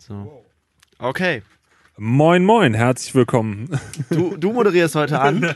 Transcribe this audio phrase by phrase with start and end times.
[0.00, 0.44] So.
[0.98, 1.42] Okay.
[1.98, 3.68] Moin, moin, herzlich willkommen.
[4.08, 5.54] Du, du moderierst heute an.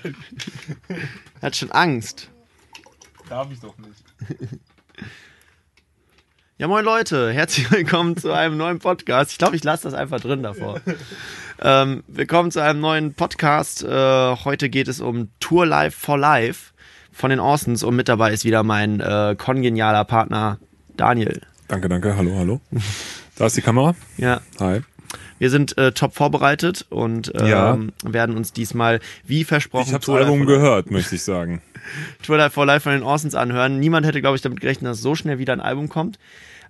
[1.42, 2.30] Hat schon Angst.
[3.30, 4.04] Darf ich doch nicht.
[6.56, 9.32] Ja, moin Leute, herzlich willkommen zu einem neuen Podcast.
[9.32, 10.80] Ich glaube, ich lasse das einfach drin davor.
[11.60, 13.82] ähm, willkommen zu einem neuen Podcast.
[13.82, 16.72] Äh, heute geht es um Tour Life for Life
[17.10, 20.60] von den Orsons und mit dabei ist wieder mein äh, kongenialer Partner
[20.96, 21.40] Daniel.
[21.66, 22.16] Danke, danke.
[22.16, 22.60] Hallo, hallo.
[23.36, 23.94] Da ist die Kamera.
[24.16, 24.40] Ja.
[24.60, 24.80] Hi.
[25.38, 27.78] Wir sind äh, top vorbereitet und ähm, Ja.
[28.04, 31.60] werden uns diesmal, wie versprochen, Ich habe das Tour Album gehört, möchte ich sagen.
[32.22, 33.78] Tour Life for Life von den Orsons anhören.
[33.80, 36.18] Niemand hätte, glaube ich, damit gerechnet, dass so schnell wieder ein Album kommt.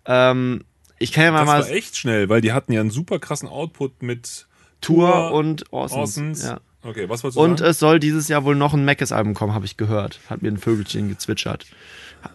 [0.06, 0.64] Ähm,
[0.98, 3.18] ich kann ja mal, Das mal war echt schnell, weil die hatten ja einen super
[3.18, 4.46] krassen Output mit
[4.80, 5.98] Tour und Orsons.
[6.00, 6.44] Orsons.
[6.44, 6.60] Ja.
[6.82, 7.70] Okay, was wolltest du Und sagen?
[7.70, 10.20] es soll dieses Jahr wohl noch ein Mackes-Album kommen, habe ich gehört.
[10.28, 11.66] Hat mir ein Vögelchen gezwitschert.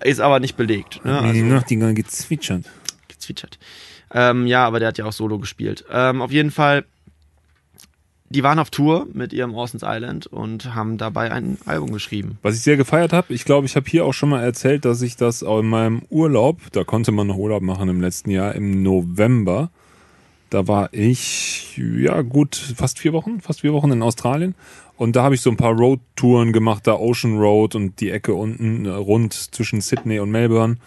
[0.03, 1.03] Ist aber nicht belegt.
[1.05, 1.19] Ne?
[1.19, 2.65] Also, Nachtigall gezwitschert.
[3.07, 3.59] gezwitschert.
[4.11, 5.85] Ähm, ja, aber der hat ja auch Solo gespielt.
[5.91, 6.85] Ähm, auf jeden Fall,
[8.29, 12.37] die waren auf Tour mit ihrem Orsons Island und haben dabei ein Album geschrieben.
[12.41, 15.01] Was ich sehr gefeiert habe, ich glaube, ich habe hier auch schon mal erzählt, dass
[15.01, 18.83] ich das in meinem Urlaub, da konnte man noch Urlaub machen im letzten Jahr, im
[18.83, 19.69] November,
[20.49, 24.55] da war ich, ja gut, fast vier Wochen, fast vier Wochen in Australien.
[24.97, 28.33] Und da habe ich so ein paar Roadtouren gemacht, da Ocean Road und die Ecke
[28.33, 30.77] unten äh, rund zwischen Sydney und Melbourne,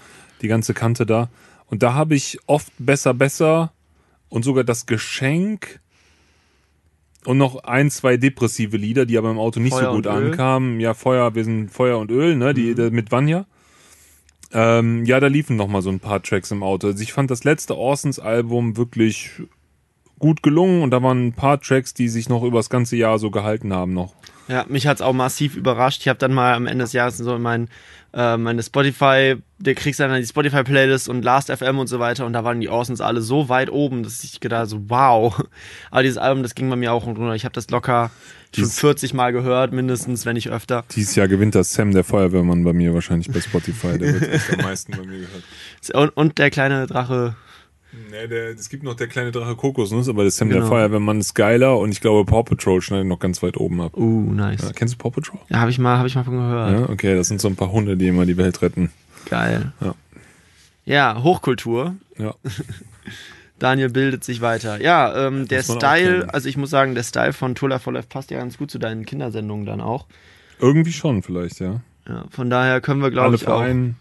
[0.42, 1.28] die ganze Kante da.
[1.72, 3.72] Und da habe ich oft besser, besser
[4.28, 5.80] und sogar das Geschenk
[7.24, 10.80] und noch ein, zwei depressive Lieder, die aber im Auto nicht Feuer so gut ankamen.
[10.80, 12.90] Ja, Feuer, wir sind Feuer und Öl, ne, die, Mhm.
[12.94, 13.46] mit Vanya.
[14.52, 16.88] Ähm, ja, da liefen noch mal so ein paar Tracks im Auto.
[16.88, 19.30] Also ich fand das letzte Orsons Album wirklich
[20.18, 23.30] gut gelungen und da waren ein paar Tracks, die sich noch übers ganze Jahr so
[23.30, 24.14] gehalten haben noch.
[24.46, 26.02] Ja, mich hat's auch massiv überrascht.
[26.02, 27.68] Ich habe dann mal am Ende des Jahres so in mein,
[28.14, 32.32] äh, meine Spotify, der kriegst dann die Spotify-Playlist und Last FM und so weiter und
[32.32, 35.42] da waren die Orsons alle so weit oben, dass ich gedacht so, wow.
[35.90, 37.34] Aber dieses Album, das ging bei mir auch runter.
[37.34, 38.10] Ich habe das locker
[38.54, 40.84] schon Dies- 40 Mal gehört, mindestens, wenn nicht öfter.
[40.94, 43.98] Dieses Jahr gewinnt das Sam, der Feuerwehrmann, bei mir wahrscheinlich bei Spotify.
[43.98, 45.44] Der wird am meisten bei mir gehört.
[45.94, 47.34] Und, und der kleine Drache,
[48.10, 50.68] Nee, der, es gibt noch der kleine Drache Kokosnuss, aber der Sam, der Genau.
[50.70, 53.96] Feuerwehrmann ist geiler und ich glaube Paw Patrol schneidet noch ganz weit oben ab.
[53.96, 54.62] uh, nice.
[54.62, 55.38] Ja, kennst du Paw Patrol?
[55.50, 56.70] Ja, habe ich mal, habe ich mal von gehört.
[56.80, 58.90] Ja, okay, das sind so ein paar Hunde, die immer die Welt retten.
[59.28, 59.72] Geil.
[59.80, 59.94] Ja.
[60.84, 61.94] Ja, Hochkultur.
[62.18, 62.34] Ja.
[63.58, 64.80] Daniel bildet sich weiter.
[64.80, 68.30] Ja, ähm, der Style, also ich muss sagen, der Style von Life for Life passt
[68.30, 70.06] ja ganz gut zu deinen Kindersendungen dann auch.
[70.58, 71.80] Irgendwie schon vielleicht, ja.
[72.08, 73.60] Ja, von daher können wir, glaube alle ich, für auch.
[73.60, 73.96] einen,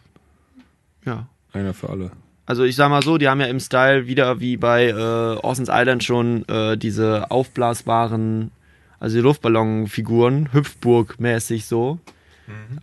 [1.05, 1.27] Ja.
[1.53, 2.11] einer für alle.
[2.51, 5.69] Also ich sag mal so, die haben ja im Style wieder wie bei äh, Orson's
[5.71, 8.51] Island schon äh, diese aufblasbaren,
[8.99, 11.99] also die Luftballonfiguren, Hüpfburg-mäßig so.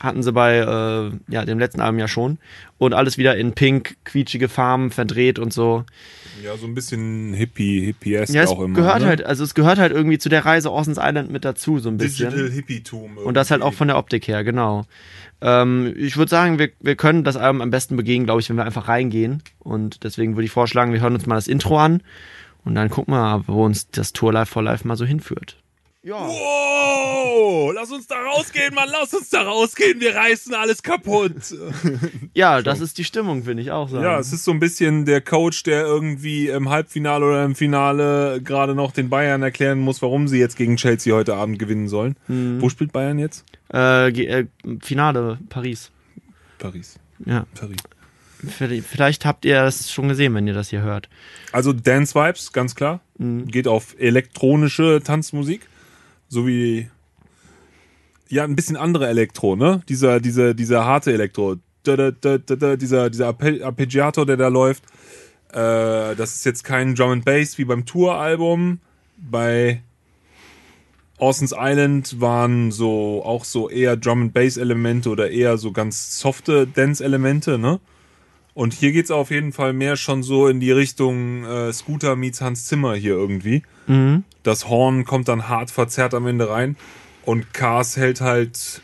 [0.03, 2.39] Hatten sie bei äh, ja, dem letzten Album ja schon.
[2.79, 5.85] Und alles wieder in pink, quietschige Farben, verdreht und so.
[6.45, 8.75] Ja, so ein bisschen hippie, hippie-esque Ja, es auch immer.
[8.75, 9.07] gehört ne?
[9.07, 11.97] halt, also es gehört halt irgendwie zu der Reise Orson's Island mit dazu, so ein
[11.97, 12.31] bisschen.
[12.31, 13.19] Digital Hippie-Tum.
[13.19, 14.87] Und das halt auch von der Optik her, genau.
[15.41, 18.57] Ähm, ich würde sagen, wir, wir können das Album am besten begehen, glaube ich, wenn
[18.57, 19.43] wir einfach reingehen.
[19.59, 22.03] Und deswegen würde ich vorschlagen, wir hören uns mal das Intro an
[22.65, 25.57] und dann gucken wir mal, wo uns das Tour Life for Life mal so hinführt.
[26.05, 26.27] Ja.
[26.29, 31.33] Wow, lass uns da rausgehen, Mann, lass uns da rausgehen, wir reißen alles kaputt.
[32.35, 33.89] Ja, das ist die Stimmung, finde ich auch.
[33.89, 34.05] Sagen.
[34.05, 38.41] Ja, es ist so ein bisschen der Coach, der irgendwie im Halbfinale oder im Finale
[38.43, 42.15] gerade noch den Bayern erklären muss, warum sie jetzt gegen Chelsea heute Abend gewinnen sollen.
[42.29, 43.45] Wo spielt Bayern jetzt?
[43.75, 44.47] äh, äh,
[44.81, 45.91] Finale Paris.
[46.59, 47.01] Paris.
[47.27, 47.79] Ja, Paris.
[48.87, 51.09] vielleicht, habt ihr das schon gesehen, wenn ihr das hier hört.
[51.51, 53.01] Also Dance Vibes, ganz klar.
[53.19, 55.63] Geht auf elektronische Tanzmusik.
[56.29, 56.89] So wie.
[58.29, 59.81] Ja, ein bisschen andere Elektro, ne?
[59.89, 61.57] Dieser, dieser, dieser harte Elektro.
[61.85, 64.85] Da, da, da, dieser, dieser Arpe- Arpeggiator, der da läuft.
[65.51, 68.81] Äh, das ist jetzt kein Drum and Bass wie beim Tour-Album.
[69.17, 69.83] Bei
[71.17, 76.21] Orson's Island waren so auch so eher Drum and Bass Elemente oder eher so ganz
[76.21, 77.81] softe Dance Elemente, ne?
[78.59, 82.41] Und hier geht's auf jeden Fall mehr schon so in die Richtung äh, Scooter meets
[82.41, 83.63] Hans Zimmer hier irgendwie.
[83.87, 84.25] Mhm.
[84.43, 86.75] Das Horn kommt dann hart verzerrt am Ende rein
[87.25, 88.83] und Cars hält halt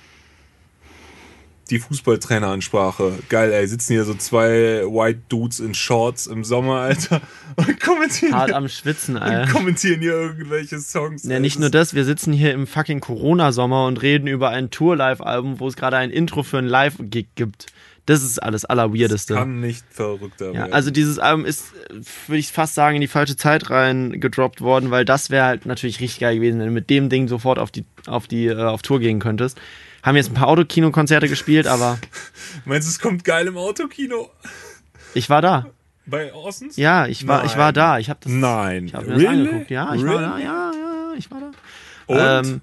[1.71, 3.15] die Fußballtraineransprache.
[3.29, 7.20] Geil, ey, sitzen hier so zwei White Dudes in Shorts im Sommer, Alter,
[7.56, 9.50] und kommentieren, Hart hier, am Schwitzen, Alter.
[9.50, 11.25] kommentieren hier irgendwelche Songs.
[11.25, 15.59] Ja, nicht nur das, wir sitzen hier im fucking Corona-Sommer und reden über ein Tour-Live-Album,
[15.59, 17.67] wo es gerade ein Intro für ein Live-Gig gibt.
[18.06, 19.35] Das ist alles Allerweirdeste.
[19.35, 20.73] kann nicht verrückter Ja, werden.
[20.75, 21.73] also dieses Album ist,
[22.27, 25.65] würde ich fast sagen, in die falsche Zeit rein gedroppt worden, weil das wäre halt
[25.67, 28.62] natürlich richtig geil gewesen, wenn du mit dem Ding sofort auf die, auf die, äh,
[28.62, 29.59] auf Tour gehen könntest.
[30.03, 31.99] Haben jetzt ein paar Autokino-Konzerte gespielt, aber
[32.67, 34.29] Meinst du, es kommt geil im Autokino?
[35.15, 35.67] ich war da.
[36.05, 36.77] Bei Ossens?
[36.77, 37.99] Ja, ich war, ich war da.
[37.99, 38.85] Ich habe das, Nein.
[38.85, 39.29] ich hab mir das Really?
[39.49, 39.71] angeguckt.
[39.71, 40.21] Ja, ich war Really?
[40.25, 40.39] da.
[40.39, 41.51] Ja, ja, ich war da.
[42.43, 42.61] Und?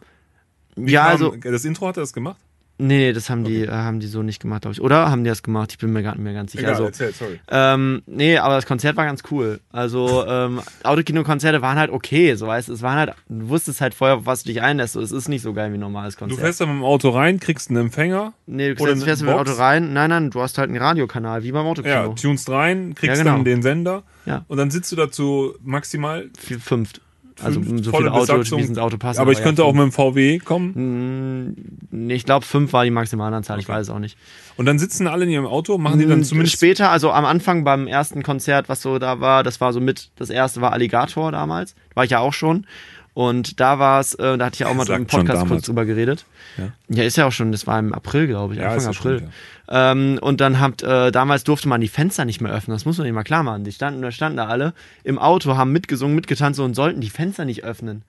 [0.78, 2.38] Ähm, ja, Kam- also, Das Intro hat er das gemacht?
[2.82, 4.82] Nee, nee, das haben die, äh, haben die so nicht gemacht, glaube ich.
[4.82, 5.72] Oder haben die das gemacht?
[5.72, 6.64] Ich bin mir gar nicht mehr ganz sicher.
[6.64, 7.40] Egal, also, erzähl, sorry.
[7.50, 9.60] ähm, nee, aber das Konzert war ganz cool.
[9.72, 12.74] Also, ähm, Autokino-Konzerte waren halt okay, so weißt du.
[12.74, 14.94] Es waren halt, du wusstest halt vorher, was du dich einlässt.
[14.94, 16.40] So, es ist nicht so geil wie ein normales Du Konzert.
[16.42, 18.34] fährst dann mit dem Auto rein, kriegst einen Empfänger.
[18.48, 19.38] nee, du oder fährst, fährst mit dem?
[19.40, 19.94] Auto rein.
[19.94, 21.94] Nein, nein, du hast halt einen Radiokanal, wie beim Autokino.
[21.94, 23.36] Ja, tunst rein, kriegst Ja, genau.
[23.38, 24.04] dann den Sender.
[24.26, 24.44] Ja.
[24.48, 26.30] Und dann sitzt du dazu maximal.
[26.40, 27.02] Vier, fünft.
[27.44, 29.20] Also fünf, so viele Autos, wie ins Auto passen.
[29.20, 29.86] Aber ich ja, könnte auch fünf.
[29.86, 31.56] mit dem VW kommen.
[31.92, 33.74] Nee, Ich glaube, fünf war die Maximalanzahl, ich Okay.
[33.74, 34.18] weiß es auch nicht.
[34.58, 36.56] Und dann sitzen alle in ihrem Auto, machen die dann Mm, zumindest.
[36.56, 40.10] Später, also am Anfang beim ersten Konzert, was so da war, das war so mit,
[40.18, 42.66] das erste war Alligator damals, war ich ja auch schon.
[43.14, 45.86] Und da war es, äh, da hatte ich ja auch mal im Podcast kurz drüber
[45.86, 46.26] geredet.
[46.58, 46.72] Ja.
[46.88, 47.04] Ja.
[47.04, 49.30] ist ja auch schon, das war im April, glaube ich, Ja, Anfang ja April.
[49.68, 52.98] Ähm, und dann habt, äh, damals durfte man die Fenster nicht mehr öffnen, das muss
[52.98, 53.64] man mal klar machen.
[53.66, 54.74] Die standen, da standen da alle
[55.04, 58.04] im Auto, haben mitgesungen, mitgetanzt und sollten die Fenster nicht öffnen.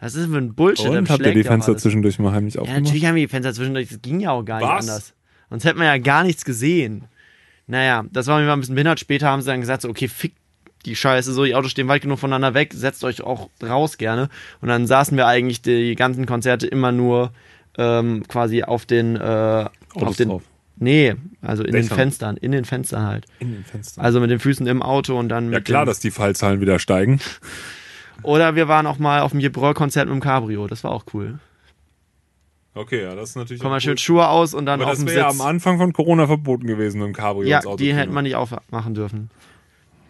[0.00, 0.88] Was ist denn für ein Bullshit?
[0.88, 2.82] Und Das habt ihr die ja Fenster zwischendurch mal heimlich Ja, aufgemacht?
[2.84, 4.88] natürlich haben wir die Fenster zwischendurch, das ging ja auch gar nicht Was?
[4.88, 5.14] anders.
[5.50, 7.04] Sonst hätten wir ja gar nichts gesehen.
[7.66, 9.00] Naja, das war mir mal ein bisschen behindert.
[9.00, 10.34] Später haben sie dann gesagt, so, okay, fick
[10.86, 14.28] die Scheiße, so, die Autos stehen weit genug voneinander weg, setzt euch auch raus gerne.
[14.60, 17.32] Und dann saßen wir eigentlich die ganzen Konzerte immer nur
[17.76, 20.42] ähm, quasi auf den, äh, auf den, drauf.
[20.76, 21.96] nee, also in den Dächern.
[21.96, 23.26] Fenstern, in den Fenstern halt.
[23.40, 24.04] In den Fenstern.
[24.04, 27.20] Also mit den Füßen im Auto und dann ja klar, dass die Fallzahlen wieder steigen.
[28.22, 31.38] Oder wir waren auch mal auf dem Jebrol-Konzert mit dem Cabrio, das war auch cool.
[32.74, 33.60] Okay, ja, das ist natürlich.
[33.62, 33.98] Kommen wir auch schön cool.
[33.98, 35.40] Schuhe aus und dann Aber auf das dem wäre ja Sitz.
[35.40, 38.24] am Anfang von Corona verboten gewesen, mit dem Cabrio Ja, ins Auto die hätte man
[38.24, 39.30] nicht aufmachen dürfen.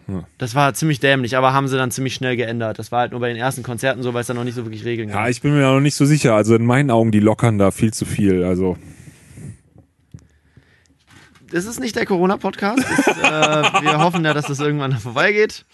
[0.07, 0.23] Ja.
[0.37, 2.79] Das war ziemlich dämlich, aber haben sie dann ziemlich schnell geändert.
[2.79, 4.63] Das war halt nur bei den ersten Konzerten so, weil es da noch nicht so
[4.65, 5.29] wirklich Regeln Ja, gab.
[5.29, 6.33] ich bin mir noch nicht so sicher.
[6.35, 8.43] Also in meinen Augen, die lockern da viel zu viel.
[8.43, 8.77] Also
[11.51, 12.79] Das ist nicht der Corona-Podcast.
[12.79, 13.23] Äh,
[13.83, 15.65] wir hoffen ja, dass das irgendwann vorbeigeht.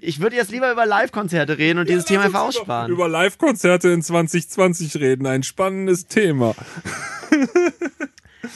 [0.00, 2.90] Ich würde jetzt lieber über Live-Konzerte reden und dieses Thema einfach aussparen.
[2.92, 5.26] Über Live-Konzerte in 2020 reden.
[5.26, 6.54] Ein spannendes Thema.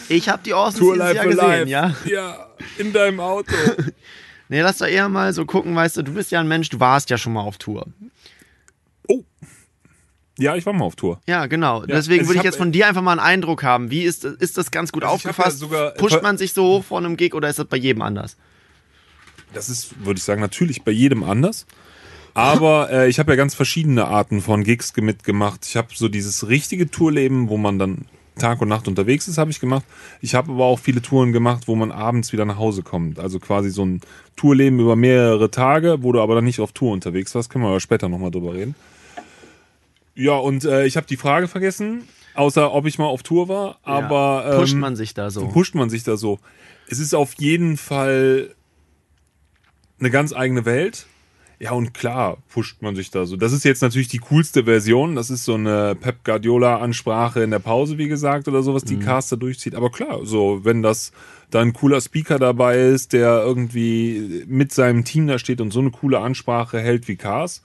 [0.08, 1.68] ich habe die Orsons dieses Jahr gesehen, Live.
[1.68, 1.94] ja.
[2.04, 2.46] Ja,
[2.78, 3.54] in deinem Auto.
[4.50, 6.80] Nee, lass doch eher mal so gucken, weißt du, du bist ja ein Mensch, du
[6.80, 7.86] warst ja schon mal auf Tour.
[9.08, 9.22] oh.
[10.38, 11.20] Ja, ich war mal auf Tour.
[11.26, 11.80] Ja, genau.
[11.82, 13.90] Ja, Deswegen also würde ich jetzt von dir einfach mal einen Eindruck haben.
[13.90, 15.60] Wie ist, ist das ganz gut Also aufgefasst?
[15.60, 18.02] ja sogar- Pusht man sich so hoch vor einem Gig oder ist das bei jedem
[18.02, 18.36] anders?
[19.52, 21.66] Das ist, würde ich sagen, natürlich bei jedem anders.
[22.34, 25.66] Aber äh, ich habe ja ganz verschiedene Arten von Gigs ge- mitgemacht.
[25.66, 28.06] Ich habe so dieses richtige Tourleben, wo man dann
[28.38, 29.84] Tag und Nacht unterwegs ist, habe ich gemacht.
[30.20, 33.18] Ich habe aber auch viele Touren gemacht, wo man abends wieder nach Hause kommt.
[33.18, 34.00] Also quasi so ein
[34.36, 37.50] Tourleben über mehrere Tage, wo du aber dann nicht auf Tour unterwegs warst.
[37.50, 38.74] Können wir aber später nochmal drüber reden.
[40.14, 43.78] Ja, und äh, ich habe die Frage vergessen, außer ob ich mal auf Tour war.
[43.82, 44.58] Aber ja.
[44.58, 45.46] pusht ähm, man sich da so?
[45.48, 46.38] pusht man sich da so.
[46.88, 48.54] Es ist auf jeden Fall
[49.98, 51.06] eine ganz eigene Welt.
[51.62, 53.36] Ja, und klar, pusht man sich da so.
[53.36, 55.14] Das ist jetzt natürlich die coolste Version.
[55.14, 59.36] Das ist so eine Pep Guardiola-Ansprache in der Pause, wie gesagt, oder sowas, die Caster
[59.36, 59.74] durchzieht.
[59.74, 61.12] Aber klar, so, wenn das
[61.50, 65.80] da ein cooler Speaker dabei ist, der irgendwie mit seinem Team da steht und so
[65.80, 67.62] eine coole Ansprache hält wie Cars,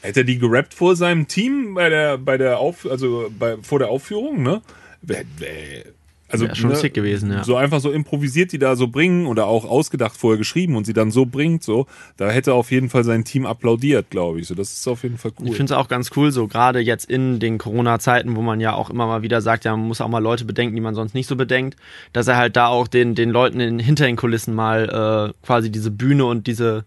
[0.00, 3.78] hätte er die gerappt vor seinem Team bei der, bei der Auf, also bei, vor
[3.78, 4.62] der Aufführung, ne?
[5.02, 5.84] Wär, wär,
[6.28, 7.44] also schon ne, sick gewesen, ja.
[7.44, 10.92] So einfach so improvisiert die da so bringen oder auch ausgedacht vorher geschrieben und sie
[10.92, 11.86] dann so bringt, so,
[12.16, 14.48] da hätte auf jeden Fall sein Team applaudiert, glaube ich.
[14.48, 15.48] So, das ist auf jeden Fall cool.
[15.48, 18.74] Ich finde es auch ganz cool, so gerade jetzt in den Corona-Zeiten, wo man ja
[18.74, 21.14] auch immer mal wieder sagt, ja, man muss auch mal Leute bedenken, die man sonst
[21.14, 21.76] nicht so bedenkt,
[22.12, 25.70] dass er halt da auch den, den Leuten in, hinter den Kulissen mal äh, quasi
[25.70, 26.84] diese Bühne und diese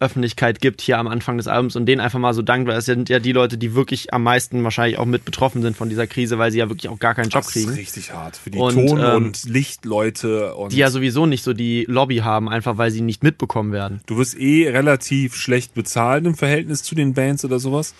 [0.00, 2.86] Öffentlichkeit gibt hier am Anfang des Albums und denen einfach mal so dankt, weil es
[2.86, 6.06] sind ja die Leute, die wirklich am meisten wahrscheinlich auch mit betroffen sind von dieser
[6.06, 7.70] Krise, weil sie ja wirklich auch gar keinen Job das kriegen.
[7.70, 11.44] ist richtig hart für die Und, Ton- ähm, und Lichtleute und Die ja sowieso nicht
[11.44, 14.00] so die Lobby haben, einfach weil sie nicht mitbekommen werden.
[14.06, 17.94] Du wirst eh relativ schlecht bezahlt im Verhältnis zu den Bands oder sowas.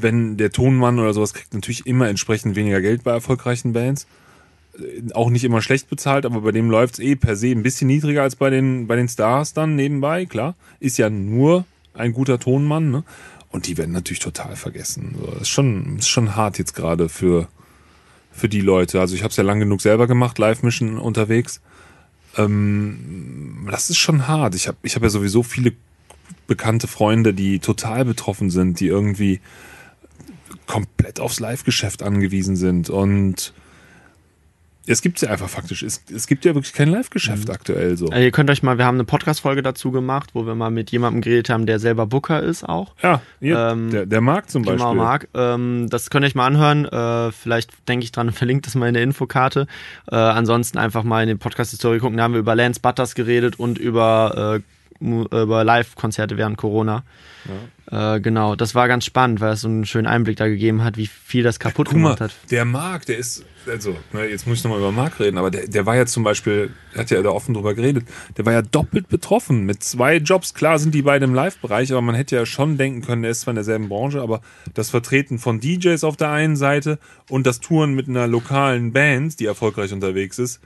[0.00, 4.06] Wenn der Tonmann oder sowas kriegt natürlich immer entsprechend weniger Geld bei erfolgreichen Bands.
[5.14, 8.22] Auch nicht immer schlecht bezahlt, aber bei dem läuft's eh per se ein bisschen niedriger
[8.22, 10.54] als bei den, bei den Stars dann nebenbei, klar.
[10.80, 13.04] Ist ja nur ein guter Tonmann, ne?
[13.50, 15.16] Und die werden natürlich total vergessen.
[15.18, 17.48] So, ist schon, ist schon hart jetzt gerade für,
[18.30, 19.00] für die Leute.
[19.00, 21.60] Also ich habe es ja lang genug selber gemacht, Live-Mission unterwegs
[22.36, 24.54] das ist schon hart.
[24.54, 25.72] Ich habe ich hab ja sowieso viele
[26.46, 29.40] bekannte Freunde, die total betroffen sind, die irgendwie
[30.66, 32.90] komplett aufs Live-Geschäft angewiesen sind.
[32.90, 33.52] Und
[34.88, 35.82] Es gibt ja einfach faktisch.
[35.82, 37.54] Es, es gibt ja wirklich kein Live-Geschäft mhm.
[37.54, 38.06] aktuell so.
[38.06, 40.90] Also ihr könnt euch mal, wir haben eine Podcast-Folge dazu gemacht, wo wir mal mit
[40.90, 42.94] jemandem geredet haben, der selber Booker ist auch.
[43.02, 44.90] Ja, ja ähm, der, der Marc zum genau, Beispiel.
[44.90, 45.28] Genau, Marc.
[45.34, 46.84] Ähm, das könnt ihr euch mal anhören.
[46.86, 49.66] Äh, vielleicht denke ich dran, verlinkt das mal in der Infokarte.
[50.10, 52.16] Äh, ansonsten einfach mal in den Podcast-Historie gucken.
[52.16, 54.60] Da haben wir über Lance Butters geredet und über, äh,
[55.00, 57.04] über Live-Konzerte während Corona.
[57.44, 58.16] Ja.
[58.16, 60.96] Äh, genau, das war ganz spannend, weil es so einen schönen Einblick da gegeben hat,
[60.96, 62.34] wie viel das kaputt ja, gemacht hat.
[62.50, 65.68] Der Marc, der ist, also, ne, jetzt muss ich nochmal über Marc reden, aber der,
[65.68, 68.04] der war ja zum Beispiel, hat ja da offen drüber geredet,
[68.36, 70.52] der war ja doppelt betroffen mit zwei Jobs.
[70.52, 73.42] Klar sind die beide im Live-Bereich, aber man hätte ja schon denken können, er ist
[73.42, 74.42] zwar in derselben Branche, aber
[74.74, 76.98] das Vertreten von DJs auf der einen Seite
[77.30, 80.60] und das Touren mit einer lokalen Band, die erfolgreich unterwegs ist,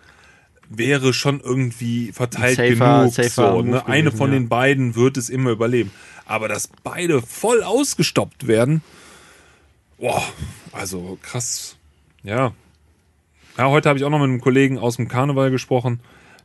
[0.69, 3.14] wäre schon irgendwie verteilt safer, genug.
[3.14, 3.87] Safer so, ne?
[3.87, 4.38] Eine von ja.
[4.38, 5.90] den beiden wird es immer überleben.
[6.26, 8.83] Aber dass beide voll ausgestoppt werden,
[9.99, 10.23] boah,
[10.73, 11.76] also krass.
[12.23, 12.52] Ja.
[13.59, 16.00] Ja, heute habe ich auch noch mit einem Kollegen aus dem Karneval gesprochen.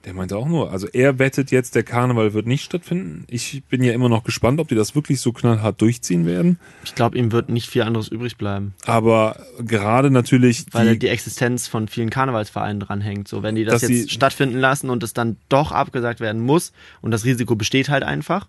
[0.08, 3.26] Der meinte auch nur, also er wettet jetzt, der Karneval wird nicht stattfinden.
[3.30, 6.60] Ich bin ja immer noch gespannt, ob die das wirklich so knallhart durchziehen werden.
[6.86, 8.74] Ich glaube, ihm wird nicht viel anderes übrig bleiben.
[8.86, 10.66] Aber gerade natürlich.
[10.72, 13.28] Weil die, die Existenz von vielen Karnevalsvereinen dranhängt.
[13.28, 16.72] So, wenn die das jetzt stattfinden lassen und es dann doch abgesagt werden muss
[17.02, 18.48] und das Risiko besteht halt einfach,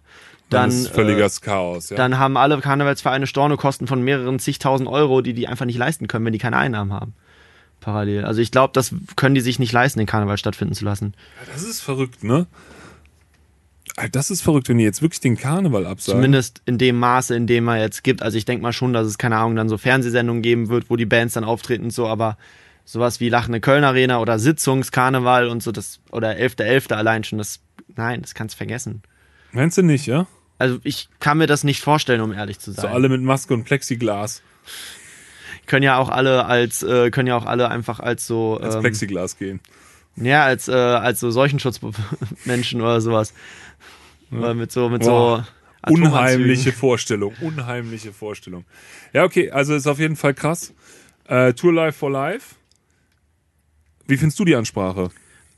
[0.50, 1.90] dann, dann ist völliges äh, Chaos.
[1.90, 1.96] Ja.
[1.96, 6.24] Dann haben alle Karnevalsvereine Stornokosten von mehreren zigtausend Euro, die die einfach nicht leisten können,
[6.24, 7.14] wenn die keine Einnahmen haben.
[7.80, 8.24] Parallel.
[8.24, 11.14] Also ich glaube, das können die sich nicht leisten, den Karneval stattfinden zu lassen.
[11.40, 12.46] Ja, das ist verrückt, ne?
[14.12, 16.18] Das ist verrückt, wenn die jetzt wirklich den Karneval absagen.
[16.18, 18.22] Zumindest in dem Maße, in dem er jetzt gibt.
[18.22, 20.96] Also ich denke mal schon, dass es, keine Ahnung, dann so Fernsehsendungen geben wird, wo
[20.96, 22.38] die Bands dann auftreten und so, aber
[22.84, 26.86] sowas wie Lachende Köln Arena oder Sitzungskarneval und so, das, oder 11.11.
[26.86, 26.94] .11.
[26.94, 27.60] allein schon, das,
[27.96, 29.02] nein, das kannst du vergessen.
[29.52, 30.26] Meinst du nicht, ja?
[30.58, 32.82] Also ich kann mir das nicht vorstellen, um ehrlich zu sein.
[32.82, 34.42] So alle mit Maske und Plexiglas.
[35.68, 38.58] Können ja auch alle als, äh, können ja auch alle einfach als so.
[38.58, 39.60] Als ähm, Plexiglas gehen.
[40.16, 43.34] Ja, als, äh, als so Seuchenschutzmenschen oder sowas.
[44.30, 44.54] Ja.
[44.54, 45.46] Mit so, mit Boah.
[45.86, 45.92] so.
[45.92, 48.64] Unheimliche Vorstellung, unheimliche Vorstellung.
[49.12, 50.74] Ja, okay, also ist auf jeden Fall krass.
[51.26, 52.56] Äh, Tour Life for Life.
[54.06, 55.10] Wie findest du die Ansprache?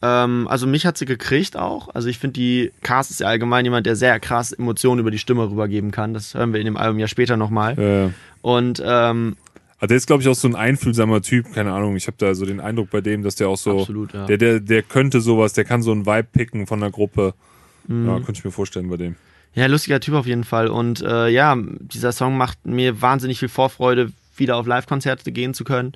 [0.03, 1.95] Ähm, also mich hat sie gekriegt auch.
[1.95, 5.19] Also ich finde, die Cast ist ja allgemein jemand, der sehr krass Emotionen über die
[5.19, 6.15] Stimme rübergeben kann.
[6.15, 7.79] Das hören wir in dem Album ja später nochmal.
[7.79, 8.13] Ja.
[8.43, 9.37] Und ähm,
[9.81, 11.97] also der ist, glaube ich, auch so ein einfühlsamer Typ, keine Ahnung.
[11.97, 13.81] Ich habe da so den Eindruck bei dem, dass der auch so.
[13.81, 14.27] Absolut, ja.
[14.27, 17.33] Der, der, der könnte sowas, der kann so einen Vibe picken von der Gruppe.
[17.89, 18.07] Mhm.
[18.07, 19.17] Ja, könnte ich mir vorstellen bei dem.
[19.55, 20.69] Ja, lustiger Typ auf jeden Fall.
[20.69, 25.65] Und äh, ja, dieser Song macht mir wahnsinnig viel Vorfreude, wieder auf Live-Konzerte gehen zu
[25.65, 25.93] können.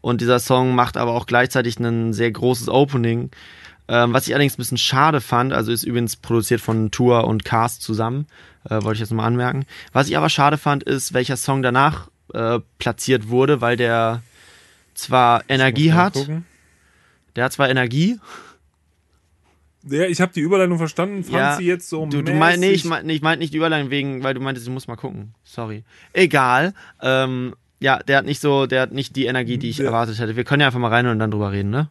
[0.00, 3.30] Und dieser Song macht aber auch gleichzeitig ein sehr großes Opening.
[3.86, 7.44] Ähm, was ich allerdings ein bisschen schade fand, also ist übrigens produziert von Tour und
[7.44, 8.26] Cast zusammen,
[8.68, 9.64] äh, wollte ich jetzt nochmal anmerken.
[9.92, 14.22] Was ich aber schade fand, ist, welcher Song danach äh, platziert wurde, weil der
[14.94, 16.14] zwar Energie hat,
[17.36, 18.18] der hat zwar Energie,
[19.90, 21.24] ja, ich habe die Überleitung verstanden.
[21.24, 23.58] Fand ja, sie jetzt so du, du mein, nee, ich meine ich mein nicht die
[23.58, 25.34] Überleitung wegen, weil du meintest, du musst mal gucken.
[25.44, 25.84] Sorry.
[26.12, 26.74] Egal.
[27.00, 29.86] Ähm, ja, der hat nicht so, der hat nicht die Energie, die ich ja.
[29.86, 30.36] erwartet hätte.
[30.36, 31.88] Wir können ja einfach mal rein und dann drüber reden, ne?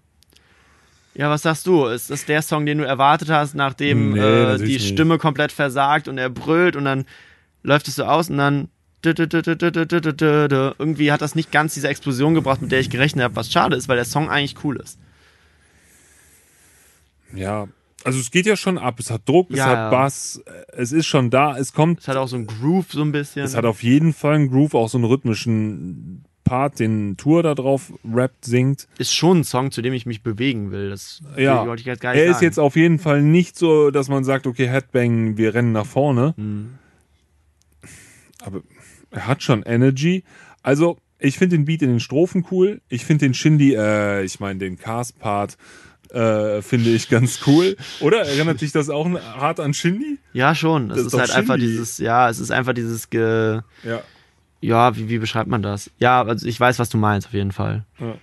[1.15, 1.85] Ja, was sagst du?
[1.85, 5.21] Ist das der Song, den du erwartet hast, nachdem nee, äh, die Stimme nicht.
[5.21, 7.05] komplett versagt und er brüllt und dann
[7.63, 8.69] läuft es so aus und dann
[10.79, 13.75] irgendwie hat das nicht ganz diese Explosion gebracht, mit der ich gerechnet habe, was schade
[13.75, 14.97] ist, weil der Song eigentlich cool ist.
[17.33, 17.67] Ja,
[18.03, 18.99] also es geht ja schon ab.
[18.99, 19.89] Es hat Druck, ja, es hat ja.
[19.89, 20.41] Bass,
[20.73, 21.99] es ist schon da, es kommt.
[21.99, 23.43] Es hat auch so einen Groove so ein bisschen.
[23.43, 27.55] Es hat auf jeden Fall einen Groove, auch so einen rhythmischen Part, den Tour da
[27.55, 28.87] drauf rappt, singt.
[28.97, 30.89] Ist schon ein Song, zu dem ich mich bewegen will.
[30.89, 31.67] Das ja.
[31.67, 32.35] wollte ich jetzt gar nicht Er sagen.
[32.35, 35.85] ist jetzt auf jeden Fall nicht so, dass man sagt, okay, Headbang, wir rennen nach
[35.85, 36.33] vorne.
[36.37, 36.75] Mhm.
[38.47, 38.61] Aber
[39.11, 40.23] er hat schon Energy.
[40.63, 42.81] Also, ich finde den Beat in den Strophen cool.
[42.89, 45.57] Ich finde den Shindy, äh, ich meine den Cast-Part,
[46.09, 47.75] äh, finde ich ganz cool.
[47.99, 50.19] Oder erinnert dich das auch hart an Shindy?
[50.33, 50.91] Ja, schon.
[50.91, 51.39] Es ist, ist halt Shindy.
[51.39, 54.01] einfach dieses, ja, es ist einfach dieses ge ja.
[54.59, 55.91] Ja, wie, wie beschreibt man das?
[55.99, 57.85] Ja, also ich weiß, was du meinst, auf jeden Fall.
[57.99, 58.15] Ja.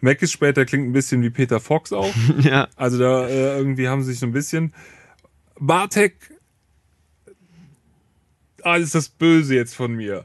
[0.00, 2.12] Mac ist später klingt ein bisschen wie Peter Fox auch.
[2.40, 2.68] ja.
[2.76, 4.72] Also da äh, irgendwie haben sie sich so ein bisschen.
[5.58, 6.32] Bartek.
[8.66, 10.24] Ah, ist das böse jetzt von mir.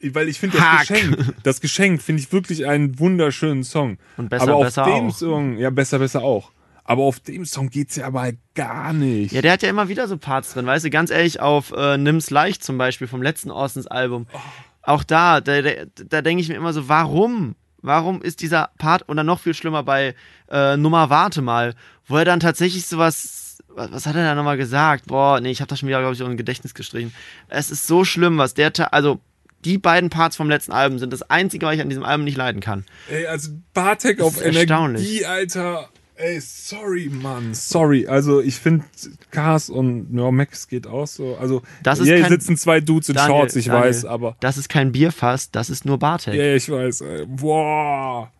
[0.00, 3.98] Weil ich finde das Geschenk, das Geschenk finde ich wirklich einen wunderschönen Song.
[4.16, 5.14] Und besser, aber besser auf dem auch.
[5.16, 6.52] Song, ja, besser, besser auch.
[6.84, 9.32] Aber auf dem Song geht's ja aber gar nicht.
[9.32, 11.98] Ja, der hat ja immer wieder so Parts drin, weißt du, ganz ehrlich, auf äh,
[11.98, 14.26] Nimm's leicht zum Beispiel vom letzten Orsons Album.
[14.32, 14.38] Oh
[14.82, 17.56] auch da, da, da, da denke ich mir immer so, warum?
[17.82, 20.14] Warum ist dieser Part oder noch viel schlimmer bei
[20.50, 21.74] äh, Nummer Warte mal,
[22.06, 25.06] wo er dann tatsächlich sowas, was, was hat er da nochmal gesagt?
[25.06, 27.12] Boah, nee, ich habe das schon wieder, glaube ich, auch im Gedächtnis gestrichen.
[27.48, 29.20] Es ist so schlimm, was der, also
[29.64, 32.36] die beiden Parts vom letzten Album sind das einzige, was ich an diesem Album nicht
[32.36, 32.84] leiden kann.
[33.10, 35.88] Ey, also Bartek auf Energie, Alter.
[36.16, 38.06] Ey, sorry, Mann, sorry.
[38.06, 38.84] Also ich finde
[39.30, 41.36] Cars und ja, Max geht auch so.
[41.40, 44.36] Also Das ist hier kein- sitzen zwei Dudes in Daniel, Shorts, ich Daniel, weiß, aber
[44.40, 46.34] Das ist kein Bierfass, das ist nur Bartek.
[46.34, 47.00] ja, ich weiß.
[47.00, 47.24] Ey.
[47.26, 48.30] Boah,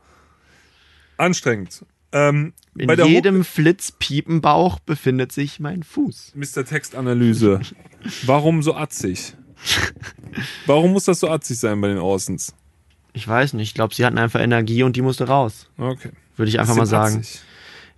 [1.17, 1.85] anstrengend.
[2.13, 6.33] Ähm, In bei der Hook- jedem Flitzpiepenbauch befindet sich mein Fuß.
[6.35, 6.65] Mr.
[6.65, 7.61] Textanalyse.
[8.25, 9.35] Warum so atzig?
[10.67, 12.55] Warum muss das so atzig sein bei den Orsons?
[13.13, 15.69] Ich weiß nicht, ich glaube, sie hatten einfach Energie und die musste raus.
[15.77, 16.11] Okay.
[16.37, 17.19] Würde ich einfach mal sagen.
[17.19, 17.41] atzig.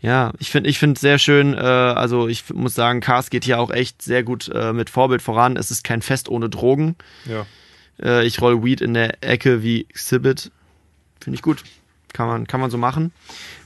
[0.01, 3.61] Ja, ich finde ich finde sehr schön, äh, also ich muss sagen, Cars geht hier
[3.61, 5.57] auch echt sehr gut äh, mit Vorbild voran.
[5.57, 6.97] Es ist kein Fest ohne Drogen.
[7.27, 7.47] Ja.
[8.03, 10.51] Äh, ich roll Weed in der Ecke wie Exhibit.
[11.21, 11.63] Finde ich gut.
[12.13, 13.13] Kann man, kann man so machen.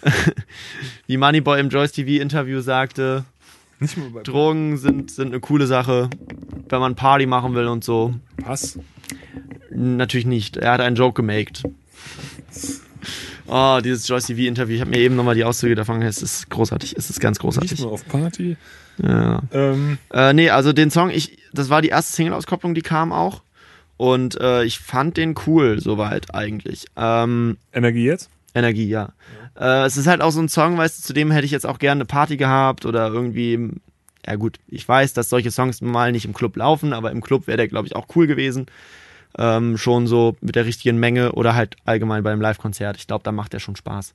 [1.06, 3.24] wie Moneyboy im Joyce TV Interview sagte,
[3.80, 6.08] Nicht Drogen sind, sind eine coole Sache,
[6.68, 8.14] wenn man Party machen will und so.
[8.42, 8.78] Pass.
[9.70, 10.56] Natürlich nicht.
[10.56, 11.64] Er hat einen Joke gemaked.
[13.48, 14.74] Oh, dieses Joyce TV Interview.
[14.74, 16.02] Ich habe mir eben nochmal die Auszüge davon.
[16.02, 16.96] Es ist großartig.
[16.96, 17.80] Es ist ganz Nicht großartig.
[17.80, 18.56] mal auf Party.
[19.02, 19.42] Ja.
[19.52, 23.42] Ähm, Äh, nee, also den Song, ich, das war die erste Single-Auskopplung, die kam auch.
[23.98, 26.86] Und äh, ich fand den cool, soweit eigentlich.
[26.96, 28.30] Ähm, Energie jetzt?
[28.56, 29.12] Energie, ja.
[29.58, 31.66] Äh, es ist halt auch so ein Song, weißt du, zu dem hätte ich jetzt
[31.66, 33.70] auch gerne eine Party gehabt oder irgendwie.
[34.26, 37.46] Ja, gut, ich weiß, dass solche Songs mal nicht im Club laufen, aber im Club
[37.46, 38.66] wäre der, glaube ich, auch cool gewesen.
[39.38, 42.96] Ähm, schon so mit der richtigen Menge oder halt allgemein bei einem Live-Konzert.
[42.96, 44.14] Ich glaube, da macht der schon Spaß.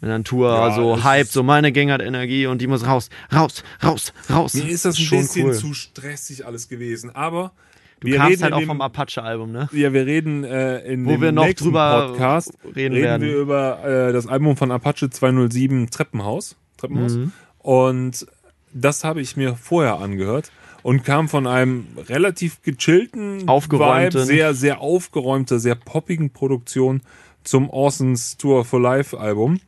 [0.00, 3.10] Wenn dann Tour Ja, so hype, so meine Gang hat Energie und die muss raus,
[3.32, 4.54] raus, raus, raus.
[4.54, 5.54] Mir ist das ein schon bisschen cool.
[5.54, 7.14] zu stressig alles gewesen.
[7.14, 7.52] Aber
[8.00, 9.68] Du wir kamst reden halt auch dem, vom Apache-Album, ne?
[9.72, 13.22] Ja, wir reden äh, in Wo dem wir noch nächsten drüber Podcast reden reden werden.
[13.28, 16.56] wir über äh, das Album von Apache 207 Treppenhaus.
[16.78, 17.16] Treppenhaus.
[17.16, 17.32] Mhm.
[17.58, 18.26] Und
[18.72, 20.50] das habe ich mir vorher angehört
[20.82, 24.20] und kam von einem relativ gechillten, Aufgeräumten.
[24.20, 27.02] Vibe, sehr, sehr aufgeräumte, sehr poppigen Produktion
[27.44, 29.60] zum Orson's Tour for Life Album.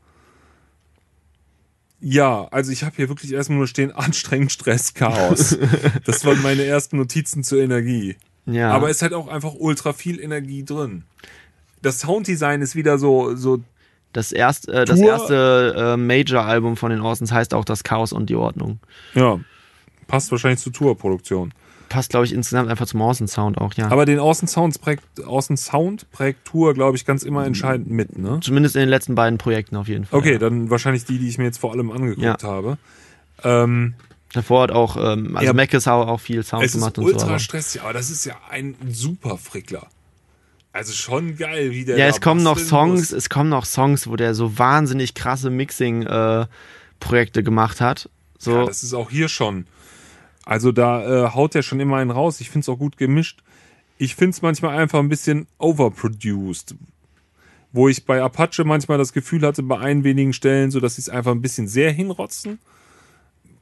[2.05, 5.57] Ja, also ich habe hier wirklich erstmal nur stehen, anstrengend, Stress, Chaos.
[6.05, 8.17] das waren meine ersten Notizen zur Energie.
[8.45, 8.73] Ja.
[8.73, 11.05] Aber es ist halt auch einfach ultra viel Energie drin.
[11.81, 13.61] Das Sounddesign ist wieder so, so
[14.13, 18.29] das, erst, äh, das erste äh, Major-Album von den Orsons heißt auch das Chaos und
[18.29, 18.81] die Ordnung.
[19.15, 19.39] ja,
[20.09, 21.55] passt wahrscheinlich zur Tourproduktion.
[21.93, 23.89] Passt, glaube ich, insgesamt einfach zum Orson-Sound auch, ja.
[23.91, 28.17] Aber den Außen Sound prägt, Außen Sound prägt Tour, glaube ich, ganz immer entscheidend mit,
[28.19, 28.41] ne?
[28.43, 30.19] Zumindest in den letzten beiden Projekten auf jeden Fall.
[30.19, 30.39] Okay, ja.
[30.39, 32.37] dann wahrscheinlich die, die ich mir jetzt vor allem angeguckt Ja.
[32.43, 32.79] habe.
[33.45, 33.93] Ähm,
[34.33, 35.53] Davor hat auch, ähm, also Ja.
[35.53, 37.15] Mac ist auch, auch viel Sound es gemacht ist und so.
[37.15, 39.87] ultra stressig, aber das ist ja ein super Frickler.
[40.73, 43.13] Also schon geil, wie der Ja, es kommen noch Songs, muss.
[43.13, 48.09] es kommen noch Songs, wo der so wahnsinnig krasse Mixing-Projekte gemacht hat.
[48.39, 49.67] So, Ja, das ist auch hier schon.
[50.45, 52.41] Also da äh, haut er schon immer einen raus.
[52.41, 53.43] Ich finde es auch gut gemischt.
[53.99, 56.75] Ich finde es manchmal einfach ein bisschen overproduced.
[57.73, 61.03] Wo ich bei Apache manchmal das Gefühl hatte, bei ein wenigen Stellen, so dass sie
[61.03, 62.59] es einfach ein bisschen sehr hinrotzen.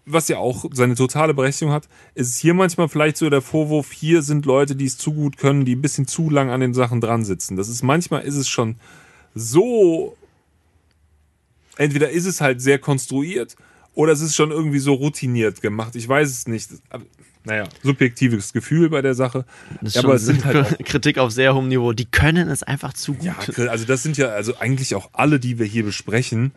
[0.06, 3.92] Was ja auch seine totale Berechtigung hat, ist es hier manchmal vielleicht so der Vorwurf,
[3.92, 6.74] hier sind Leute, die es zu gut können, die ein bisschen zu lang an den
[6.74, 7.56] Sachen dran sitzen.
[7.56, 8.76] Das ist manchmal ist es schon
[9.34, 10.16] so
[11.76, 13.56] entweder ist es halt sehr konstruiert
[14.00, 15.94] oder es ist schon irgendwie so routiniert gemacht.
[15.94, 16.70] Ich weiß es nicht.
[16.88, 17.04] Aber,
[17.44, 19.44] naja, subjektives Gefühl bei der Sache.
[19.80, 21.92] das ist Ja, aber es sind halt Kritik auf sehr hohem Niveau.
[21.92, 23.24] Die können es einfach zu gut.
[23.24, 23.36] ja,
[23.68, 26.52] also das sind ja also eigentlich auch alle, die wir hier besprechen.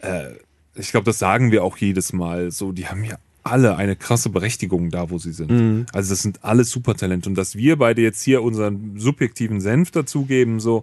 [0.00, 0.30] Äh,
[0.74, 2.50] ich glaube, das sagen wir auch jedes Mal.
[2.50, 5.50] So, die haben ja alle eine krasse Berechtigung da, wo sie sind.
[5.50, 5.86] Mhm.
[5.92, 10.58] Also das sind alle Supertalente und dass wir beide jetzt hier unseren subjektiven Senf dazugeben,
[10.58, 10.82] so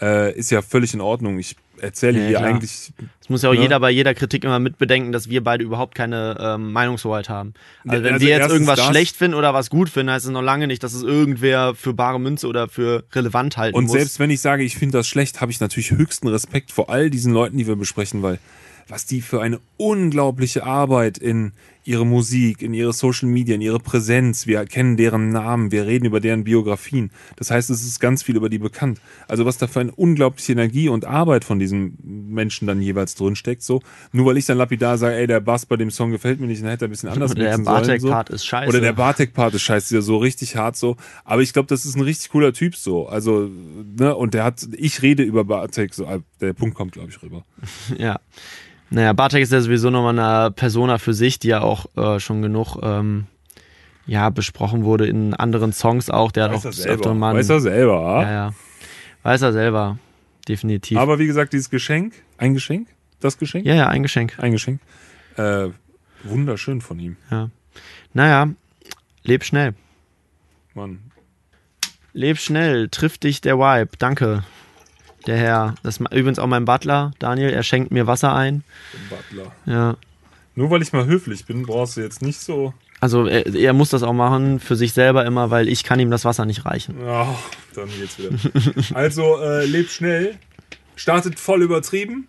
[0.00, 1.38] äh, ist ja völlig in Ordnung.
[1.38, 2.48] Ich erzähle Ja, hier klar.
[2.50, 3.62] eigentlich Es muss ja auch Ja.
[3.62, 7.54] jeder bei jeder Kritik immer mitbedenken, dass wir beide überhaupt keine ähm, Meinungshoheit haben.
[7.86, 8.86] Also wenn also wir jetzt irgendwas das.
[8.88, 11.92] schlecht finden oder was gut finden, heißt es noch lange nicht, dass es irgendwer für
[11.94, 13.92] bare Münze oder für relevant halten Und muss.
[13.92, 17.10] selbst wenn ich sage, ich finde das schlecht, habe ich natürlich höchsten Respekt vor all
[17.10, 18.38] diesen Leuten, die wir besprechen, weil
[18.88, 21.52] was die für eine unglaubliche Arbeit in
[21.86, 26.04] ihre Musik, in ihre Social Media, in ihre Präsenz, wir kennen deren Namen, wir reden
[26.04, 27.10] über deren Biografien.
[27.36, 29.00] Das heißt, es ist ganz viel über die bekannt.
[29.28, 33.36] Also was da für eine unglaubliche Energie und Arbeit von diesen Menschen dann jeweils drin
[33.36, 33.82] steckt, so.
[34.12, 36.62] Nur weil ich dann lapidar sage, ey, der Bass bei dem Song gefällt mir nicht,
[36.62, 37.70] dann hätte er ein bisschen anders Oder der sollen, so.
[37.70, 38.68] Bartek-Part ist scheiße.
[38.68, 40.96] Oder der Bartek-Part ist scheiße, so richtig hart so.
[41.24, 43.06] Aber ich glaube, das ist ein richtig cooler Typ so.
[43.06, 43.48] Also,
[43.98, 47.22] ne, und der hat, ich rede über Bartek, so, äh, der Punkt kommt, glaube ich,
[47.22, 47.44] rüber.
[47.98, 48.20] Ja.
[48.90, 52.42] Naja, Bartek ist ja sowieso nochmal eine Persona für sich, die ja auch äh, schon
[52.42, 53.26] genug ähm,
[54.06, 56.30] ja, besprochen wurde in anderen Songs auch.
[56.30, 57.34] Der hat auch des Öfteren mal.
[57.34, 58.22] Weiß er selber, ah?
[58.22, 58.54] ja, ja.
[59.22, 59.98] Weiß er selber.
[60.48, 60.96] Definitiv.
[60.98, 62.88] Aber wie gesagt, dieses Geschenk, ein Geschenk?
[63.18, 63.66] Das Geschenk?
[63.66, 64.34] ja, ja, ein Geschenk.
[64.38, 64.80] Ein Geschenk.
[65.36, 65.70] Äh,
[66.22, 67.16] wunderschön von ihm.
[67.30, 67.50] Ja.
[68.14, 68.50] Naja,
[69.24, 69.74] leb schnell.
[70.74, 71.10] Mann.
[72.12, 73.90] Leb schnell, trifft dich der Vibe.
[73.98, 74.44] Danke.
[75.26, 75.74] Der Herr.
[75.82, 77.50] Das ist übrigens auch mein Butler, Daniel.
[77.50, 78.62] Er schenkt mir Wasser ein.
[79.10, 79.52] Butler.
[79.66, 79.96] Ja.
[80.54, 82.72] Nur weil ich mal höflich bin, brauchst du jetzt nicht so.
[83.00, 86.10] Also er, er muss das auch machen für sich selber immer, weil ich kann ihm
[86.10, 86.96] das Wasser nicht reichen.
[87.04, 87.36] Ja,
[87.74, 88.30] dann geht's wieder.
[88.94, 90.36] also, äh, lebt schnell.
[90.94, 92.26] Startet voll übertrieben.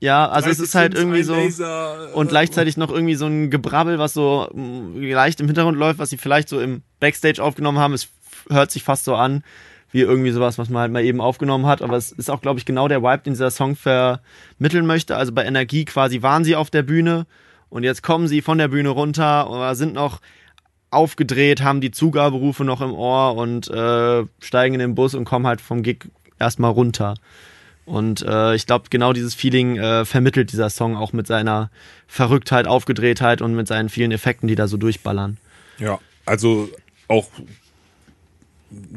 [0.00, 1.34] Ja, also es 30 ist halt irgendwie so.
[1.34, 5.78] Laser, äh, Und gleichzeitig noch irgendwie so ein Gebrabbel, was so mh, leicht im Hintergrund
[5.78, 7.94] läuft, was sie vielleicht so im Backstage aufgenommen haben.
[7.94, 8.08] Es
[8.50, 9.42] hört sich fast so an
[9.90, 11.82] wie irgendwie sowas, was man halt mal eben aufgenommen hat.
[11.82, 15.16] Aber es ist auch, glaube ich, genau der Vibe, den dieser Song vermitteln möchte.
[15.16, 17.26] Also bei Energie quasi waren sie auf der Bühne
[17.68, 20.20] und jetzt kommen sie von der Bühne runter oder sind noch
[20.90, 25.46] aufgedreht, haben die Zugaberufe noch im Ohr und äh, steigen in den Bus und kommen
[25.46, 27.14] halt vom Gig erstmal runter.
[27.84, 31.70] Und äh, ich glaube, genau dieses Feeling äh, vermittelt dieser Song auch mit seiner
[32.08, 35.38] Verrücktheit, Aufgedrehtheit und mit seinen vielen Effekten, die da so durchballern.
[35.78, 36.68] Ja, also
[37.08, 37.28] auch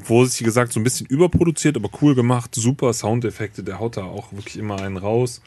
[0.03, 2.55] vorsichtig gesagt, so ein bisschen überproduziert, aber cool gemacht.
[2.55, 5.41] Super Soundeffekte, der haut da auch wirklich immer einen raus.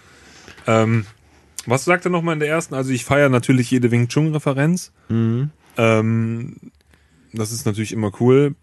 [0.67, 1.07] Ähm,
[1.67, 2.75] was sagt er nochmal in der ersten?
[2.75, 4.93] Also ich feiere natürlich jede Wing Chun-Referenz.
[5.09, 5.51] Mhm.
[5.77, 6.57] Ähm,
[7.33, 8.55] das ist natürlich immer cool.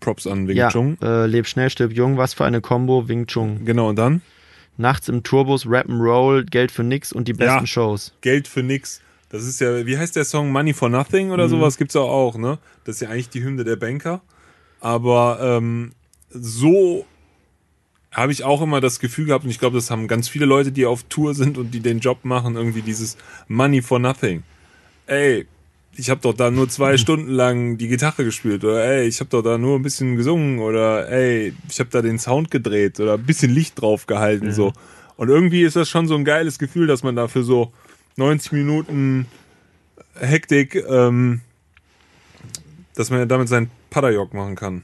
[0.00, 0.96] Props an Wing Ja, Chun.
[1.02, 3.64] äh, Leb schnell, stirb jung, was für eine Combo, Wing Chun.
[3.64, 4.22] Genau, und dann
[4.80, 7.66] Nachts im Tourbus, Rap'n'Roll, Geld für nix und die besten Ja.
[7.66, 8.12] Shows.
[8.20, 9.00] Geld für nix.
[9.28, 10.52] Das ist ja, wie heißt der Song?
[10.52, 11.32] Money for Nothing Mhm.
[11.32, 12.58] oder sowas gibt's auch, auch, ne?
[12.84, 14.22] Das ist ja eigentlich die Hymne der Banker.
[14.80, 15.92] Aber ähm,
[16.30, 17.06] so
[18.12, 20.72] habe ich auch immer das Gefühl gehabt, und ich glaube, das haben ganz viele Leute,
[20.72, 23.16] die auf Tour sind und die den Job machen, irgendwie dieses
[23.48, 24.42] Money for Nothing.
[25.06, 25.46] Ey,
[25.96, 29.30] ich habe doch da nur zwei Stunden lang die Gitarre gespielt oder ey, ich habe
[29.30, 33.14] doch da nur ein bisschen gesungen oder ey, ich habe da den Sound gedreht oder
[33.14, 34.72] ein bisschen Licht drauf gehalten so.
[35.16, 37.72] Und irgendwie ist das schon so ein geiles Gefühl, dass man da für so
[38.16, 39.26] 90 Minuten
[40.14, 41.40] Hektik, ähm,
[42.98, 44.82] dass man ja damit seinen Padajok machen kann.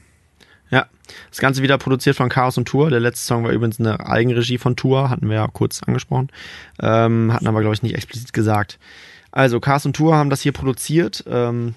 [0.71, 0.87] Ja,
[1.29, 2.89] das Ganze wieder produziert von Chaos und Tour.
[2.89, 6.29] Der letzte Song war übrigens eine Eigenregie von Tour, hatten wir ja kurz angesprochen.
[6.81, 8.79] Ähm, hatten aber, glaube ich, nicht explizit gesagt.
[9.31, 11.23] Also, Chaos und Tour haben das hier produziert.
[11.27, 11.75] Ähm,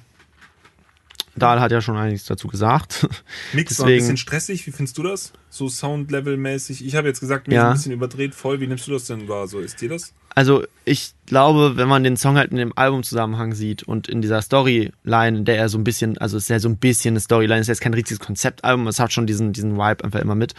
[1.36, 3.06] Dahl hat ja schon einiges dazu gesagt.
[3.52, 5.32] Mix war ein Deswegen- bisschen stressig, wie findest du das?
[5.50, 6.84] So Soundlevel-mäßig.
[6.84, 7.62] Ich habe jetzt gesagt, mir Ja.
[7.64, 8.60] ist ein bisschen überdreht voll.
[8.60, 9.46] Wie nimmst du das denn wahr?
[9.48, 10.14] So, ist dir das?
[10.38, 14.40] Also ich glaube, wenn man den Song halt in dem Albumzusammenhang sieht und in dieser
[14.40, 17.20] Storyline, in der er so ein bisschen, also es ist ja so ein bisschen eine
[17.20, 20.54] Storyline, ist jetzt kein richtiges Konzeptalbum, es hat schon diesen, diesen Vibe einfach immer mit.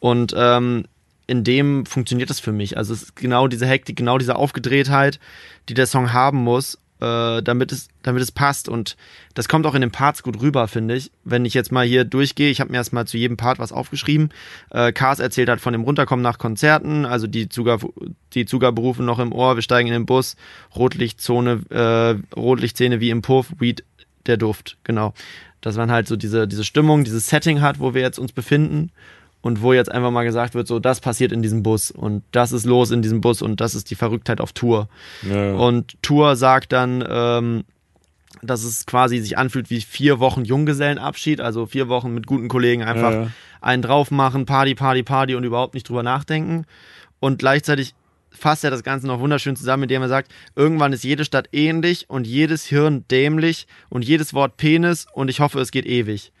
[0.00, 0.86] Und ähm,
[1.26, 2.78] in dem funktioniert das für mich.
[2.78, 5.20] Also es ist genau diese Hektik, genau diese Aufgedrehtheit,
[5.68, 8.68] die der Song haben muss, äh, damit es, damit es passt.
[8.68, 8.96] Und
[9.34, 11.10] das kommt auch in den Parts gut rüber, finde ich.
[11.24, 14.30] Wenn ich jetzt mal hier durchgehe, ich habe mir erstmal zu jedem Part was aufgeschrieben.
[14.70, 17.88] Äh, Cars erzählt halt von dem Runterkommen nach Konzerten, also die, Zugabe,
[18.34, 20.36] die Zugaberufe noch im Ohr, wir steigen in den Bus,
[20.74, 23.84] Rotlichtzone, äh, Rotlichtszene wie im Puff, Weed,
[24.26, 25.14] der Duft, genau.
[25.60, 28.92] Dass man halt so diese, diese Stimmung, dieses Setting hat, wo wir jetzt uns befinden
[29.48, 32.52] und wo jetzt einfach mal gesagt wird, so, das passiert in diesem Bus und das
[32.52, 34.88] ist los in diesem Bus und das ist die Verrücktheit auf Tour.
[35.22, 35.54] Ja.
[35.54, 37.64] Und Tour sagt dann, ähm,
[38.42, 42.82] dass es quasi sich anfühlt wie vier Wochen Junggesellenabschied, also vier Wochen mit guten Kollegen
[42.82, 43.30] einfach Ja,
[43.62, 46.66] einen drauf machen, Party, Party, Party und überhaupt nicht drüber nachdenken.
[47.18, 47.94] Und gleichzeitig
[48.30, 52.04] fasst er das Ganze noch wunderschön zusammen, indem er sagt, irgendwann ist jede Stadt ähnlich
[52.08, 56.32] und jedes Hirn dämlich und jedes Wort Penis und ich hoffe, es geht ewig.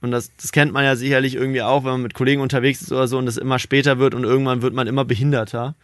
[0.00, 2.92] Und das, das kennt man ja sicherlich irgendwie auch, wenn man mit Kollegen unterwegs ist
[2.92, 5.74] oder so und es immer später wird und irgendwann wird man immer behinderter,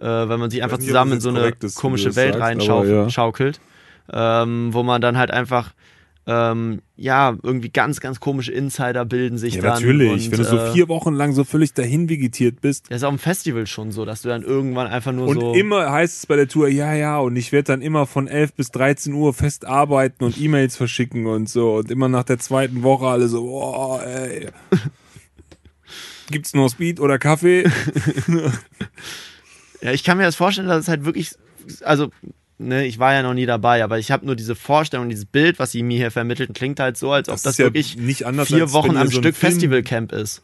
[0.00, 2.38] äh, weil man sich einfach nicht, zusammen das in so eine ist, komische das Welt
[2.38, 3.10] reinschaukelt, ja.
[3.10, 3.60] schaukelt,
[4.12, 5.70] ähm, wo man dann halt einfach
[6.26, 9.72] ähm, ja, irgendwie ganz, ganz komische Insider bilden sich Ja, dann.
[9.74, 10.26] natürlich.
[10.26, 12.90] Und, Wenn du so äh, vier Wochen lang so völlig dahin vegetiert bist.
[12.90, 15.54] Das ist auch im Festival schon so, dass du dann irgendwann einfach nur Und so.
[15.54, 18.52] immer heißt es bei der Tour, ja, ja, und ich werde dann immer von 11
[18.54, 21.74] bis 13 Uhr fest arbeiten und E-Mails verschicken und so.
[21.76, 24.48] Und immer nach der zweiten Woche alle so, boah, ey.
[26.30, 27.64] Gibt's nur Speed oder Kaffee?
[29.82, 31.34] Ja, ich kann mir das vorstellen, dass es halt wirklich.
[31.82, 32.10] Also,
[32.62, 35.58] ne, ich war ja noch nie dabei, aber ich habe nur diese Vorstellung, dieses Bild,
[35.58, 38.24] was sie mir hier vermitteln, klingt halt so, als ob Das das, ja wirklich nicht
[38.26, 40.42] anders, vier Wochen am so Stück Film- Festivalcamp ist.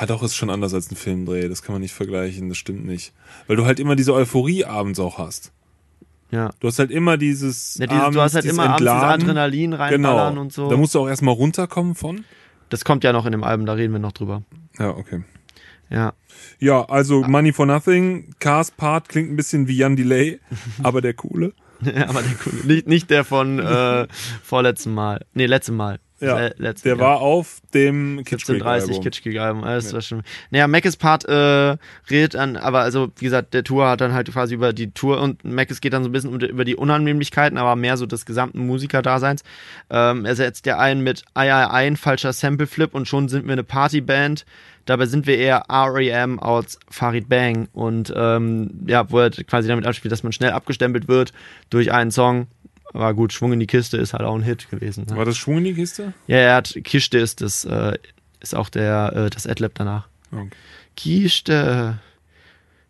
[0.00, 1.48] Ja, doch, ist schon anders als ein Filmdreh.
[1.48, 2.48] Das kann man nicht vergleichen.
[2.50, 3.12] Das stimmt nicht.
[3.46, 5.50] Weil du halt immer diese Euphorie abends auch hast.
[6.30, 6.50] Ja.
[6.60, 7.78] Du hast halt immer dieses.
[7.78, 9.22] ja dieses, du hast halt immer abends dieses Entladen.
[9.22, 10.40] Adrenalin reinballern Genau.
[10.42, 10.68] und so.
[10.68, 12.24] Da musst du auch erstmal runterkommen von.
[12.68, 14.42] das kommt ja noch in dem Album, da reden wir noch drüber.
[14.78, 15.22] Ja, okay.
[15.90, 16.12] Ja.
[16.58, 18.34] Ja, also Money for Nothing.
[18.38, 20.40] Cars Part klingt ein bisschen wie Jan Delay,
[20.82, 21.52] aber der coole.
[21.80, 22.64] Ja, aber der coole.
[22.64, 24.06] Nicht, nicht der von äh,
[24.42, 25.24] vorletzten Mal.
[25.34, 26.00] Nee, letztem Mal.
[26.20, 27.00] Ja, letzte, der ja.
[27.00, 29.04] war auf dem Kitsch Creek 1730 Album.
[29.04, 29.92] Kitsch Album, alles Ja.
[29.94, 30.22] war schon.
[30.50, 31.76] Naja, Mackes Part äh,
[32.10, 35.20] redet dann, aber also wie gesagt, der Tour hat dann halt quasi über die Tour
[35.20, 38.26] und Mackes geht dann so ein bisschen um, über die Unannehmlichkeiten, aber mehr so des
[38.26, 39.44] gesamten Musikerdaseins.
[39.90, 43.46] Ähm, er setzt ja ein mit Ei Ei ein, falscher Sample Flip und schon sind
[43.46, 44.44] wir eine Partyband.
[44.88, 46.38] Dabei sind wir eher R.E.M.
[46.40, 51.08] aus Farid Bang und ähm, ja, wo er quasi damit abspielt, dass man schnell abgestempelt
[51.08, 51.34] wird
[51.68, 52.46] durch einen Song.
[52.94, 55.06] Aber gut, Schwung in die Kiste ist halt auch ein Hit gewesen.
[55.08, 55.16] Ne?
[55.16, 56.12] War das Schwung in die Kiste?
[56.26, 57.98] Ja, er hat Kiste ist das, äh,
[58.40, 60.08] ist auch der, äh, das Adlib danach.
[60.32, 60.48] Okay.
[60.96, 61.98] Kiste.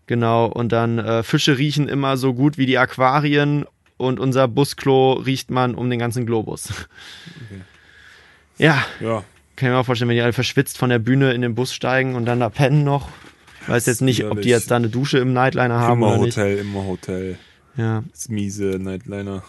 [0.06, 3.66] Genau, und dann äh, Fische riechen immer so gut wie die Aquarien
[3.98, 6.72] und unser Busklo riecht man um den ganzen Globus.
[8.56, 9.24] Ja, Ja,
[9.56, 11.74] kann ich mir auch vorstellen, wenn die alle verschwitzt von der Bühne in den Bus
[11.74, 13.08] steigen und dann da pennen noch.
[13.62, 16.24] Ich weiß jetzt nicht, ob die jetzt da eine Dusche im Nightliner haben immer oder
[16.24, 16.37] nicht.
[16.37, 17.38] Hotel, immer Hotel.
[17.78, 18.02] Ja.
[18.10, 19.44] Das miese Nightliner.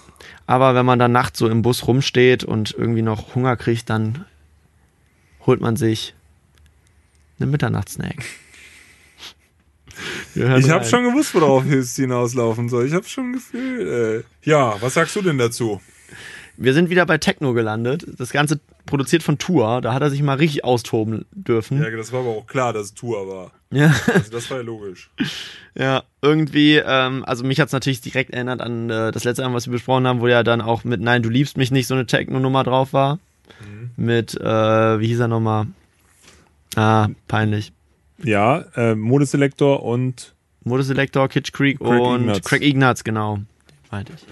[0.45, 4.23] Aber wenn man dann nachts so im Bus rumsteht und irgendwie noch Hunger kriegt, dann
[5.47, 6.13] holt man sich
[7.39, 8.23] einen Mitternachtssnack.
[10.35, 12.85] Ich habe schon gewusst, worauf es hinauslaufen soll.
[12.85, 13.87] Ich habe schon gefühlt.
[13.87, 14.23] Ey.
[14.43, 15.81] Ja, was sagst du denn dazu?
[16.55, 18.05] Wir sind wieder bei Techno gelandet.
[18.17, 19.81] Das Ganze produziert von Tour.
[19.81, 21.81] Da hat er sich mal richtig austoben dürfen.
[21.81, 23.51] Ja, das war aber auch klar, dass es Tour war.
[23.71, 25.09] Ja, Also das war ja logisch.
[25.75, 29.67] ja irgendwie, ähm, also mich hat's natürlich direkt erinnert an äh, das letzte Mal, was
[29.67, 32.05] wir besprochen haben, wo ja dann auch mit Nein, du liebst mich nicht so eine
[32.05, 33.19] Techno-Nummer drauf war.
[33.97, 35.67] Mit, äh, wie hieß er nochmal?
[36.75, 37.73] Ah, peinlich.
[38.23, 42.45] Ja, äh, Modeselektor und Modeselektor, Kitsch Creek Craig und Ignatz.
[42.45, 43.39] Craig Ignatz, genau.
[43.91, 44.25] Meinte ich.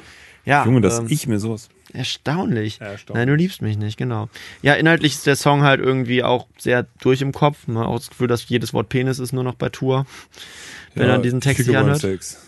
[0.46, 1.70] Ja, Junge, dass ähm, ich mir sowas.
[1.94, 2.80] Erstaunlich.
[2.82, 3.16] Erstaunlich.
[3.16, 4.30] Nein, du liebst mich nicht, genau.
[4.62, 7.68] Ja, inhaltlich ist der Song halt irgendwie auch sehr durch im Kopf.
[7.68, 10.06] Man hat auch das Gefühl, dass jedes Wort Penis ist nur noch bei Tour.
[10.96, 12.00] Wenn ja, er diesen Text about anhört.
[12.00, 12.44] Sex.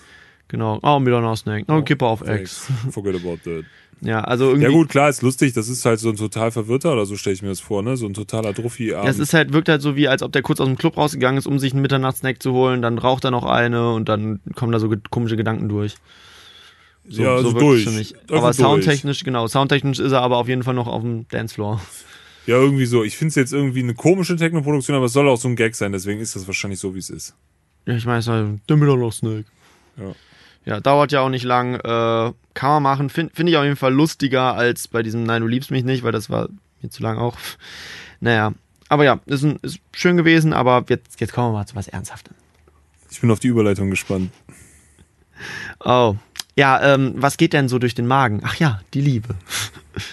[0.47, 0.79] Genau.
[0.81, 1.65] Oh, wieder noch Snake.
[1.67, 2.67] Oh, Oh, Kipper auf Ex.
[2.91, 3.65] Forget about that.
[4.01, 4.63] Ja, also irgendwie.
[4.63, 5.51] Ja gut, klar, ist lustig.
[5.53, 7.97] Das ist halt so ein total verwirrter oder so stelle ich mir das vor, ne?
[7.97, 8.91] So ein totaler Druffi.
[8.91, 10.95] Ja, es ist halt, wirkt halt so wie, als ob der kurz aus dem Club
[10.95, 14.39] rausgegangen ist, um sich einen Mitternachtssnack zu holen, dann raucht er noch eine und dann
[14.55, 15.95] kommen da so ge- komische Gedanken durch.
[17.09, 17.83] So, Ja, also wirkt's durch.
[17.85, 18.15] für mich.
[18.15, 18.55] Einfach Aber durch.
[18.57, 21.81] soundtechnisch, genau, soundtechnisch ist er aber auf jeden Fall noch auf dem Dancefloor.
[22.45, 23.03] ja irgendwie so.
[23.03, 25.75] Ich finde es jetzt irgendwie eine komische Technoproduktion, aber es soll auch so ein Gag
[25.75, 25.91] sein.
[25.91, 27.35] Deswegen ist das wahrscheinlich so, wie es ist.
[27.85, 29.45] Ja, ich meine, es ist halt der Mitternachtssnack.
[29.97, 30.11] Ja.
[30.65, 31.75] Ja, dauert ja auch nicht lang.
[31.75, 31.79] Äh,
[32.53, 33.09] kann man machen.
[33.09, 36.03] Finde find ich auf jeden Fall lustiger als bei diesem Nein, du liebst mich nicht,
[36.03, 36.49] weil das war
[36.81, 37.37] mir zu lang auch.
[38.21, 38.53] Naja.
[38.89, 41.87] Aber ja, ist, ein, ist schön gewesen, aber jetzt, jetzt kommen wir mal zu was
[41.87, 42.35] Ernsthaftem.
[43.09, 44.31] Ich bin auf die Überleitung gespannt.
[45.85, 46.15] Oh.
[46.59, 48.41] Ja, ähm, was geht denn so durch den Magen?
[48.43, 49.35] Ach ja, die Liebe.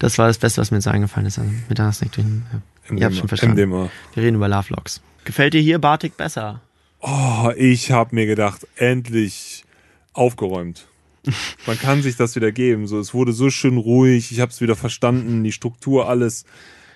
[0.00, 1.40] Das war das Beste, was mir jetzt eingefallen ist.
[1.40, 2.46] Also Mittagssnack durch den,
[2.88, 2.96] ja.
[2.96, 3.56] Ihr habt schon verstanden.
[3.56, 3.90] MDMA.
[4.14, 5.00] Wir reden über Love Locks.
[5.24, 6.60] Gefällt dir hier Bartik besser?
[7.00, 9.64] Oh, ich habe mir gedacht, endlich
[10.12, 10.86] aufgeräumt.
[11.66, 12.86] Man kann sich das wieder geben.
[12.86, 14.30] So, es wurde so schön ruhig.
[14.30, 15.42] Ich habe es wieder verstanden.
[15.42, 16.44] Die Struktur, alles.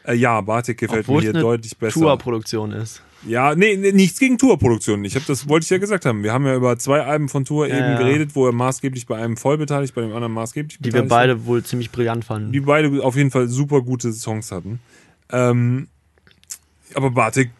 [0.04, 1.98] Äh, ja, Bartik gefällt Obwohl mir hier deutlich besser.
[1.98, 3.02] Tour-Produktion ist.
[3.26, 5.04] Ja, nee, nichts gegen Tourproduktionen.
[5.04, 6.22] Ich habe das wollte ich ja gesagt haben.
[6.24, 7.98] Wir haben ja über zwei Alben von Tour Ja, eben ja.
[7.98, 11.10] geredet, wo er maßgeblich bei einem voll beteiligt, bei dem anderen maßgeblich Die wir beteiligt
[11.10, 11.18] war.
[11.18, 12.52] beide wohl ziemlich brillant fanden.
[12.52, 14.80] die beide auf jeden Fall super gute Songs hatten.
[15.30, 15.88] Ähm,
[16.94, 17.50] aber Bartik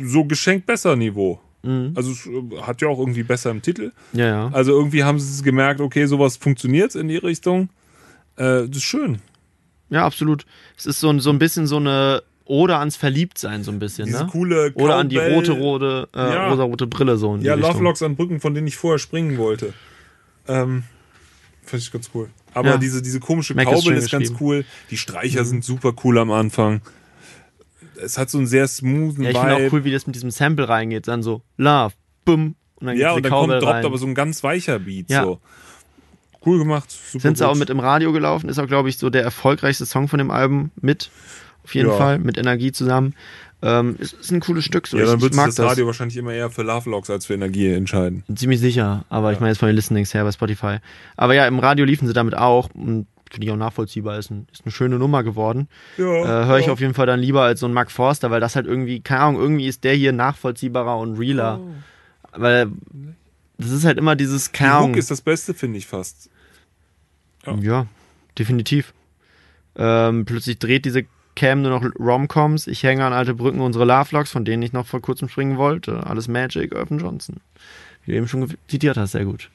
[0.00, 1.40] so geschenkt besser Niveau.
[1.62, 1.92] Mhm.
[1.94, 3.92] Also es äh, hat ja auch irgendwie besser im Titel.
[4.12, 4.50] Ja, ja.
[4.52, 7.68] Also irgendwie haben sie es gemerkt, okay, sowas funktioniert in die Richtung.
[8.36, 9.20] Äh, das ist schön.
[9.90, 10.44] Ja, absolut.
[10.76, 14.24] Es ist so, so ein bisschen so eine Ode ans Verliebtsein, so ein bisschen, Diese
[14.24, 14.28] ne?
[14.30, 16.50] coole Oder an die Cowbell- rote, rote, äh, Ja.
[16.50, 17.84] rosa-rote Brille so in Ja, Love Richtung.
[17.84, 19.72] Locks an Brücken, von denen ich vorher springen wollte.
[20.46, 20.84] Ähm,
[21.62, 22.28] Fand ich ganz cool.
[22.52, 22.76] Aber Ja.
[22.76, 24.30] diese, diese komische Mac ist ist ganz.
[24.30, 24.36] Mhm.
[24.40, 24.64] cool.
[24.90, 26.82] Die Streicher sind super cool am Anfang.
[27.96, 29.66] Es hat so einen sehr smoothen Ja, ich finde Vibe.
[29.68, 31.08] auch cool, wie das mit diesem Sample reingeht.
[31.08, 31.94] Dann so, Love,
[32.26, 32.56] bumm.
[32.76, 33.84] Und dann ja, geht und dann kommt, Cowbell droppt rein.
[33.86, 35.08] aber so ein ganz weicher Beat.
[35.08, 35.22] Ja.
[35.24, 35.40] So.
[36.44, 36.90] Cool gemacht.
[36.90, 39.86] Super Sind sie auch mit im Radio gelaufen, ist auch, glaube ich, so der erfolgreichste
[39.86, 41.10] Song von dem Album mit.
[41.64, 41.96] Auf jeden Ja.
[41.96, 43.14] Fall, mit Energie zusammen.
[43.62, 44.86] Ähm, ist, ist ein cooles Stück.
[44.86, 44.98] So.
[44.98, 47.32] Ja, dann ich sich mag das Radio wahrscheinlich immer eher für Love Logs als für
[47.34, 48.22] Energie entscheiden.
[48.34, 50.76] Ziemlich sicher, aber ich meine jetzt von den Listenings her bei Spotify.
[51.16, 54.46] Aber ja, im Radio liefen sie damit auch und finde ich auch nachvollziehbar, ist, ein,
[54.52, 55.68] ist eine schöne Nummer geworden.
[55.96, 56.04] Ja,
[56.42, 58.54] Äh, Höre ich auf jeden Fall dann lieber als so ein Mark Forster, weil das
[58.54, 61.58] halt irgendwie, keine Ahnung, irgendwie ist der hier nachvollziehbarer und realer.
[62.32, 62.68] Weil
[63.56, 64.94] das ist halt immer dieses, Die Hook Ahnung.
[64.94, 66.28] ist das Beste, finde ich fast.
[67.46, 67.54] Ja.
[67.56, 67.86] Ja,
[68.38, 68.92] definitiv.
[69.76, 71.04] Ähm, plötzlich dreht diese
[71.36, 72.66] Cam nur noch Romcoms.
[72.66, 75.56] Ich hänge an alte Brücken, unsere Love Logs, von denen ich noch vor kurzem springen
[75.56, 76.06] wollte.
[76.06, 77.36] Alles Magic, Irvin Johnson.
[78.04, 79.50] Wie du eben schon zitiert hast, sehr gut.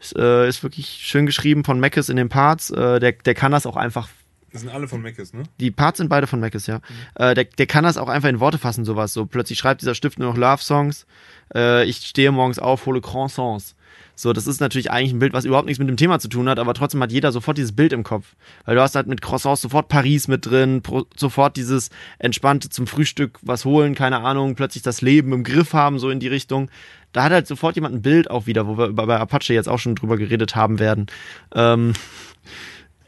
[0.00, 2.70] Ist, äh, ist wirklich schön geschrieben von Mackes in den Parts.
[2.70, 4.08] Äh, der, der kann das auch einfach.
[4.52, 5.44] Das sind alle von Meckes, ne?
[5.60, 6.80] Die Parts sind beide von Mackes, ja.
[7.14, 9.14] Äh, der, der kann das auch einfach in Worte fassen, sowas.
[9.14, 11.06] So plötzlich schreibt dieser Stift nur noch Love-Songs.
[11.54, 13.74] Äh, ich stehe morgens auf, hole Croissants.
[14.22, 16.48] So, das ist natürlich eigentlich ein Bild, was überhaupt nichts mit dem Thema zu tun
[16.48, 18.36] hat, aber trotzdem hat jeder sofort dieses Bild im Kopf.
[18.64, 20.80] Weil du hast halt mit Croissants sofort Paris mit drin,
[21.16, 25.98] sofort dieses entspannte zum Frühstück was holen, keine Ahnung, plötzlich das Leben im Griff haben,
[25.98, 26.70] so in die Richtung.
[27.10, 29.80] Da hat halt sofort jemand ein Bild auch wieder, wo wir bei Apache jetzt auch
[29.80, 31.06] schon drüber geredet haben werden.
[31.52, 31.94] Ähm,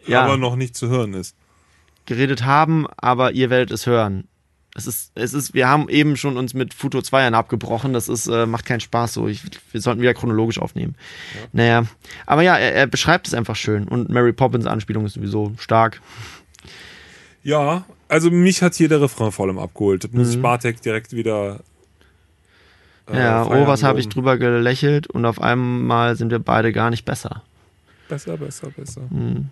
[0.09, 0.25] ja.
[0.25, 1.37] Aber noch nicht zu hören ist.
[2.07, 4.27] Geredet haben, aber ihr werdet es hören.
[4.77, 7.93] Es ist, es ist, wir haben eben schon uns mit Futo 2 abgebrochen.
[7.93, 9.29] Das ist, äh, macht keinen Spaß so.
[9.29, 10.97] Ich, wir sollten wieder chronologisch aufnehmen.
[11.35, 11.49] Ja.
[11.53, 11.87] Naja.
[12.27, 13.87] Aber ja, er, er, beschreibt es einfach schön.
[13.87, 16.01] Und Mary Poppins Anspielung ist sowieso stark.
[17.45, 20.13] Ja, also mich hat hier der Refrain vor allem abgeholt.
[20.13, 20.43] Muss mhm.
[20.43, 21.61] Bartek direkt wieder.
[23.09, 26.91] Äh, ja, oh, was habe ich drüber gelächelt und auf einmal sind wir beide gar
[26.91, 27.43] nicht besser.
[28.09, 29.03] Besser, besser, besser.
[29.11, 29.51] Mhm.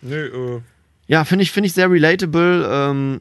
[0.00, 0.60] Nee, äh.
[1.06, 2.68] Ja, finde ich, finde ich sehr relatable.
[2.70, 3.20] Ähm,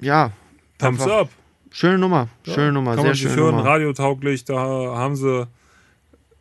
[0.00, 0.32] ja.
[0.78, 1.28] Thumbs up.
[1.70, 3.36] Schöne Nummer, ja, schöne Nummer, kann sehr schön.
[3.36, 5.46] hören, radiotauglich, da haben sie.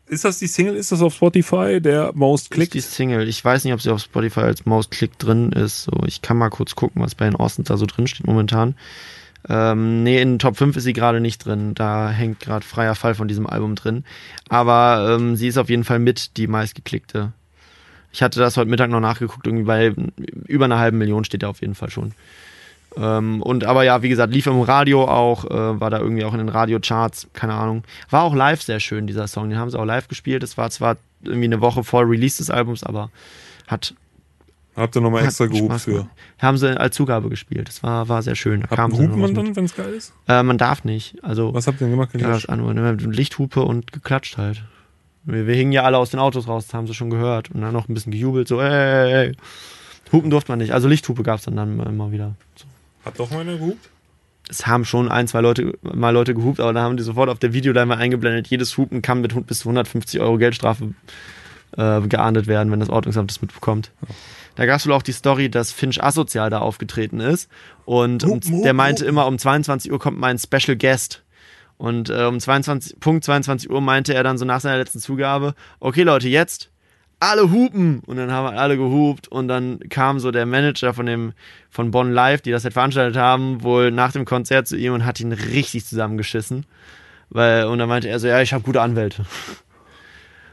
[0.08, 0.76] Ist das die Single?
[0.76, 2.76] Ist das auf Spotify der Most Clicked?
[2.76, 3.28] Ist die Single.
[3.28, 5.84] Ich weiß nicht, ob sie auf Spotify als Most Clicked drin ist.
[5.84, 8.76] So, ich kann mal kurz gucken, was bei den Austins da so drin steht momentan.
[9.50, 11.74] Ähm, nee, in Top 5 ist sie gerade nicht drin.
[11.76, 14.06] Da hängt gerade freier Fall von diesem Album drin.
[14.48, 17.34] Aber ähm, sie ist auf jeden Fall mit die meistgeklickte.
[18.14, 19.94] Ich hatte das heute Mittag noch nachgeguckt, irgendwie bei
[20.48, 22.14] über einer halben Million steht er auf jeden Fall schon.
[22.96, 26.34] Ähm, und aber ja, wie gesagt, lief im Radio auch, äh, war da irgendwie auch
[26.34, 27.84] in den Radiocharts, keine Ahnung.
[28.10, 29.50] War auch live sehr schön, dieser Song.
[29.50, 30.44] Den haben sie auch live gespielt.
[30.44, 33.10] Es war zwar irgendwie eine Woche vor Release des Albums, aber
[33.68, 33.94] hat.
[34.76, 36.08] Habt ihr nochmal extra gehupt für?
[36.38, 37.68] Haben sie als Zugabe gespielt.
[37.68, 38.62] Das war, war sehr schön.
[38.62, 40.14] Da kam hupt man dann, wenn es geil ist?
[40.28, 41.24] Äh, man darf nicht.
[41.24, 42.12] Also, Was habt ihr denn gemacht?
[42.16, 44.64] Ja, ne, Lichthupe und geklatscht halt.
[45.24, 47.50] Wir, wir, hingen ja alle aus den Autos raus, das haben sie schon gehört.
[47.50, 49.36] Und dann noch ein bisschen gejubelt, so, ey, ey, ey.
[50.12, 50.74] Hupen durfte man nicht.
[50.74, 52.36] Also Lichthupe gab es dann, dann immer wieder.
[52.56, 52.66] So.
[53.08, 53.90] Hat doch mal einer gehupt?
[54.50, 57.40] Es haben schon ein, zwei Leute mal Leute gehupt, aber da haben die sofort auf
[57.40, 60.94] der Videoleinwand eingeblendet, jedes Hupen kann mit bis zu 150 Euro Geldstrafe
[61.78, 63.92] äh, geahndet werden, wenn das Ordnungsamt das mitbekommt.
[64.02, 64.16] Ja.
[64.56, 67.50] Da gab es wohl auch die Story, dass Finch asozial da aufgetreten ist
[67.86, 71.24] und hup, der meinte immer, um 22 Uhr kommt mein Special Guest.
[71.78, 75.54] Und äh, um 22, Punkt 22 Uhr meinte er dann so nach seiner letzten Zugabe,
[75.80, 76.72] okay Leute, jetzt
[77.20, 78.02] alle hupen.
[78.06, 79.28] Und dann haben alle gehupt.
[79.28, 81.34] Und dann kam so der Manager von dem
[81.70, 85.06] von Bonn Live, die das halt veranstaltet haben, wohl nach dem Konzert zu ihm und
[85.06, 86.66] hat ihn richtig zusammengeschissen,
[87.30, 89.26] weil und dann meinte er so ja ich habe gute Anwälte.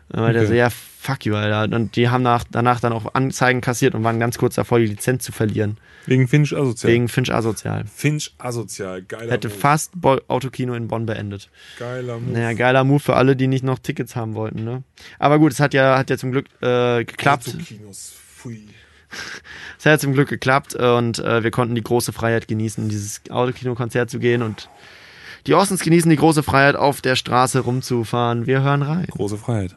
[0.08, 0.48] Dann meinte okay.
[0.48, 4.04] so ja fuck you Alter und die haben nach, danach dann auch Anzeigen kassiert und
[4.04, 5.76] waren ganz kurz davor die Lizenz zu verlieren.
[6.06, 6.92] Wegen Finch asozial.
[6.92, 7.84] Wegen Finch asozial.
[7.86, 9.58] Finch asozial, geiler Hätte Move.
[9.58, 11.50] fast Bo Autokino in Bonn beendet.
[11.78, 12.32] Geiler Move.
[12.32, 14.82] Naja, geiler Move für alle, die nicht noch Tickets haben wollten, ne?
[15.18, 17.48] Aber gut, es hat ja, hat ja zum Glück äh, geklappt.
[17.48, 18.68] Autokinos, pfui.
[19.78, 22.90] es hat ja zum Glück geklappt und äh, wir konnten die große Freiheit genießen, in
[22.90, 24.68] dieses Autokino-Konzert zu gehen und
[25.46, 28.46] die Ostens genießen die große Freiheit, auf der Straße rumzufahren.
[28.46, 29.06] Wir hören rein.
[29.10, 29.76] Große Freiheit.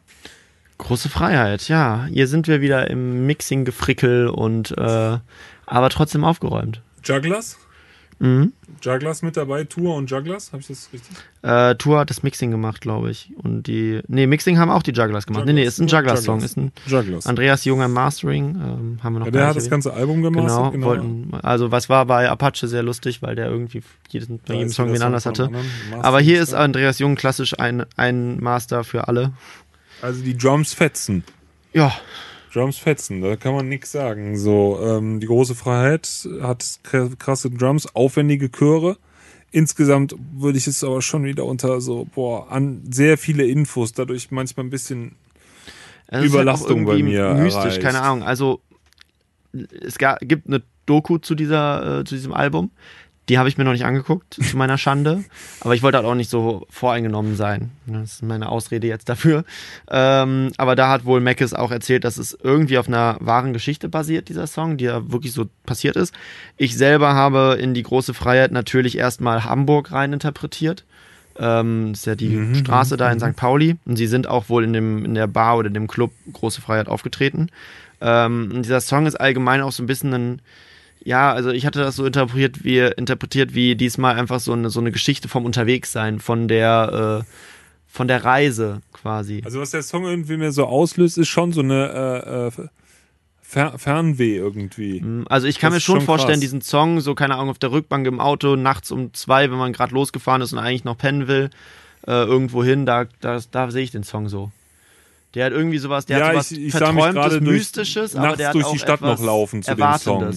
[0.78, 2.06] Große Freiheit, ja.
[2.12, 5.18] Hier sind wir wieder im Mixing-Gefrickel und äh,
[5.66, 6.82] aber trotzdem aufgeräumt.
[7.04, 7.58] Jugglers?
[8.20, 8.54] Mhm.
[8.82, 11.16] Jugglers mit dabei, Tour und Jugglers, habe ich das richtig?
[11.44, 13.32] Äh, Tour hat das Mixing gemacht, glaube ich.
[13.38, 14.02] Und die.
[14.08, 15.42] Nee, Mixing haben auch die Jugglers gemacht.
[15.42, 15.56] Jugglers.
[15.56, 16.42] Nee, nee, ist ein Jugglers-Song.
[16.42, 17.28] Ist ein Jugglers.
[17.28, 18.56] Andreas Junger Mastering.
[18.56, 20.48] Ähm, haben wir noch ja, der hat das ganze Album gemacht.
[20.48, 20.88] Genau, genau.
[20.88, 24.92] Wollten, also was war bei Apache sehr lustig, weil der irgendwie jeden, bei jedem Song
[24.92, 25.50] wen anders hatte.
[26.02, 29.32] Aber hier ist Andreas Jung klassisch ein, ein Master für alle.
[30.02, 31.24] Also die Drums fetzen.
[31.74, 31.94] Ja,
[32.54, 34.38] Drums fetzen, da kann man nichts sagen.
[34.38, 36.80] So, ähm, die große Freiheit hat
[37.20, 38.98] krasse Drums, aufwendige Chöre.
[39.52, 44.32] Insgesamt würde ich es aber schon wieder unter so, boah, an sehr viele Infos, dadurch
[44.32, 45.16] manchmal ein bisschen
[46.08, 47.34] das Überlastung halt bei mir.
[47.34, 47.82] Mystisch, erreicht.
[47.82, 48.24] keine Ahnung.
[48.24, 48.62] Also,
[49.54, 52.72] es gibt eine Doku zu dieser, äh, zu diesem Album.
[53.30, 55.24] Die habe ich mir noch nicht angeguckt, zu meiner Schande.
[55.60, 57.72] Aber ich wollte halt auch nicht so voreingenommen sein.
[57.86, 59.44] Das ist meine Ausrede jetzt dafür.
[59.90, 63.90] Ähm, aber da hat wohl Mackes auch erzählt, dass es irgendwie auf einer wahren Geschichte
[63.90, 66.14] basiert, dieser Song, die ja wirklich so passiert ist.
[66.56, 70.86] Ich selber habe in die große Freiheit natürlich erstmal Hamburg rein interpretiert.
[71.38, 73.32] Ähm, das ist ja die mhm, Straße da in mhm.
[73.32, 73.36] St.
[73.36, 73.76] Pauli.
[73.86, 76.88] Und sie sind auch wohl in, dem, in der Bar oder dem Club Große Freiheit
[76.88, 77.50] aufgetreten.
[78.00, 80.42] Ähm, und dieser Song ist allgemein auch so ein bisschen ein
[81.04, 84.80] ja, also ich hatte das so interpretiert wie, interpretiert wie diesmal einfach so eine, so
[84.80, 87.32] eine Geschichte vom Unterwegssein, von der, äh,
[87.88, 89.42] von der Reise quasi.
[89.46, 92.68] Also was der Song irgendwie mir so auslöst, ist schon so eine äh, äh,
[93.42, 95.00] Fer Fernweh irgendwie.
[95.00, 96.42] Mm, also ich kann das mir schon, schon vorstellen, krass.
[96.42, 99.72] diesen Song, so keine Ahnung, auf der Rückbank im Auto, nachts um zwei, wenn man
[99.72, 101.50] gerade losgefahren ist und eigentlich noch pennen will,
[102.06, 104.52] äh, irgendwo hin, da, da, da sehe ich den Song so.
[105.34, 108.56] Der hat irgendwie sowas, der ja, hat sowas ich, ich Verträumtes, Mystisches, aber der hat
[108.56, 110.34] durch auch die Stadt noch laufen zu dem Song.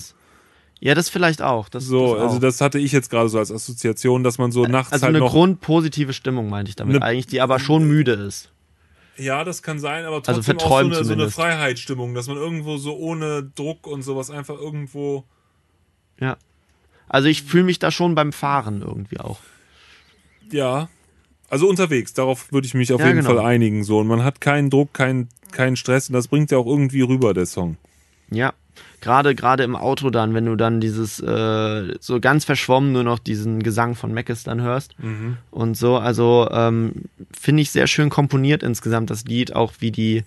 [0.80, 1.68] Ja, das vielleicht auch.
[1.68, 4.64] Das, so, das also das hatte ich jetzt gerade so als Assoziation, dass man so
[4.64, 8.12] nachts also halt eine noch grundpositive Stimmung meinte ich damit eigentlich, die aber schon müde
[8.12, 8.50] ist.
[9.18, 11.30] Ja, das kann sein, aber Also trotzdem auch so eine, so eine.
[11.30, 15.24] Freiheitsstimmung, dass man irgendwo so ohne Druck und sowas einfach irgendwo.
[16.18, 16.38] Ja.
[17.08, 19.40] Also ich fühle mich da schon beim Fahren irgendwie auch.
[20.50, 20.88] Ja.
[21.50, 23.34] Also unterwegs, darauf würde ich mich auf Ja, jeden genau.
[23.34, 23.84] Fall einigen.
[23.84, 23.98] So.
[23.98, 27.34] Und man hat keinen Druck, keinen, keinen Stress und das bringt ja auch irgendwie rüber,
[27.34, 27.76] der Song.
[28.30, 28.54] Ja.
[29.00, 33.18] Gerade gerade im Auto dann, wenn du dann dieses äh, so ganz verschwommen nur noch
[33.18, 34.94] diesen Gesang von Mackes dann hörst
[35.50, 35.96] und so.
[35.96, 36.92] Also ähm,
[37.32, 40.24] finde ich sehr schön komponiert insgesamt das Lied, auch wie die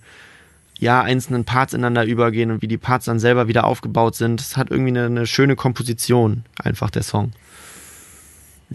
[0.78, 4.40] ja einzelnen Parts ineinander übergehen und wie die Parts dann selber wieder aufgebaut sind.
[4.40, 7.32] Es hat irgendwie eine, eine schöne Komposition einfach der Song.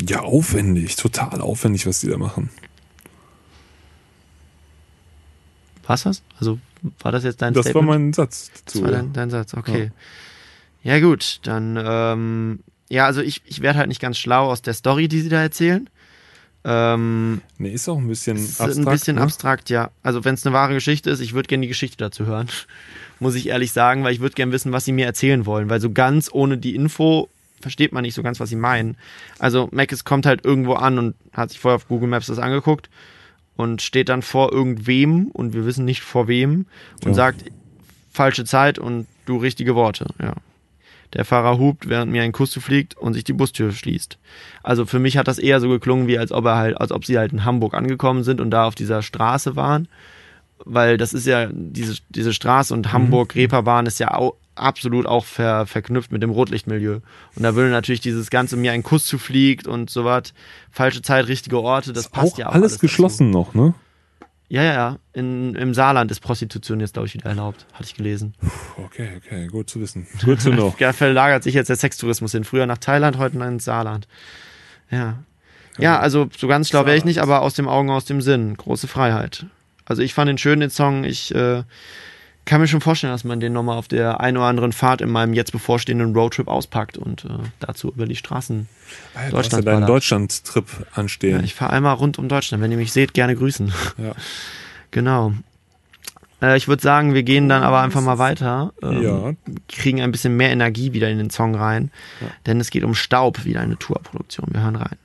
[0.08, 2.50] Ja, aufwendig, total aufwendig, was die da machen.
[5.90, 6.22] Was das?
[6.40, 6.60] Also
[7.00, 7.88] war das jetzt dein das war Statement?
[8.04, 8.84] mein Satz Das zu.
[8.84, 9.92] war dein, dein Satz, okay.
[10.84, 12.60] Ja, gut, dann, ähm,
[12.90, 15.42] ja, also ich, ich werde halt nicht ganz schlau aus der Story, die sie da
[15.42, 15.90] erzählen.
[16.64, 18.88] Ähm, Nee, ist auch ein bisschen es ist abstrakt.
[18.88, 19.22] ein bisschen ne?
[19.22, 19.90] abstrakt, ja.
[20.04, 22.48] Also wenn es eine wahre Geschichte ist, ich würde gerne die Geschichte dazu hören.
[23.20, 25.70] Muss ich ehrlich sagen, weil ich würde gerne wissen, was sie mir erzählen wollen.
[25.70, 27.30] Weil so ganz ohne die Info
[27.62, 28.96] versteht man nicht so ganz, was sie meinen.
[29.40, 32.90] Also Mackes kommt halt irgendwo an und hat sich vorher auf Google Maps das angeguckt
[33.60, 36.66] und steht dann vor irgendwem und wir wissen nicht vor wem
[37.04, 37.14] und Ja.
[37.16, 37.44] sagt
[38.10, 40.34] falsche Zeit und du richtige Worte, ja.
[41.14, 44.18] Der Fahrer hupt, während mir ein Kuss zufliegt und sich die Bustür schließt.
[44.64, 47.04] Also für mich hat das eher so geklungen, wie als ob er halt, als ob
[47.04, 49.90] sie halt in Hamburg angekommen sind und da auf dieser Straße waren.
[50.64, 55.66] Weil das ist ja, diese, diese Straße und Hamburg-Reeperbahn ist ja au, absolut auch ver,
[55.66, 57.00] verknüpft mit dem Rotlichtmilieu.
[57.36, 60.34] Und da würde natürlich dieses ganze mir ein Kuss zufliegt und so was,
[60.72, 62.54] falsche Zeit, richtige Orte, das Ist passt auch ja auch.
[62.54, 62.82] alles dazu.
[62.82, 63.74] geschlossen noch, ne?
[64.52, 64.98] Ja, ja, ja.
[65.14, 67.68] In, Im Saarland ist Prostitution jetzt, glaube ich, wieder erlaubt.
[67.74, 68.34] Hatte ich gelesen.
[68.84, 70.08] Okay, okay, gut zu wissen.
[70.26, 70.74] Gut zu know.
[70.80, 72.44] Ja, verlagert sich jetzt der Sextourismus hin.
[72.44, 74.08] Früher nach Thailand, heute ins Saarland.
[74.90, 75.20] Ja.
[75.78, 78.58] Ja, also so ganz schlau wäre ich nicht, aber aus dem Augen, aus dem Sinn.
[78.58, 79.46] Große Freiheit.
[79.86, 81.04] Also ich fand den schön, den Song.
[81.04, 81.64] Ich äh,
[82.50, 85.10] kann mir schon vorstellen, dass man den nochmal auf der ein oder anderen Fahrt in
[85.10, 87.30] meinem jetzt bevorstehenden Roadtrip auspackt und äh,
[87.60, 88.68] dazu über die Straßen.
[89.16, 89.90] Ah, ja, du hast ja Deutschland.
[89.90, 91.44] Deutschland-Trip Ja, anstehen.
[91.44, 92.62] ich fahre einmal rund um Deutschland.
[92.64, 93.72] Wenn ihr mich seht, gerne grüßen.
[93.98, 94.12] Ja.
[94.92, 95.34] Genau.
[96.42, 98.74] Äh, ich würde sagen, wir gehen dann aber einfach mal weiter.
[98.82, 99.34] Ähm, Ja.
[99.68, 101.92] Kriegen ein bisschen mehr Energie wieder in den Song rein.
[102.48, 104.48] Denn es geht um Staub, wieder eine Tourproduktion.
[104.52, 104.98] Wir hören rein.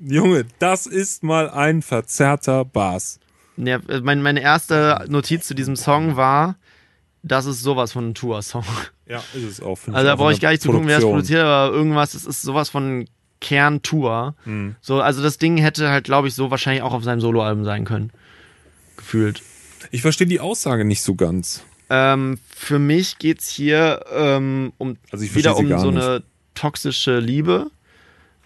[0.00, 3.20] Junge, das ist mal ein verzerrter Bass.
[3.56, 6.56] Ja, äh, mein, meine erste Notiz zu diesem Song war,
[7.22, 8.64] das ist sowas von ein Tour-Song.
[9.06, 9.78] Ja, ist es auch.
[9.86, 12.24] Also da auch brauche ich gar nicht zu gucken, wer es produziert, aber irgendwas, es
[12.24, 13.06] ist sowas von
[13.40, 14.34] Kerntour.
[14.44, 14.76] Mhm.
[14.80, 17.84] So, also das Ding hätte halt, glaube ich, so wahrscheinlich auch auf seinem Soloalbum sein
[17.84, 18.10] können.
[18.96, 19.42] Gefühlt.
[19.90, 21.64] Ich verstehe die Aussage nicht so ganz.
[21.90, 26.02] Ähm, für mich geht's hier ähm, um Also wieder um so nicht.
[26.02, 26.22] eine
[26.54, 27.70] toxische Liebe,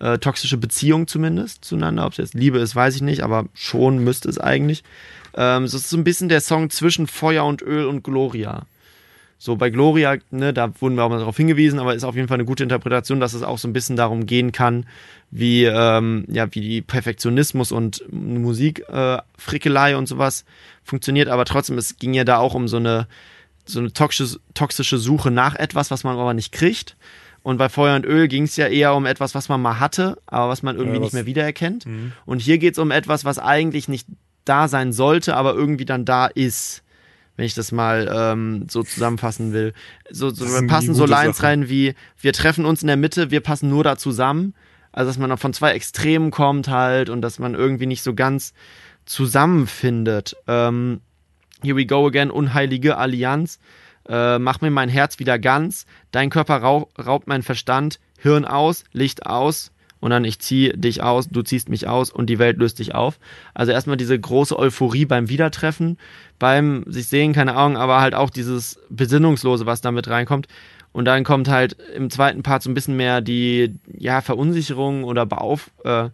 [0.01, 2.07] äh, toxische Beziehung zumindest zueinander.
[2.07, 4.83] Ob es jetzt Liebe ist, weiß ich nicht, aber schon müsste es eigentlich.
[5.37, 8.67] Ähm, es ist so ein bisschen der Song zwischen Feuer und Öl und Gloria.
[9.39, 12.27] So bei Gloria, ne, da wurden wir auch mal darauf hingewiesen, aber ist auf jeden
[12.27, 14.87] Fall eine gute Interpretation, dass es auch so ein bisschen darum gehen kann,
[15.31, 20.47] wie ähm, ja wie die Perfektionismus und Musik äh, Frickelei und sowas
[20.85, 23.07] funktioniert, aber trotzdem es ging ja da auch um so eine
[23.67, 26.97] so eine toxische, toxische Suche nach etwas, was man aber nicht kriegt.
[27.43, 30.19] Und bei Feuer und Öl ging es ja eher um etwas, was man mal hatte,
[30.27, 31.85] aber was man irgendwie Ja, nicht was- mehr wiedererkennt.
[32.25, 34.07] Und hier geht es um etwas, was eigentlich nicht
[34.49, 36.83] da sein sollte, aber irgendwie dann da ist.
[37.37, 39.75] Wenn ich das mal ähm, so zusammenfassen will.
[40.11, 41.47] So, so passen so Lines Sachen.
[41.47, 44.55] rein wie, wir treffen uns in der Mitte, wir passen nur da zusammen.
[44.91, 48.15] Also dass man dann von zwei Extremen kommt halt und dass man irgendwie nicht so
[48.15, 48.55] ganz
[49.05, 50.35] zusammenfindet.
[50.47, 51.03] Ähm,
[51.63, 53.59] Here we go again, unheilige Allianz.
[54.09, 55.87] Äh, mach mir mein Herz wieder ganz.
[56.11, 57.99] Dein Körper rau raubt mein Verstand.
[58.19, 59.73] Hirn aus, Licht aus.
[60.01, 62.95] Und dann ich zieh dich aus, du ziehst mich aus und die Welt löst dich
[62.95, 63.19] auf.
[63.55, 65.99] Also erstmal diese große Euphorie beim Wiedertreffen,
[66.39, 70.49] beim sich sehen, keine Ahnung, aber halt auch dieses Besinnungslose, was da mit reinkommt.
[70.93, 75.27] Und dann kommt halt im zweiten Part so ein bisschen mehr die ja, Verunsicherung oder
[75.27, 76.09] Beauf, äh,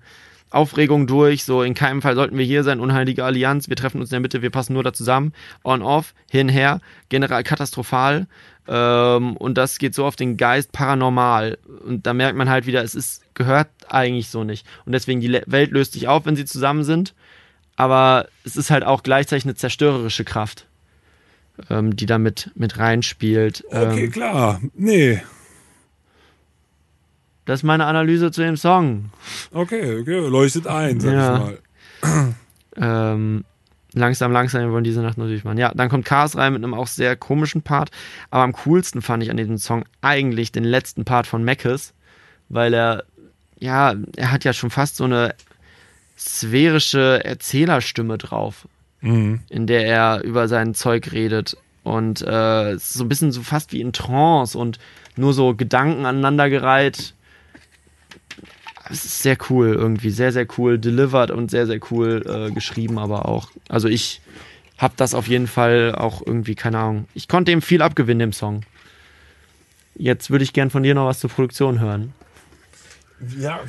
[0.51, 1.45] Aufregung durch.
[1.45, 3.68] So, in keinem Fall sollten wir hier sein, unheilige Allianz.
[3.68, 5.33] Wir treffen uns in der Mitte, wir passen nur da zusammen.
[5.64, 8.26] On-off, hin-her, general katastrophal.
[8.68, 11.58] Ähm, und das geht so auf den Geist paranormal.
[11.84, 14.66] Und da merkt man halt wieder, es ist, gehört eigentlich so nicht.
[14.86, 17.14] Und deswegen, die Welt löst sich auf, wenn sie zusammen sind.
[17.76, 20.66] Aber es ist halt auch gleichzeitig eine zerstörerische Kraft,
[21.70, 23.64] ähm, die da mit, mit reinspielt.
[23.68, 24.60] Okay, Ähm, klar.
[24.74, 25.22] Nee.
[27.44, 29.10] das ist meine Analyse zu dem Song.
[29.52, 30.18] Okay, okay.
[30.28, 31.34] Leuchtet ein, sag Ja.
[31.34, 32.34] ich mal.
[32.76, 33.44] Ähm,
[33.95, 35.59] langsam, langsam, wir wollen diese Nacht natürlich machen.
[35.59, 37.90] Ja, dann kommt Chaos rein mit einem auch sehr komischen Part.
[38.30, 41.93] Aber am coolsten fand ich an diesem Song eigentlich den letzten Part von Mackes,
[42.49, 43.05] weil er,
[43.59, 45.34] ja, er hat ja schon fast so eine
[46.18, 48.66] sphärische Erzählerstimme drauf.
[49.03, 49.40] mhm.
[49.51, 51.57] in der er über sein Zeug redet.
[51.82, 54.78] Und äh, so ein bisschen so fast wie in Trance und
[55.16, 57.14] nur so Gedanken aneinandergereiht.
[58.91, 62.99] Es ist sehr cool irgendwie, sehr, sehr cool delivered und sehr, sehr cool äh, geschrieben,
[62.99, 63.51] aber auch.
[63.68, 64.20] Also ich
[64.78, 67.07] habe das auf jeden Fall auch irgendwie, keine Ahnung.
[67.14, 68.62] Ich konnte ihm viel abgewinnen, dem Song.
[69.95, 72.12] Jetzt würde ich gern von dir noch was zur Produktion hören.
[73.39, 73.61] Ja,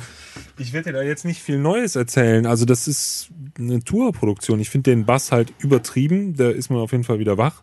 [0.58, 2.46] ich werde dir da jetzt nicht viel Neues erzählen.
[2.46, 4.58] Also das ist eine Tourproduktion.
[4.58, 6.36] Ich finde den Bass halt übertrieben.
[6.36, 7.62] Da ist man auf jeden Fall wieder wach.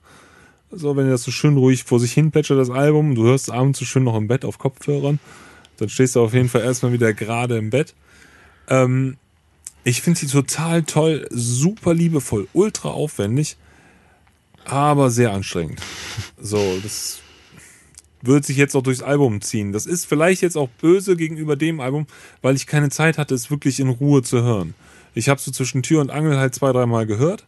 [0.72, 3.80] So, wenn das so schön ruhig vor sich hin plätschert, das Album, du hörst abends
[3.80, 5.20] so schön noch im Bett auf Kopfhörern,
[5.82, 7.96] dann stehst du auf jeden Fall erstmal wieder gerade im Bett.
[8.68, 9.18] Ähm,
[9.84, 13.58] ich finde sie total toll, super liebevoll, ultra aufwendig,
[14.66, 15.82] aber sehr anstrengend.
[16.44, 17.20] So, das
[18.22, 19.72] wird sich jetzt auch durchs Album ziehen.
[19.72, 22.08] Das ist vielleicht jetzt auch böse gegenüber dem Album,
[22.42, 24.74] weil ich keine Zeit hatte, es wirklich in Ruhe zu hören.
[25.14, 27.46] Ich habe so zwischen Tür und Angel halt zwei, dreimal gehört.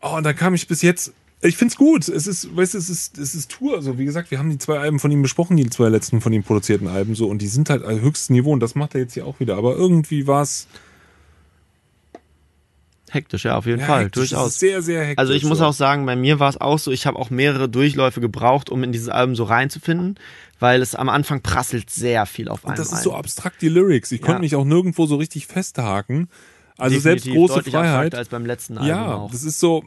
[0.00, 1.12] Oh, und da kam ich bis jetzt.
[1.44, 2.08] Ich find's gut.
[2.08, 3.76] Es ist, weißt du, es ist, es ist Tour.
[3.76, 6.32] Also, wie gesagt, wir haben die zwei Alben von ihm besprochen, die zwei letzten von
[6.32, 9.14] ihm produzierten Alben so, und die sind halt höchstem Niveau und das macht er jetzt
[9.14, 9.56] hier auch wieder.
[9.56, 10.66] Aber irgendwie war's
[13.14, 14.58] Hektisch, ja, auf jeden ja, Fall, hektisch, durchaus.
[14.58, 15.18] sehr, sehr hektisch.
[15.18, 17.68] Also ich muss auch sagen, bei mir war es auch so, ich habe auch mehrere
[17.68, 20.18] Durchläufe gebraucht, um in dieses Album so reinzufinden,
[20.58, 22.76] weil es am Anfang prasselt sehr viel auf einmal.
[22.76, 24.10] Das ist so abstrakt, die Lyrics.
[24.10, 24.26] Ich ja.
[24.26, 26.28] konnte mich auch nirgendwo so richtig festhaken.
[26.76, 28.16] Also Definitiv selbst große Freiheit.
[28.16, 29.30] als beim letzten Album ja, auch.
[29.30, 29.84] das ist so,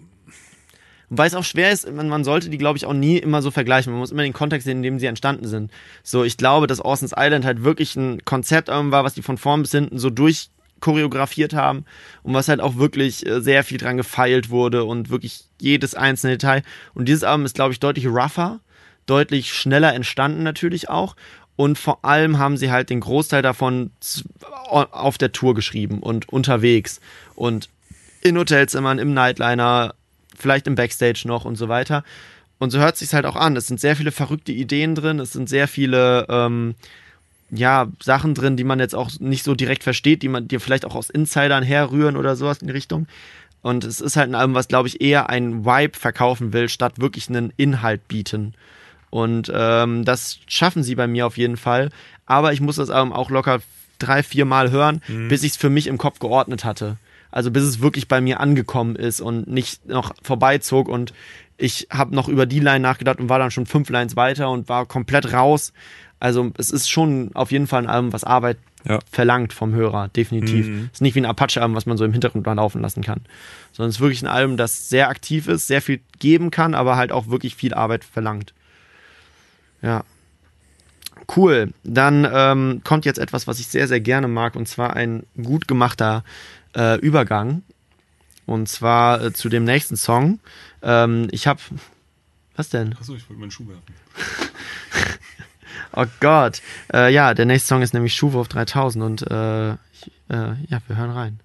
[1.09, 3.51] weil es auch schwer ist, man, man sollte die, glaube ich, auch nie immer so
[3.51, 3.91] vergleichen.
[3.91, 5.71] Man muss immer den Kontext sehen, in dem sie entstanden sind.
[6.03, 9.61] So, ich glaube, dass Orson's Island halt wirklich ein Konzept war, was die von vorn
[9.61, 10.49] bis hinten so durch
[10.79, 11.85] choreografiert haben
[12.23, 16.33] und was halt auch wirklich äh, sehr viel dran gefeilt wurde und wirklich jedes einzelne
[16.37, 16.61] Detail.
[16.93, 18.59] Und dieses Album ist, glaube ich, deutlich rougher,
[19.05, 21.15] deutlich schneller entstanden natürlich auch.
[21.55, 23.89] Und vor allem haben sie halt den Großteil davon
[24.69, 26.99] auf der Tour geschrieben und unterwegs
[27.33, 27.69] und
[28.21, 29.95] in Hotelzimmern, im Nightliner,
[30.37, 32.03] vielleicht im Backstage noch und so weiter.
[32.59, 33.55] Und so hört sich halt auch an.
[33.55, 36.75] Es sind sehr viele verrückte Ideen drin, es sind sehr viele ähm,
[37.51, 40.85] ja, Sachen drin, die man jetzt auch nicht so direkt versteht, die man dir vielleicht
[40.85, 43.07] auch aus Insidern herrühren oder sowas in die Richtung.
[43.61, 46.99] Und es ist halt ein Album, was, glaube ich, eher ein Vibe verkaufen will, statt
[46.99, 48.53] wirklich einen Inhalt bieten.
[49.09, 51.89] Und ähm, das schaffen sie bei mir auf jeden Fall.
[52.25, 53.61] Aber ich muss das Album auch locker
[53.99, 55.27] drei, vier Mal hören, mhm.
[55.27, 56.97] bis ich es für mich im Kopf geordnet hatte.
[57.31, 61.13] Also bis es wirklich bei mir angekommen ist und nicht noch vorbeizog und
[61.57, 64.69] ich habe noch über die Line nachgedacht und war dann schon fünf Lines weiter und
[64.69, 65.73] war komplett raus
[66.19, 68.99] also es ist schon auf jeden Fall ein Album, was Arbeit ja.
[69.11, 70.67] verlangt vom Hörer, definitiv.
[70.67, 70.85] Mhm.
[70.85, 73.21] Es ist nicht wie ein Apache-Album, was man so im Hintergrund mal laufen lassen kann.
[73.71, 76.95] Sondern es ist wirklich ein Album, das sehr aktiv ist, sehr viel geben kann, aber
[76.95, 78.53] halt auch wirklich viel Arbeit verlangt.
[79.81, 80.03] Ja.
[81.35, 81.73] Cool.
[81.83, 85.67] Dann ähm, kommt jetzt etwas, was ich sehr, sehr gerne mag, und zwar ein gut
[85.67, 86.23] gemachter
[86.75, 87.63] äh, Übergang.
[88.45, 90.39] Und zwar äh, zu dem nächsten Song.
[90.81, 91.59] Ähm, ich habe.
[92.55, 92.95] Was denn?
[92.99, 93.83] Achso, ich wollte meinen Schuh werfen.
[95.93, 96.61] Oh Gott.
[96.93, 100.95] Äh, ja, der nächste Song ist nämlich Schuhwurf 3000 und äh, ich, äh, ja, wir
[100.95, 101.39] hören rein.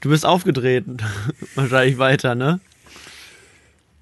[0.00, 0.84] Du bist aufgedreht,
[1.54, 2.58] wahrscheinlich weiter, ne?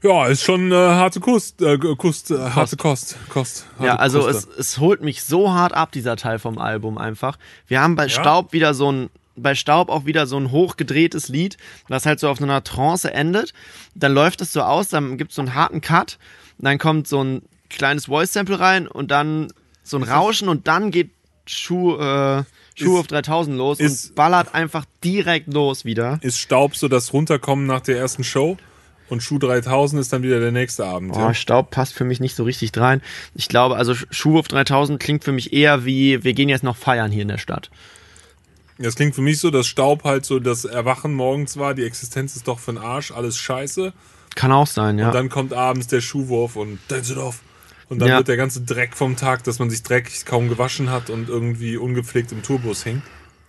[0.02, 3.66] Ja, ist schon äh, harte Kost, äh, Kost, äh, harte Kost, Kost.
[3.72, 7.36] Harte ja, also es, es holt mich so hart ab, dieser Teil vom Album einfach.
[7.66, 8.08] Wir haben bei ja?
[8.08, 9.10] Staub wieder so ein,
[9.42, 11.56] bei Staub auch wieder so ein hochgedrehtes Lied,
[11.88, 13.52] was halt so auf so einer Trance endet.
[13.94, 16.18] Dann läuft es so aus, dann gibt es so einen harten Cut,
[16.58, 21.10] dann kommt so ein kleines Voice-Sample rein und dann so ein Rauschen und dann geht
[21.46, 26.18] Schuh, äh, Schuh auf 3000 los ist, und ballert einfach direkt los wieder.
[26.22, 28.56] Ist Staub so das Runterkommen nach der ersten Show?
[29.08, 31.16] Und Schuh 3000 ist dann wieder der nächste Abend.
[31.16, 31.34] Oh, ja?
[31.34, 33.02] Staub passt für mich nicht so richtig rein.
[33.34, 37.10] Ich glaube, also Schuhwurf 3000 klingt für mich eher wie, wir gehen jetzt noch feiern
[37.10, 37.70] hier in der Stadt.
[38.82, 42.34] Das klingt für mich so, dass Staub halt so das Erwachen morgens war, die Existenz
[42.36, 43.92] ist doch für den Arsch, alles scheiße.
[44.34, 45.08] Kann auch sein, ja.
[45.08, 47.40] Und dann kommt abends der Schuhwurf und Denzedorf.
[47.88, 48.16] Und dann ja.
[48.18, 51.76] wird der ganze Dreck vom Tag, dass man sich dreckig kaum gewaschen hat und irgendwie
[51.76, 53.02] ungepflegt im Tourbus hängt.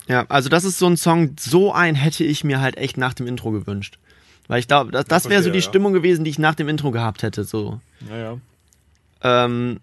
[0.08, 3.14] Ja, also das ist so ein Song, so ein hätte ich mir halt echt nach
[3.14, 4.00] dem Intro gewünscht.
[4.48, 5.64] Weil ich glaube, das, das wäre so die ja.
[5.64, 7.44] Stimmung gewesen, die ich nach dem Intro gehabt hätte.
[7.44, 7.80] So.
[8.10, 8.38] Naja.
[9.24, 9.80] Ähm,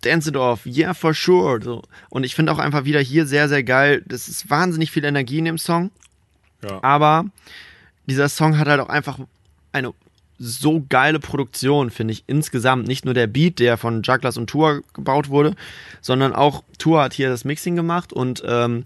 [0.00, 1.60] Dance it off, yeah, for sure.
[1.62, 1.82] So.
[2.08, 4.02] Und ich finde auch einfach wieder hier sehr, sehr geil.
[4.06, 5.90] Das ist wahnsinnig viel Energie in dem Song.
[6.62, 6.82] Ja.
[6.82, 7.26] Aber
[8.06, 9.18] dieser Song hat halt auch einfach
[9.72, 9.92] eine
[10.38, 12.86] so geile Produktion, finde ich, insgesamt.
[12.86, 15.54] Nicht nur der Beat, der von Jugglers und Tour gebaut wurde,
[16.00, 18.84] sondern auch Tour hat hier das Mixing gemacht und ähm,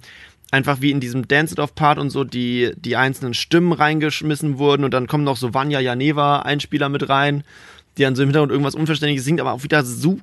[0.51, 5.07] einfach wie in diesem Dance-It-Off-Part und so die, die einzelnen Stimmen reingeschmissen wurden und dann
[5.07, 7.45] kommen noch so Vanya Janeva Einspieler mit rein,
[7.97, 10.23] die dann so im Hintergrund irgendwas Unverständliches singt, aber auch wieder super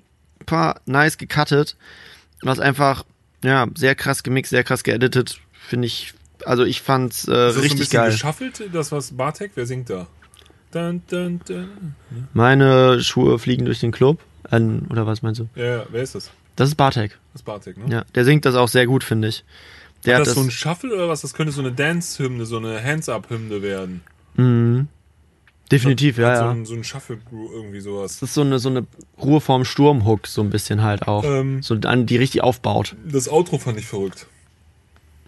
[0.85, 1.75] nice gecuttet.
[2.41, 3.05] Was einfach,
[3.43, 6.13] ja, sehr krass gemixt, sehr krass geeditet, finde ich
[6.45, 8.11] also ich fand's äh, Ist das so ein richtig geil.
[8.11, 9.51] geschaffelt, das was Bartek?
[9.55, 10.07] Wer singt da?
[10.71, 11.95] Dun, dun, dun.
[12.33, 14.19] Meine Schuhe fliegen durch den Club.
[14.49, 15.49] Äh, oder was meinst du?
[15.55, 16.31] Ja, wer ist das?
[16.55, 17.11] Das ist Bartek.
[17.33, 17.93] Das ist Bartek, ne?
[17.93, 19.43] Ja, der singt das auch sehr gut, finde ich.
[20.05, 21.21] Der Hat hat das, das, so ein Shuffle oder was?
[21.21, 24.01] Das könnte so eine Dance-Hymne, so eine Hands-Up-Hymne werden.
[24.35, 24.87] Mhm.
[25.71, 26.51] Definitiv, ja, Hat so ja.
[26.51, 28.19] ein, so ein Shuffle-Groove, irgendwie sowas.
[28.19, 28.85] Das ist so eine, so eine
[29.21, 31.23] Ruhe vorm Sturmhook, so ein bisschen halt auch.
[31.23, 31.61] Ähm.
[31.63, 32.95] so an, die richtig aufbaut.
[33.05, 34.27] Das Outro fand ich verrückt.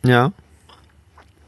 [0.06, 0.34] Ja.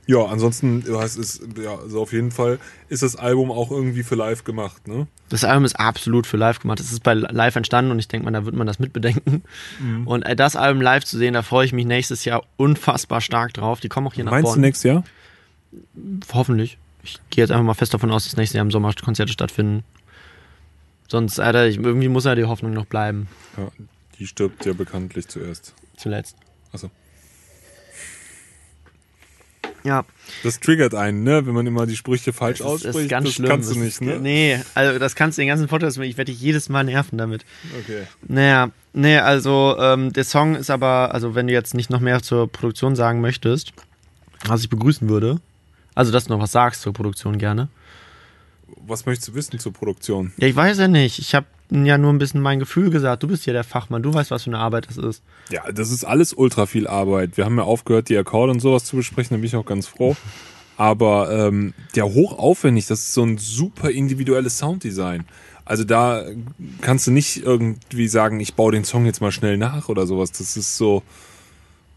[0.07, 4.13] Ja, ansonsten, es ist, ja, also auf jeden Fall ist das Album auch irgendwie für
[4.13, 5.07] live gemacht, ne?
[5.29, 6.79] Das Album ist absolut für live gemacht.
[6.79, 9.43] Es ist bei live entstanden und ich denke mal, da wird man das mitbedenken.
[9.79, 10.05] Mhm.
[10.05, 13.53] Und äh, das Album live zu sehen, da freue ich mich nächstes Jahr unfassbar stark
[13.55, 13.79] drauf.
[13.79, 14.61] Die kommen auch hier nach Meinst du Bonn.
[14.61, 15.03] nächstes Jahr?
[16.31, 16.77] Hoffentlich.
[17.05, 19.83] Ich gehe jetzt einfach mal fest davon aus, dass nächstes Jahr im Sommer Konzerte stattfinden.
[21.07, 23.27] Sonst, Alter, ich, irgendwie muss ja die Hoffnung noch bleiben.
[23.57, 23.67] Ja,
[24.17, 25.73] die stirbt ja bekanntlich zuerst.
[25.97, 26.35] Zuletzt.
[26.73, 26.89] Achso.
[29.83, 30.03] Ja,
[30.43, 31.45] Das triggert einen, ne?
[31.45, 33.05] Wenn man immer die Sprüche falsch das ist, das ausspricht.
[33.05, 33.49] ist ganz das schlimm.
[33.49, 34.19] kannst du nicht, ne?
[34.19, 37.45] Nee, also das kannst du den ganzen Podcast, ich werde dich jedes Mal nerven damit.
[37.83, 38.07] Okay.
[38.27, 42.23] Naja, nee, also ähm, der Song ist aber, also wenn du jetzt nicht noch mehr
[42.23, 43.73] zur Produktion sagen möchtest,
[44.47, 45.39] was ich begrüßen würde,
[45.95, 47.69] also dass du noch was sagst zur Produktion gerne.
[48.87, 50.33] Was möchtest du wissen zur Produktion?
[50.37, 51.19] Ja, ich weiß ja nicht.
[51.19, 53.23] Ich habe ja nur ein bisschen mein Gefühl gesagt.
[53.23, 54.03] Du bist ja der Fachmann.
[54.03, 55.23] Du weißt, was für eine Arbeit das ist.
[55.49, 57.37] Ja, das ist alles ultra viel Arbeit.
[57.37, 59.87] Wir haben ja aufgehört, die Akkorde und sowas zu besprechen, da bin ich auch ganz
[59.87, 60.15] froh.
[60.77, 65.25] Aber ähm, der hochaufwendig, das ist so ein super individuelles Sounddesign.
[65.63, 66.25] Also da
[66.81, 70.31] kannst du nicht irgendwie sagen, ich baue den Song jetzt mal schnell nach oder sowas.
[70.31, 71.01] Das ist so,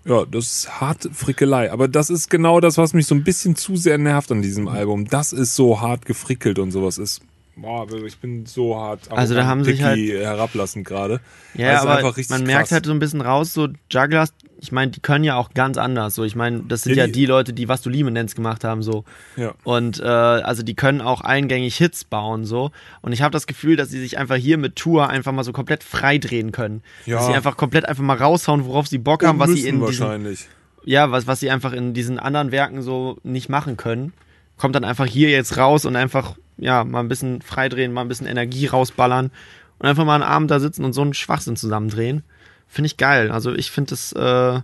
[0.08, 1.70] ja, das ist harte Frickelei.
[1.70, 4.66] Aber das ist genau das, was mich so ein bisschen zu sehr nervt an diesem
[4.66, 5.06] Album.
[5.06, 7.20] Das ist so hart gefrickelt und sowas ist.
[7.56, 11.20] Boah, ich bin so hart Also da haben sich picky herablassend gerade.
[11.54, 12.72] Ja, ist aber einfach richtig man merkt krass.
[12.72, 16.14] halt so ein bisschen raus, so Jugglers, ich meine, die können ja auch ganz anders.
[16.14, 18.34] So, ich meine, das sind Ja, ja, die- die Leute, die Was du Liebe nennst
[18.36, 19.04] gemacht haben, so.
[19.36, 19.54] Ja.
[19.64, 22.70] Und äh, also die können auch eingängig Hits bauen, so.
[23.00, 25.52] Und ich habe das Gefühl, dass sie sich einfach hier mit Tour einfach mal so
[25.52, 26.82] komplett frei drehen können.
[27.06, 27.16] Ja.
[27.18, 30.00] Dass sie einfach komplett einfach mal raushauen, worauf sie Bock haben, was sie in diesen,
[30.04, 30.46] wahrscheinlich.
[30.84, 34.12] ja, was, was sie einfach in diesen anderen Werken so nicht machen können.
[34.56, 38.08] Kommt dann einfach hier jetzt raus und einfach, ja, mal ein bisschen freidrehen, mal ein
[38.08, 39.30] bisschen Energie rausballern
[39.78, 42.24] und einfach mal einen Abend da sitzen und so einen Schwachsinn zusammendrehen.
[42.68, 43.30] Finde ich geil.
[43.30, 44.60] Also ich finde es äh,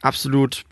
[0.00, 0.64] absolut,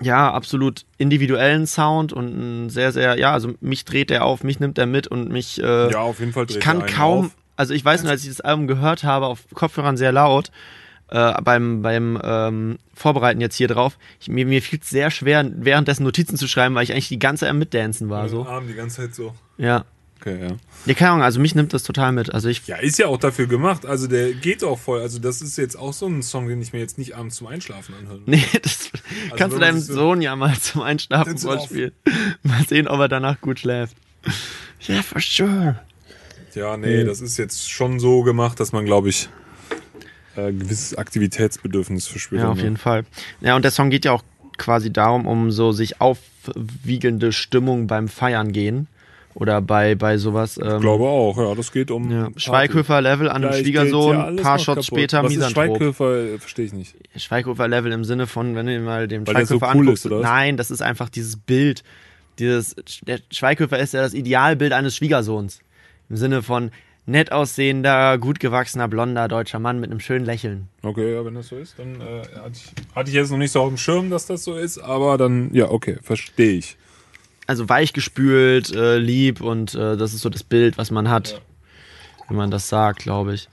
[0.00, 2.26] ja, absolut individuellen Sound und
[2.66, 5.60] ein sehr, sehr, ja, also mich dreht der auf, mich nimmt er mit und mich,
[5.62, 7.36] äh, Ja, auf jeden Fall dreht ich kann er kaum, auf.
[7.56, 10.50] also ich weiß nur, als ich das Album gehört habe, auf Kopfhörern sehr laut,
[11.10, 15.50] äh, beim, beim ähm, Vorbereiten jetzt hier drauf, ich, mir, mir fiel es sehr schwer,
[15.56, 18.28] währenddessen Notizen zu schreiben, weil ich eigentlich die ganze Zeit am Mitdancen war.
[18.28, 18.44] So.
[18.46, 19.34] Arm die ganze Zeit so.
[19.56, 19.84] Ja.
[20.20, 20.56] Okay, ja.
[20.86, 22.32] Ja, keine Ahnung, also mich nimmt das total mit.
[22.32, 23.86] Also ich, Ja, ist ja auch dafür gemacht.
[23.86, 25.00] Also der geht auch voll.
[25.00, 27.46] Also das ist jetzt auch so ein Song, den ich mir jetzt nicht abends zum
[27.46, 28.36] Einschlafen anhören will.
[28.36, 28.90] nee, das
[29.36, 31.92] kannst wenn du deinem Sohn ja mal zum Einschlafen vorspielen.
[32.42, 33.96] Mal sehen, ob er danach gut schläft.
[34.88, 35.80] Yeah, for sure.
[36.54, 39.28] Ja, nee, das ist jetzt schon so gemacht, dass man, glaube ich,
[40.36, 42.42] äh, gewisses Aktivitätsbedürfnis verspürt.
[42.42, 43.04] Ja, auf jeden Fall.
[43.40, 44.24] Ja, und der Song geht ja auch
[44.56, 48.88] quasi darum, um so sich aufwiegende Stimmung beim Feiern gehen.
[49.40, 50.58] Oder bei, bei sowas.
[50.58, 52.10] Ähm, Ich glaube auch, ja, das geht um.
[52.10, 52.28] ja.
[52.34, 54.84] Schweighöfer-Level an einem Gleich Schwiegersohn, ja paar Shots kaputt.
[54.86, 55.76] später Was Misanthrop.
[55.76, 56.96] Schweighöfer, Äh, verstehe ich nicht.
[57.14, 60.06] Schweighöfer-Level im Sinne von, wenn du mal den Weil der so Schweighöfer cool anguckst.
[60.06, 60.10] ist?
[60.12, 61.84] Nein, das ist einfach dieses Bild.
[62.40, 62.74] Dieses,
[63.06, 65.60] der Schweighöfer ist ja das Idealbild eines Schwiegersohns.
[66.10, 66.72] Im Sinne von
[67.06, 70.68] nett aussehender, gut gewachsener, blonder deutscher Mann mit einem schönen Lächeln.
[70.82, 73.52] Okay, ja, wenn das so ist, dann äh, hatte, ich, hatte ich jetzt noch nicht
[73.52, 76.76] so auf dem Schirm, dass das so ist, aber dann, ja, okay, verstehe ich.
[77.48, 81.38] Also weichgespült, äh, lieb und äh, das ist so das Bild, was man hat, Ja.
[82.28, 83.48] wenn man das sagt, glaube ich.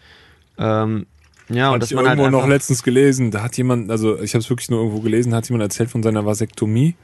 [0.60, 1.08] Ähm,
[1.50, 4.20] ja, und dass ich man halt irgendwo noch einfach, letztens gelesen, da hat jemand, also
[4.22, 6.96] ich habe es wirklich nur irgendwo gelesen, hat jemand erzählt von seiner Vasektomie.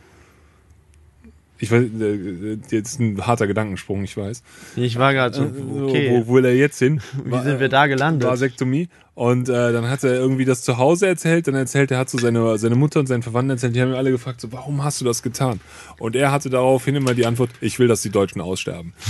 [1.59, 4.41] Ich weiß, äh, jetzt ein harter Gedankensprung, ich weiß.
[4.77, 7.01] ich war gerade so, Äh, okay, Wo, wo will er jetzt hin?
[7.23, 8.27] wie sind wir da gelandet?
[8.27, 8.89] Vasektomie.
[9.21, 12.17] Und äh, dann hat er irgendwie das zu Hause erzählt, dann erzählt er, hat so
[12.17, 14.99] seine, seine Mutter und seinen Verwandten erzählt, die haben ihn alle gefragt, so, warum hast
[14.99, 15.61] du das getan?
[15.99, 18.93] Und er hatte daraufhin immer die Antwort, ich will, dass die Deutschen aussterben.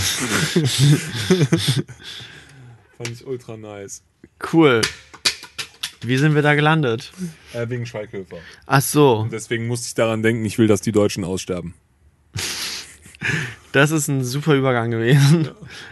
[2.97, 4.03] Fand ich ultra nice.
[4.51, 4.81] Cool.
[6.01, 7.13] Wie sind wir da gelandet?
[7.53, 8.39] Äh, wegen Schweighöfer.
[8.65, 11.73] Ach so, Und deswegen musste ich daran denken, ich will, dass die Deutschen aussterben.
[13.71, 15.49] das ist ein super Übergang gewesen.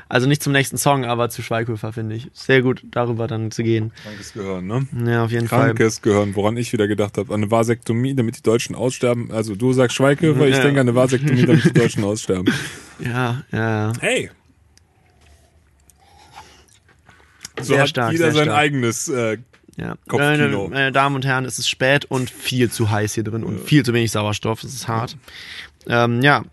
[0.09, 2.27] Also nicht zum nächsten Song, aber zu Schweighöfer, finde ich.
[2.33, 3.91] Sehr gut, darüber dann zu gehen.
[4.03, 4.87] Krankes Gehirn, ne?
[5.05, 5.67] Ja, auf jeden Fall.
[5.67, 7.33] Krankes Gehirn, woran ich wieder gedacht habe.
[7.33, 9.31] An eine Vasektomie, damit die Deutschen aussterben.
[9.31, 10.63] Also du sagst Schweighöfer, ich Ja.
[10.63, 12.53] denke an eine Vasektomie, damit die Deutschen aussterben.
[12.99, 13.93] Ja, ja, ja.
[14.01, 14.31] Hey!
[17.59, 18.57] So Sehr hat stark, jeder sein stark.
[18.57, 19.37] eigenes äh,
[19.75, 19.95] Ja.
[20.07, 20.63] Kopfkino.
[20.63, 23.59] Meine, meine Damen und Herren, es ist spät und viel zu heiß hier drin und
[23.59, 24.63] viel zu wenig Sauerstoff.
[24.63, 25.17] Es ist hart.
[25.87, 26.43] Ähm, ja,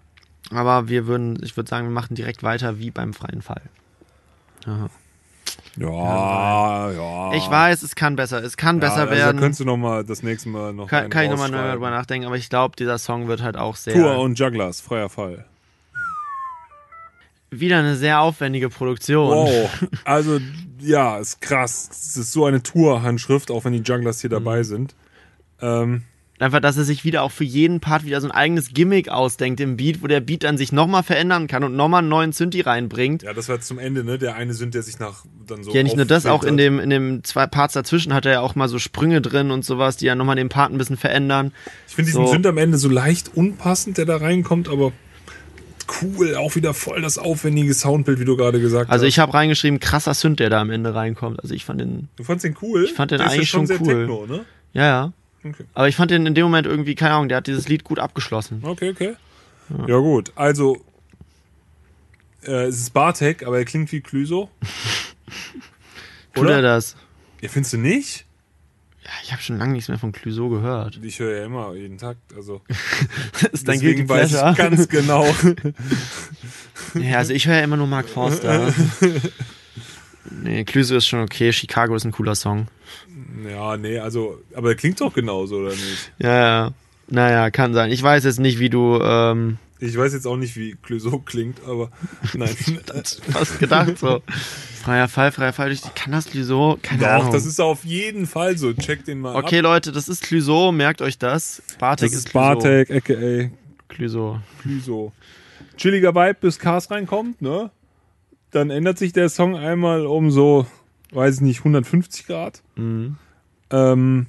[0.50, 3.62] aber wir würden, ich würde sagen, wir machen direkt weiter wie beim freien Fall.
[4.66, 4.88] Aha.
[5.76, 7.34] Ja, ja.
[7.34, 9.36] Ich weiß, es kann besser, es kann ja, besser also werden.
[9.36, 12.26] Da könntest du noch mal das nächste Mal noch kann, kann ich nochmal drüber nachdenken,
[12.26, 13.94] aber ich glaube, dieser Song wird halt auch sehr.
[13.94, 15.44] Tour und Jugglers, freier Fall.
[17.50, 19.28] Wieder eine sehr aufwendige Produktion.
[19.30, 19.70] Wow.
[20.04, 20.40] Also,
[20.80, 21.88] ja, ist krass.
[21.90, 24.34] Es ist so eine Tour-Handschrift, auch wenn die Jugglers hier Mhm.
[24.34, 24.94] dabei sind.
[25.60, 26.02] Ähm,
[26.38, 29.58] Einfach, dass er sich wieder auch für jeden Part wieder so ein eigenes Gimmick ausdenkt
[29.60, 32.60] im Beat, wo der Beat dann sich nochmal verändern kann und nochmal einen neuen Synthi
[32.60, 33.22] reinbringt.
[33.22, 34.18] ja, das war jetzt zum Ende, ne?
[34.18, 35.72] Der eine sind, der sich nach dann so.
[35.72, 38.40] Ja, nicht nur das, auch in dem, in dem zwei Parts dazwischen hat er ja
[38.40, 41.52] auch mal so Sprünge drin und sowas, die ja nochmal den Part ein bisschen verändern.
[41.88, 44.92] Ich finde diesen so- Sünd am Ende so leicht unpassend, der da reinkommt, aber
[46.02, 49.08] cool, auch wieder voll das aufwendige Soundbild, wie du gerade gesagt Also hast.
[49.08, 51.40] ich habe reingeschrieben, krasser Synth, der da am Ende reinkommt.
[51.42, 52.84] Also ich fand den, Du fandst den cool?
[52.84, 53.86] Ich fand den der eigentlich schon sehr cool.
[54.06, 54.44] Techno, ne?
[54.72, 55.12] ja, ja.
[55.50, 55.64] Okay.
[55.74, 57.98] Aber ich fand den in dem Moment irgendwie, keine Ahnung, der hat dieses Lied gut
[57.98, 58.60] abgeschlossen.
[58.62, 59.16] Okay, okay.
[59.86, 60.32] Ja, gut.
[60.36, 60.84] Also,
[62.44, 64.50] äh, es ist Bartek, aber er klingt wie Clüso.
[66.34, 66.96] Tut er das?
[67.40, 68.26] Ja, findest du nicht?
[69.06, 70.98] Ja, ich habe schon lange nichts mehr von Clouseau gehört.
[71.02, 72.16] Ich höre ja immer jeden Tag.
[72.34, 72.60] Also,
[73.40, 75.24] Das ist dein deswegen weiß ich ganz genau.
[76.94, 78.72] Ja, also ich höre ja immer nur Mark Forster.
[80.30, 81.52] nee, Clouseau ist schon okay.
[81.52, 82.68] Chicago ist ein cooler Song.
[83.48, 86.12] Ja, nee, also, aber er klingt doch genauso, oder nicht?
[86.18, 86.70] Ja, ja.
[87.08, 87.90] Naja, kann sein.
[87.92, 91.60] Ich weiß jetzt nicht, wie du, ähm, Ich weiß jetzt auch nicht, wie Clüso klingt,
[91.64, 91.90] aber
[92.34, 92.48] nein.
[93.30, 94.22] fast gedacht so.
[94.82, 95.72] Freier Fall, freier Fall.
[95.72, 96.78] Ich kann das Clouseau?
[96.80, 97.32] Keine Doch, Ahnung.
[97.32, 98.72] das ist auf jeden Fall so.
[98.72, 99.64] Check den mal okay, ab.
[99.64, 100.72] Leute, das ist Clouseau.
[100.72, 101.62] Merkt euch das.
[101.78, 102.60] Bartek Das ist Clouseau.
[102.60, 103.50] Bartek, aka
[103.88, 104.40] Clouseau.
[104.62, 105.12] Clüso.
[105.76, 107.70] Chilliger Vibe, bis Cars reinkommt, ne?
[108.50, 110.66] Dann ändert sich der Song einmal um so,
[111.12, 112.62] weiß ich nicht, 150 Grad.
[112.76, 113.16] Mhm.
[113.70, 114.26] Ähm,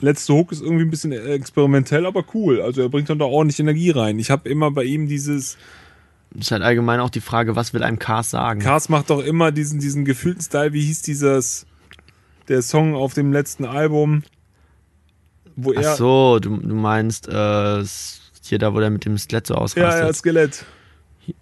[0.00, 2.60] letzte Hook ist irgendwie ein bisschen experimentell, aber cool.
[2.60, 4.18] Also er bringt dann da ordentlich Energie rein.
[4.18, 5.56] Ich habe immer bei ihm dieses,
[6.32, 8.60] Das ist halt allgemein auch die Frage, was will einem Cars sagen?
[8.60, 11.66] Cars macht doch immer diesen, diesen gefühlten Style, wie hieß dieses,
[12.48, 14.22] der Song auf dem letzten Album,
[15.56, 17.84] wo er, Ach so, du, du meinst, äh,
[18.46, 20.04] hier da, wo der mit dem Skelett so ja, ausrastet.
[20.04, 20.66] ja, Skelett.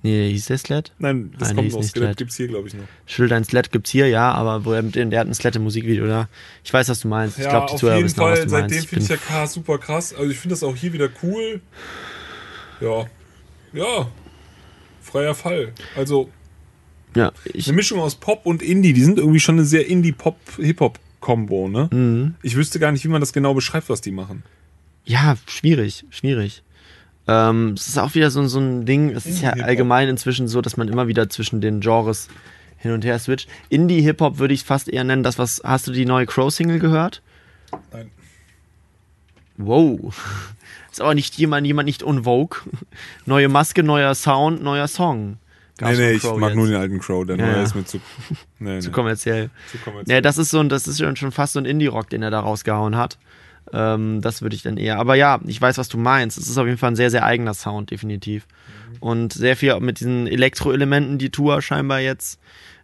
[0.02, 0.92] Nee, hieß der Skelett?
[0.98, 1.82] Nein, das Nein, kommt noch.
[1.82, 2.16] Skelett Skelett.
[2.18, 2.84] gibt's hier, glaube ich, noch.
[3.06, 5.62] Schild ein Skelett gibt's hier, ja, aber wo er mit der hat ein Skelett im
[5.64, 6.28] Musikvideo, oder?
[6.64, 7.38] Ich weiß, was du meinst.
[7.38, 8.44] ich Ja, glaube, die auf Zuhörer jeden wissen auch, was Fall.
[8.44, 8.88] du Seitdem meinst.
[8.88, 10.14] finde ich ja super krass.
[10.14, 11.60] Also ich finde das auch hier wieder cool.
[12.80, 13.06] Ja.
[13.72, 14.10] Ja.
[15.00, 15.72] Freier Fall.
[15.96, 16.30] Also
[17.14, 18.92] ja, eine Mischung aus Pop und Indie.
[18.94, 21.88] Die sind irgendwie schon eine sehr Indie-Pop-Hip-Hop-Kombo, ne?
[21.92, 22.34] Mhm.
[22.42, 24.44] Ich wüsste gar nicht, wie man das genau beschreibt, was die machen.
[25.04, 26.62] ja, schwierig, schwierig.
[27.28, 30.60] Ähm, es ist auch wieder so, so ein Ding, es ist ja allgemein inzwischen so,
[30.60, 32.28] dass man immer wieder zwischen den Genres
[32.78, 33.48] hin und her switcht.
[33.68, 37.22] Indie-Hip-Hop würde ich fast eher nennen, das was, hast du die neue Crow-Single gehört?
[37.92, 38.10] Nein.
[39.56, 40.14] Wow.
[40.90, 42.58] Ist aber nicht jemand, jemand nicht unvogue.
[43.24, 45.38] Neue Maske, neuer Sound, neuer Song.
[45.78, 46.56] Gab's nee, nee, ich mag jetzt.
[46.56, 47.24] nur den alten Crow.
[47.24, 47.62] Der Ja, neue ja.
[47.62, 47.98] ist mir zu...
[48.58, 49.48] Nee, nee, Zu kommerziell.
[49.70, 50.16] zu kommerziell.
[50.16, 52.40] Ja, das ist so ein, das ist schon fast so ein Indie-Rock, den er da
[52.40, 53.16] rausgehauen hat.
[53.72, 54.98] Ähm, das würde ich dann eher.
[54.98, 56.38] Aber ja, ich weiß, was du meinst.
[56.38, 58.46] Es ist auf jeden Fall ein sehr, sehr eigener Sound, definitiv.
[59.00, 62.38] Und sehr viel mit diesen Elektro-Elementen, die Tour scheinbar jetzt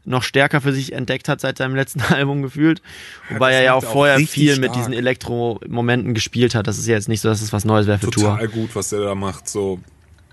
[0.04, 2.82] noch stärker für sich entdeckt hat seit seinem letzten Album gefühlt.
[3.28, 4.76] Wobei das er ja auch er vorher viel mit stark.
[4.78, 6.66] diesen Elektro-Momenten gespielt hat.
[6.66, 8.30] Das ist ja jetzt nicht so, dass es was Neues wäre für Tour.
[8.30, 9.48] Total gut, was der da macht.
[9.48, 9.80] So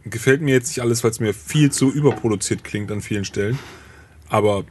[0.06, 3.60] gefällt mir jetzt nicht alles, weil es mir viel zu überproduziert klingt an vielen Stellen.
[4.30, 4.64] Aber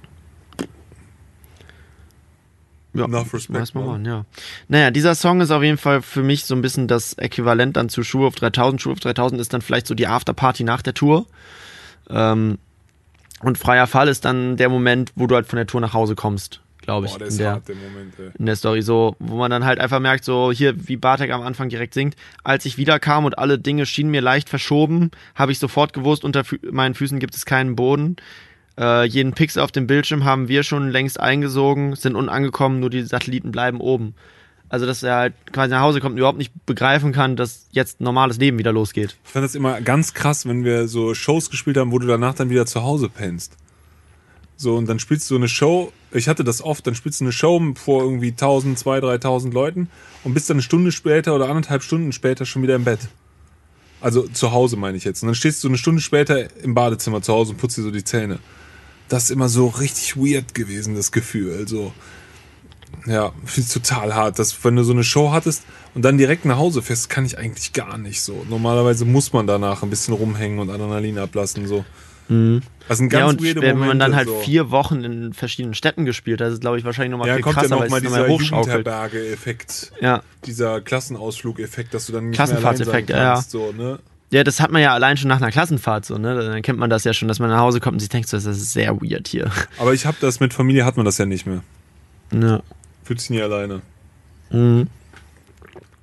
[2.94, 4.04] Ja, Enough respect, weiß man man.
[4.04, 4.24] ja.
[4.68, 7.88] Naja, dieser Song ist auf jeden Fall für mich so ein bisschen das Äquivalent dann
[7.88, 8.80] zu Schuhe auf 3000.
[8.80, 11.26] Schuhe auf 3000 ist dann vielleicht so die Afterparty nach der Tour.
[12.08, 12.58] Ähm,
[13.40, 16.14] und freier Fall ist dann der Moment, wo du halt von der Tour nach Hause
[16.14, 17.12] kommst, glaube ich.
[17.12, 19.64] boah, der in, ist der, hart, der Moment, in der Story so, wo man dann
[19.64, 23.38] halt einfach merkt, so hier, wie Bartek am Anfang direkt singt, als ich wiederkam und
[23.38, 27.34] alle Dinge schienen mir leicht verschoben, habe ich sofort gewusst, unter Fü meinen Füßen gibt
[27.34, 28.16] es keinen Boden.
[28.78, 33.02] Äh, jeden Pixel auf dem Bildschirm haben wir schon längst eingesogen, sind unangekommen, nur die
[33.02, 34.14] Satelliten bleiben oben.
[34.68, 38.00] Also, dass er halt quasi nach Hause kommt und überhaupt nicht begreifen kann, dass jetzt
[38.00, 39.16] normales Leben wieder losgeht.
[39.24, 42.34] Ich fand das immer ganz krass, wenn wir so Shows gespielt haben, wo du danach
[42.34, 43.56] dann wieder zu Hause pennst.
[44.56, 47.32] So, und dann spielst du eine Show, ich hatte das oft, dann spielst du eine
[47.32, 49.88] Show vor irgendwie 1000, 2000, 3000 Leuten
[50.22, 53.00] und bist dann eine Stunde später oder anderthalb Stunden später schon wieder im Bett.
[54.00, 55.22] Also zu Hause meine ich jetzt.
[55.22, 57.90] Und dann stehst du eine Stunde später im Badezimmer zu Hause und putzt dir so
[57.90, 58.38] die Zähne.
[59.08, 61.56] Das ist immer so richtig weird gewesen, das Gefühl.
[61.58, 61.92] Also,
[63.06, 64.38] ja, finde ich total hart.
[64.38, 67.36] Dass, wenn du so eine Show hattest und dann direkt nach Hause fährst, kann ich
[67.38, 68.44] eigentlich gar nicht so.
[68.48, 71.66] Normalerweise muss man danach ein bisschen rumhängen und Adrenalin ablassen.
[71.66, 71.84] So.
[72.28, 72.62] Mhm.
[72.88, 73.88] Das sind Ja, ganz und weirde wenn Momente.
[73.88, 74.40] man dann halt so.
[74.40, 77.42] vier Wochen in verschiedenen Städten gespielt hat, ist es, glaube ich, wahrscheinlich nochmal ja, viel
[77.42, 78.66] kommt krasser, ja weil nochmal es dieser nochmal hochschaukelt.
[78.86, 79.92] Jugendherberge-Effekt.
[80.00, 80.22] Ja.
[80.46, 83.50] Dieser Klassenausflug-Effekt, dass du dann nicht mehr allein sein Klassenfahrtseffekt, ja, kannst.
[83.50, 83.98] So, ne?
[84.34, 86.34] Ja, das hat man ja allein schon nach einer Klassenfahrt so, ne?
[86.34, 88.36] Dann kennt man das ja schon, dass man nach Hause kommt und sich denkt, so,
[88.36, 89.50] das ist sehr weird hier.
[89.78, 91.62] Aber ich habe das mit Familie, hat man das ja nicht mehr.
[92.32, 92.60] Ja.
[93.04, 93.82] Fühlt sich nie alleine.
[94.50, 94.88] Mhm.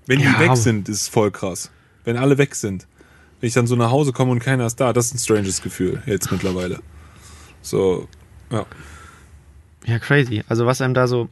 [0.08, 0.40] Wenn die Ja.
[0.40, 1.72] weg sind, ist voll krass.
[2.06, 2.88] Wenn alle weg sind.
[3.40, 5.62] Wenn ich dann so nach Hause komme und keiner ist da, das ist ein stranges
[5.62, 6.80] Gefühl jetzt mittlerweile.
[7.62, 8.08] So,
[8.52, 8.66] ja.
[9.86, 10.44] Ja, crazy.
[10.48, 11.28] Also was einem da so.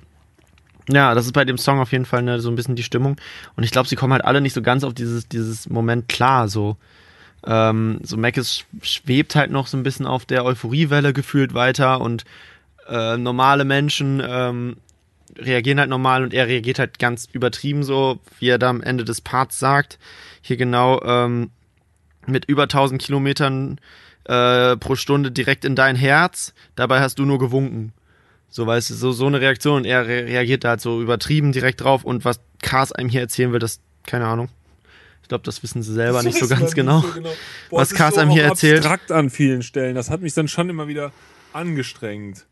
[0.92, 3.18] Ja, das ist bei dem Song auf jeden Fall ne, so ein bisschen die Stimmung.
[3.56, 6.48] Und ich glaube, sie kommen halt alle nicht so ganz auf dieses, dieses Moment klar.
[6.48, 6.78] So,
[7.46, 12.26] ähm, so Mackes schwebt halt noch so ein bisschen auf der Euphoriewelle gefühlt weiter und
[12.88, 14.78] äh, normale Menschen ähm,
[15.38, 19.06] reagieren halt normal und er reagiert halt ganz übertrieben so, wie er da am Ende
[19.06, 20.00] des Parts sagt.
[20.42, 21.52] Hier genau ähm,
[22.26, 23.80] mit über 1000 Kilometern
[24.26, 26.54] äh, pro Stunde direkt in dein Herz.
[26.76, 27.94] Dabei hast du nur gewunken.
[28.50, 31.52] So, weißt du, so, so eine Reaktion und er re reagiert da halt so übertrieben
[31.52, 34.50] direkt drauf und was Cars einem hier erzählen will, das, keine Ahnung.
[35.22, 37.02] Ich glaube, das wissen sie selber nicht so Das ganz genau.
[37.02, 37.30] so genau.
[37.70, 38.80] Boah, Was Cars so einem hier erzählt.
[38.80, 39.94] abstrakt an vielen Stellen.
[39.94, 41.12] Das hat mich dann schon immer wieder
[41.54, 42.46] angestrengt.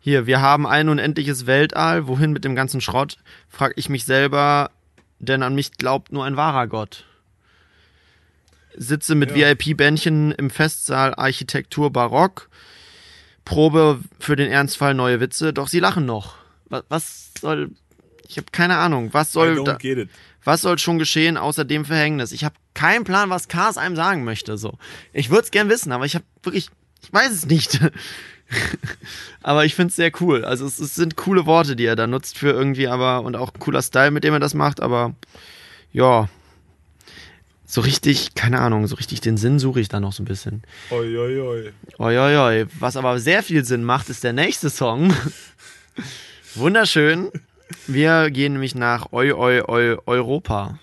[0.00, 3.16] Hier, wir haben ein unendliches Weltall, wohin mit dem ganzen Schrott?
[3.48, 4.70] Frag ich mich selber,
[5.20, 7.04] denn an mich glaubt nur ein wahrer Gott.
[8.76, 9.48] Sitze mit Ja.
[9.56, 12.48] VIP-Bändchen im Festsaal Architektur Barock.
[13.44, 16.36] Probe für den Ernstfall neue Witze, doch sie lachen noch.
[16.68, 17.70] Was, was soll.
[18.26, 19.10] Ich habe keine Ahnung.
[19.12, 19.78] Was soll, da,
[20.44, 22.32] was soll schon geschehen außer dem Verhängnis?
[22.32, 24.56] Ich habe keinen Plan, was Cars einem sagen möchte.
[24.56, 24.78] So,
[25.12, 26.70] ich würde es gern wissen, aber ich habe wirklich,
[27.02, 27.80] ich weiß es nicht.
[29.42, 30.44] aber ich finde es sehr cool.
[30.44, 33.52] Also es, es sind coole Worte, die er da nutzt für irgendwie, aber und auch
[33.58, 34.80] cooler Style, mit dem er das macht.
[34.80, 35.14] Aber
[35.92, 36.28] ja,
[37.74, 40.62] so richtig, keine Ahnung, so richtig den Sinn suche ich da noch so ein bisschen.
[40.92, 41.72] Oi, oi, oi.
[41.98, 42.66] Oi, oi, oi.
[42.78, 45.12] Was aber sehr viel Sinn macht, ist der nächste Song.
[46.54, 47.32] Wunderschön.
[47.88, 50.78] Wir gehen nämlich nach Oi, Oi, Oi, Europa.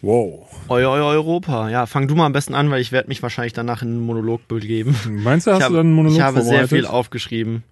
[0.00, 0.46] Wow.
[0.68, 1.68] Oi, Oi, Europa.
[1.70, 4.06] Ja, fang du mal am besten an, weil ich werde mich wahrscheinlich danach in einen
[4.06, 4.94] Monolog begeben.
[5.08, 7.64] Meinst du, hast ich du dann einen Monolog ich habe sehr viel aufgeschrieben.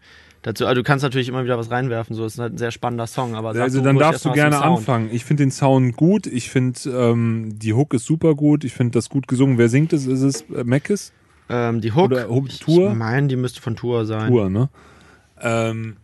[0.43, 3.07] Dazu, also du kannst natürlich immer wieder was reinwerfen, so ist halt ein sehr spannender
[3.09, 5.09] Song, aber Also dann darfst du gerne anfangen.
[5.13, 6.27] Ich finde den Sound gut.
[6.27, 8.63] Ich finde ähm, die Hook ist super gut.
[8.65, 9.59] Ich finde das gut gesungen.
[9.59, 10.07] Wer singt es?
[10.07, 11.13] Ist es äh, Mackes?
[11.51, 12.91] Ähm, die Hook, Oder Hook- Tour?
[12.93, 14.29] ich meine, die müsste von Tour sein.
[14.31, 14.69] Tour, ne?
[15.41, 15.97] Ähm,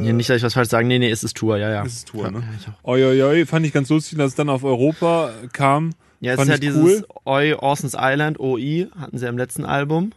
[0.00, 0.86] Nee, nicht, dass ich was falsch sage.
[0.86, 1.82] Nee, nee, es ist Tour, ja, ja.
[1.82, 2.42] ist es Tour, ne?
[2.66, 2.74] Ja.
[2.84, 5.92] Oi, oi, oi, fand ich ganz lustig, dass es dann auf Europa kam.
[6.20, 7.06] Ja, es Fand ist ja dieses cool.
[7.24, 10.12] Oi Orson's Island, OI, hatten sie im letzten Album.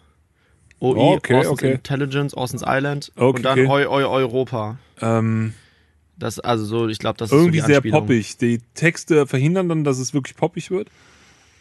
[0.82, 1.71] OI, Oh, okay, Orson's okay.
[1.73, 3.67] Intelligence, Orson's Island Okay, und dann okay.
[3.69, 4.77] Oi Oi Europa.
[5.01, 5.53] Ähm,
[6.17, 8.38] Das, also so, ich glaube, das ist irgendwie so sehr poppig.
[8.38, 10.89] Die Texte verhindern dann, dass es wirklich poppig wird.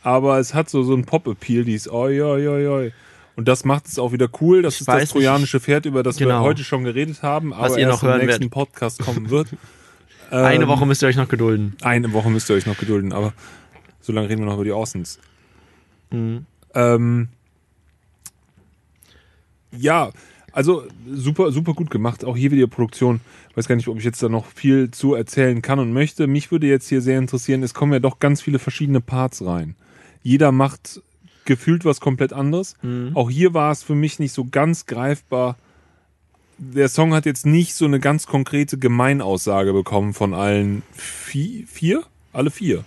[0.03, 2.93] Aber es hat so, so einen Pop-Appeal, die ist oi, oi, oi, oi.
[3.37, 4.63] Und das macht es auch wieder cool.
[4.63, 6.41] Das Ich ist weiß das trojanische Pferd, über das wir Genau.
[6.43, 8.53] heute schon geredet haben, aber ihr erst noch hören im nächsten werdet.
[8.53, 9.49] Podcast kommen wird.
[10.31, 11.77] Eine Ähm, Woche müsst ihr euch noch gedulden.
[11.83, 13.33] Eine Woche müsst ihr euch noch gedulden, aber
[14.01, 15.19] so lange reden wir noch über die Orsons.
[16.11, 16.47] Mhm.
[16.75, 17.29] Ähm,
[19.77, 20.11] ja,
[20.53, 22.25] also super, super gut gemacht.
[22.25, 23.21] Auch hier wieder Produktion.
[23.55, 26.27] Weiß gar nicht, ob ich jetzt da noch viel zu erzählen kann und möchte.
[26.27, 29.77] Mich würde jetzt hier sehr interessieren, es kommen ja doch ganz viele verschiedene Parts rein.
[30.23, 31.01] Jeder macht
[31.45, 32.75] gefühlt was komplett anderes.
[32.83, 33.13] Mhm.
[33.15, 35.57] Auch hier war es für mich nicht so ganz greifbar.
[36.59, 42.03] Der Song hat jetzt nicht so eine ganz konkrete Gemeinaussage bekommen von allen vier, vier?
[42.33, 42.85] Alle vier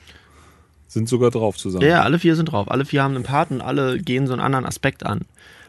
[0.88, 1.86] sind sogar drauf zusammen.
[1.86, 2.70] Ja, alle vier sind drauf.
[2.70, 5.22] Alle vier haben einen Part und alle gehen so einen anderen Aspekt an.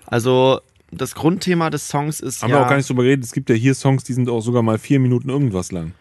[0.06, 0.60] Also
[0.96, 2.56] das Grundthema des Songs ist Haben ja.
[2.56, 3.24] wir auch gar nicht drüber geredet.
[3.24, 5.92] Es gibt ja hier Songs, die sind auch sogar mal vier Minuten irgendwas lang.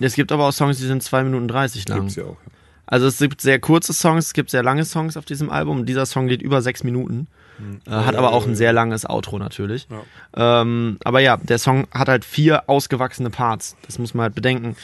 [0.00, 2.00] es gibt aber auch Songs, die sind zwei Minuten 30 lang.
[2.00, 2.36] Gibt's ja auch.
[2.86, 5.86] Also es gibt sehr kurze Songs, es gibt sehr lange Songs auf diesem Album.
[5.86, 7.26] Dieser Song geht über sechs Minuten.
[7.86, 9.86] Äh, hat aber auch ein sehr langes Outro natürlich.
[10.34, 13.76] Ähm, aber ja, der Song hat halt vier ausgewachsene Parts.
[13.86, 14.76] Das muss man halt bedenken.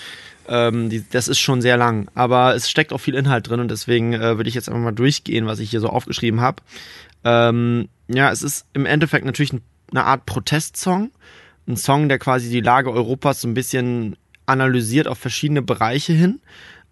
[0.48, 2.08] Ähm, die, das ist schon sehr lang.
[2.14, 4.92] Aber es steckt auch viel Inhalt drin und deswegen äh, würde ich jetzt einfach mal
[4.92, 6.62] durchgehen, was ich hier so aufgeschrieben habe.
[7.24, 11.10] Ähm, ja, es ist im Endeffekt natürlich ein, eine Art Protestsong.
[11.66, 14.16] Ein Song, der quasi die Lage Europas so ein bisschen
[14.46, 16.40] analysiert auf verschiedene Bereiche hin.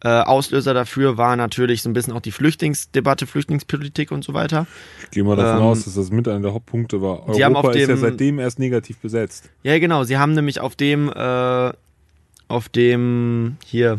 [0.04, 4.66] Äh, Auslöser dafür war natürlich so ein bisschen auch die Flüchtlingsdebatte, Flüchtlingspolitik und so weiter.
[5.04, 7.22] Ich gehe mal davon Ähm, aus, dass das mit einer der Hauptpunkte war.
[7.34, 9.48] Sie haben Europa auf ist ja dem- seitdem erst negativ besetzt.
[9.62, 10.04] Ja, genau.
[10.04, 11.72] Sie haben nämlich auf dem, äh,
[12.48, 13.98] auf dem hier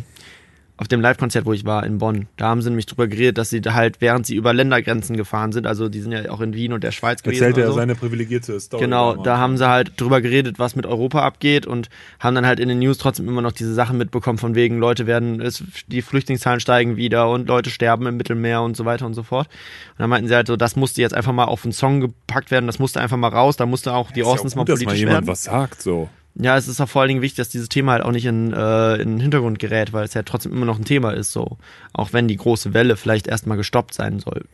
[0.78, 2.28] auf dem Live-Konzert, wo ich war in Bonn.
[2.38, 5.66] Da haben sie nämlich drüber geredet, dass sie halt, während sie über Ländergrenzen gefahren sind,
[5.66, 7.44] also die sind ja auch in Wien und der Schweiz gewesen.
[7.44, 7.78] Erzählt er so.
[7.78, 8.84] seine privilegierte Story.
[8.84, 9.26] Genau, damals.
[9.26, 12.70] da haben sie halt drüber geredet, was mit Europa abgeht und haben dann halt in
[12.70, 16.60] den News trotzdem immer noch diese Sachen mitbekommen, von wegen Leute werden, es, die Flüchtlingszahlen
[16.60, 19.48] steigen wieder und Leute sterben im Mittelmeer und so weiter und so fort.
[19.48, 22.52] Und dann meinten sie halt so, das musste jetzt einfach mal auf einen Song gepackt
[22.52, 24.56] werden, das musste einfach mal raus, da musste auch die Ist ja mal gut, dass
[24.56, 25.28] mal politisch jemand werden.
[25.28, 26.08] was sagt, so.
[26.40, 28.54] Ja, es ist auch vor allen Dingen wichtig, dass dieses Thema halt auch nicht in,
[28.54, 31.58] äh, in den Hintergrund gerät, weil es ja trotzdem immer noch ein Thema ist, so.
[31.94, 34.46] Auch wenn die große Welle vielleicht erstmal gestoppt sein sollte.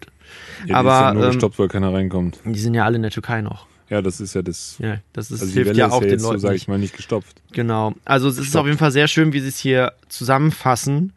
[0.61, 2.39] Ja, die Aber, ist ja nur ähm, gestoppt, weil keiner reinkommt.
[2.45, 3.67] Die sind ja alle in der Türkei noch.
[3.89, 4.77] Ja, das ist ja das.
[4.79, 6.39] Ja, das ist, Also die hilft Welle ja ist auch ja den jetzt so, Leuten.
[6.39, 7.41] sag ich mal, nicht gestopft.
[7.51, 7.93] Genau.
[8.05, 8.61] Also es ist Stopp.
[8.61, 11.13] auf jeden Fall sehr schön, wie sie es hier zusammenfassen.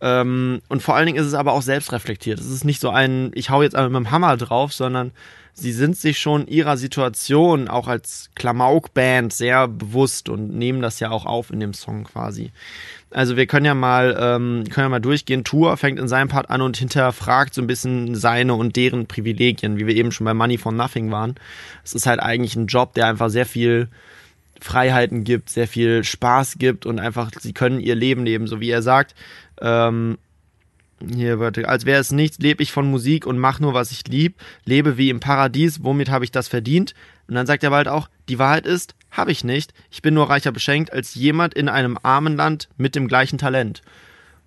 [0.00, 2.40] Ähm, und vor allen Dingen ist es aber auch selbstreflektiert.
[2.40, 5.12] Es ist nicht so ein, ich hau jetzt einmal mit dem Hammer drauf, sondern
[5.58, 11.10] sie sind sich schon ihrer Situation auch als Klamauk-Band sehr bewusst und nehmen das ja
[11.10, 12.52] auch auf in dem Song quasi.
[13.10, 15.44] Also wir können ja mal, ähm, können ja mal durchgehen.
[15.44, 19.78] Tour fängt in seinem Part an und hinterfragt so ein bisschen seine und deren Privilegien,
[19.78, 21.36] wie wir eben schon bei Money for Nothing waren.
[21.82, 23.88] Es ist halt eigentlich ein Job, der einfach sehr viel
[24.60, 28.70] Freiheiten gibt, sehr viel Spaß gibt und einfach, sie können ihr Leben leben, so wie
[28.70, 29.14] er sagt.
[29.60, 30.18] Ähm,
[31.04, 34.08] hier, warte, als wäre es nichts, lebe ich von Musik und mach nur, was ich
[34.08, 36.94] lieb, lebe wie im Paradies, womit habe ich das verdient?
[37.28, 40.30] Und dann sagt er bald auch, die Wahrheit ist, habe ich nicht, ich bin nur
[40.30, 43.82] reicher beschenkt als jemand in einem armen Land mit dem gleichen Talent.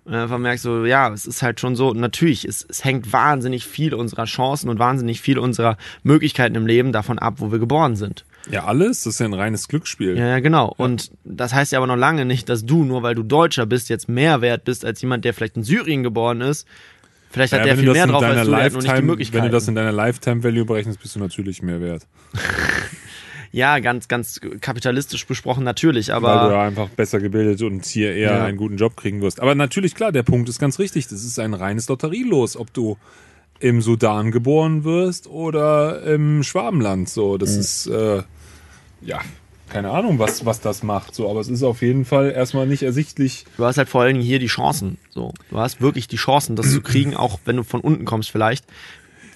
[0.04, 3.12] Und dann einfach merkst du, ja, es ist halt schon so, natürlich, es, es hängt
[3.12, 7.58] wahnsinnig viel unserer Chancen und wahnsinnig viel unserer Möglichkeiten im Leben davon ab, wo wir
[7.58, 8.24] geboren sind.
[8.50, 9.02] Ja, alles?
[9.04, 10.16] Das ist ja ein reines Glücksspiel.
[10.16, 10.72] Ja, ja, genau.
[10.76, 13.88] Und das heißt ja aber noch lange nicht, dass du, nur weil du Deutscher bist,
[13.88, 16.66] jetzt mehr wert bist als jemand, der vielleicht in Syrien geboren ist.
[17.30, 19.32] Vielleicht hat Ja, der viel mehr drauf als du, der hat nur nicht die Lifetime-.
[19.32, 22.06] Wenn du das in deiner Lifetime-Value berechnest, bist du natürlich mehr wert.
[23.52, 28.14] ja, ganz, ganz kapitalistisch besprochen natürlich, weil du aber ja einfach besser gebildet und hier
[28.14, 28.44] eher Ja.
[28.44, 29.40] einen guten Job kriegen wirst.
[29.40, 31.06] Aber natürlich, klar, der Punkt ist ganz richtig.
[31.08, 32.96] Das ist ein reines Lotterielos, ob du
[33.60, 37.08] im Sudan geboren wirst oder im Schwabenland.
[37.08, 37.60] So, das Mhm.
[37.60, 38.22] ist, äh,
[39.02, 39.20] ja,
[39.68, 41.14] keine Ahnung, was, was das macht.
[41.14, 43.44] So, aber es ist auf jeden Fall erstmal nicht ersichtlich.
[43.56, 44.98] du hast halt vor allen Dingen hier die Chancen.
[45.10, 48.30] So, du hast wirklich die Chancen, das zu kriegen, auch wenn du von unten kommst
[48.30, 48.64] vielleicht.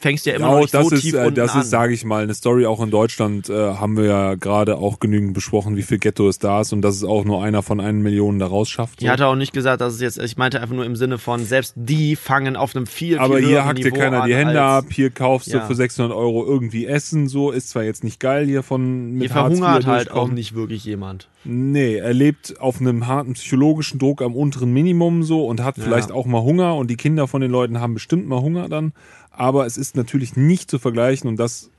[0.04, 1.94] Fängst ja immer Ja, noch nicht das so ist, tief äh, unten das ist, sage
[1.94, 5.78] ich mal, eine Story auch in Deutschland äh, haben wir ja gerade auch genügend besprochen,
[5.78, 8.38] wie viel Ghetto es da ist und dass es auch nur einer von einen Millionen
[8.38, 9.00] da rausschafft.
[9.00, 9.06] So.
[9.06, 11.42] ich hatte auch nicht gesagt, dass es jetzt, ich meinte einfach nur im Sinne von,
[11.46, 14.84] selbst die fangen auf einem viel, viel Aber hier hackt dir keiner die Hände ab,
[14.90, 15.64] hier kaufst du Ja.
[15.66, 19.30] für 600 Euro irgendwie Essen, so ist zwar jetzt nicht geil hier von mit Hier
[19.30, 21.28] verhungert halt auch nicht wirklich jemand.
[21.46, 25.84] Nee, er lebt auf einem harten psychologischen Druck am unteren Minimum so und hat Ja.
[25.84, 28.92] vielleicht auch mal Hunger und die Kinder von den Leuten haben bestimmt mal Hunger dann.
[29.36, 31.70] Aber es ist natürlich nicht zu vergleichen und das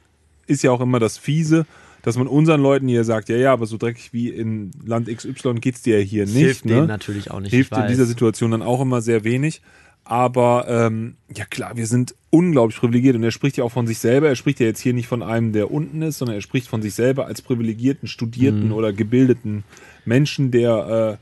[0.48, 1.66] ist ja auch immer das Fiese,
[2.04, 5.56] dass man unseren Leuten hier sagt, ja, ja, aber so dreckig wie in Land XY
[5.56, 6.36] geht's dir ja hier nicht.
[6.36, 6.86] hilft ne?
[6.86, 7.52] natürlich auch nicht.
[7.52, 9.62] hilft in dieser Situation dann auch immer sehr wenig.
[10.08, 13.98] Aber ähm, ja klar, wir sind unglaublich privilegiert und er spricht ja auch von sich
[13.98, 14.28] selber.
[14.30, 16.84] Er spricht ja jetzt hier nicht von einem, der unten ist, sondern er spricht von
[16.84, 18.74] sich selber als privilegierten, studierten Mhm.
[18.74, 19.64] oder gebildeten
[20.06, 21.18] Menschen, der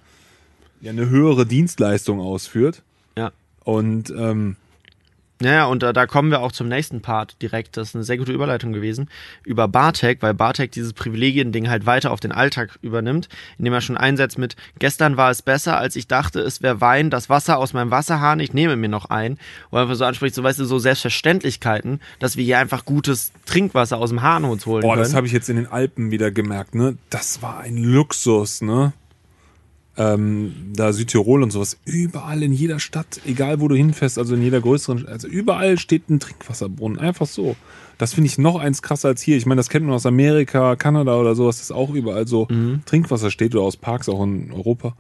[0.82, 2.82] äh, ja eine höhere Dienstleistung ausführt.
[3.18, 3.32] Ja.
[3.64, 4.58] Und ähm,
[5.44, 7.78] Ja, und da, da kommen wir auch zum nächsten Part direkt.
[7.78, 9.10] Das ist eine sehr gute Überleitung gewesen.
[9.44, 13.98] Über Bartek, weil Bartek dieses Privilegien-Ding halt weiter auf den Alltag übernimmt, indem er schon
[13.98, 17.74] einsetzt mit, gestern war es besser, als ich dachte, es wäre Wein, das Wasser aus
[17.74, 19.38] meinem Wasserhahn, ich nehme mir noch ein.
[19.72, 23.98] Wo einfach so anspricht, so weißt du, so Selbstverständlichkeiten, dass wir hier einfach gutes Trinkwasser
[23.98, 25.04] aus dem Hahn uns holen boah, können.
[25.04, 26.98] das habe ich jetzt in den Alpen wieder gemerkt, ne?
[27.10, 28.94] Das war ein Luxus, ne?
[29.98, 34.42] Ähm, da Südtirol und sowas, überall in jeder Stadt, egal wo du hinfährst, also in
[34.42, 37.56] jeder größeren, also überall steht ein Trinkwasserbrunnen, einfach so.
[38.00, 39.38] Das finde ich noch eins krasser als hier.
[39.38, 42.48] Ich meine, das kennt man aus Amerika, Kanada oder sowas, das ist auch überall so
[42.86, 44.96] Trinkwasser steht oder aus Parks auch in Europa.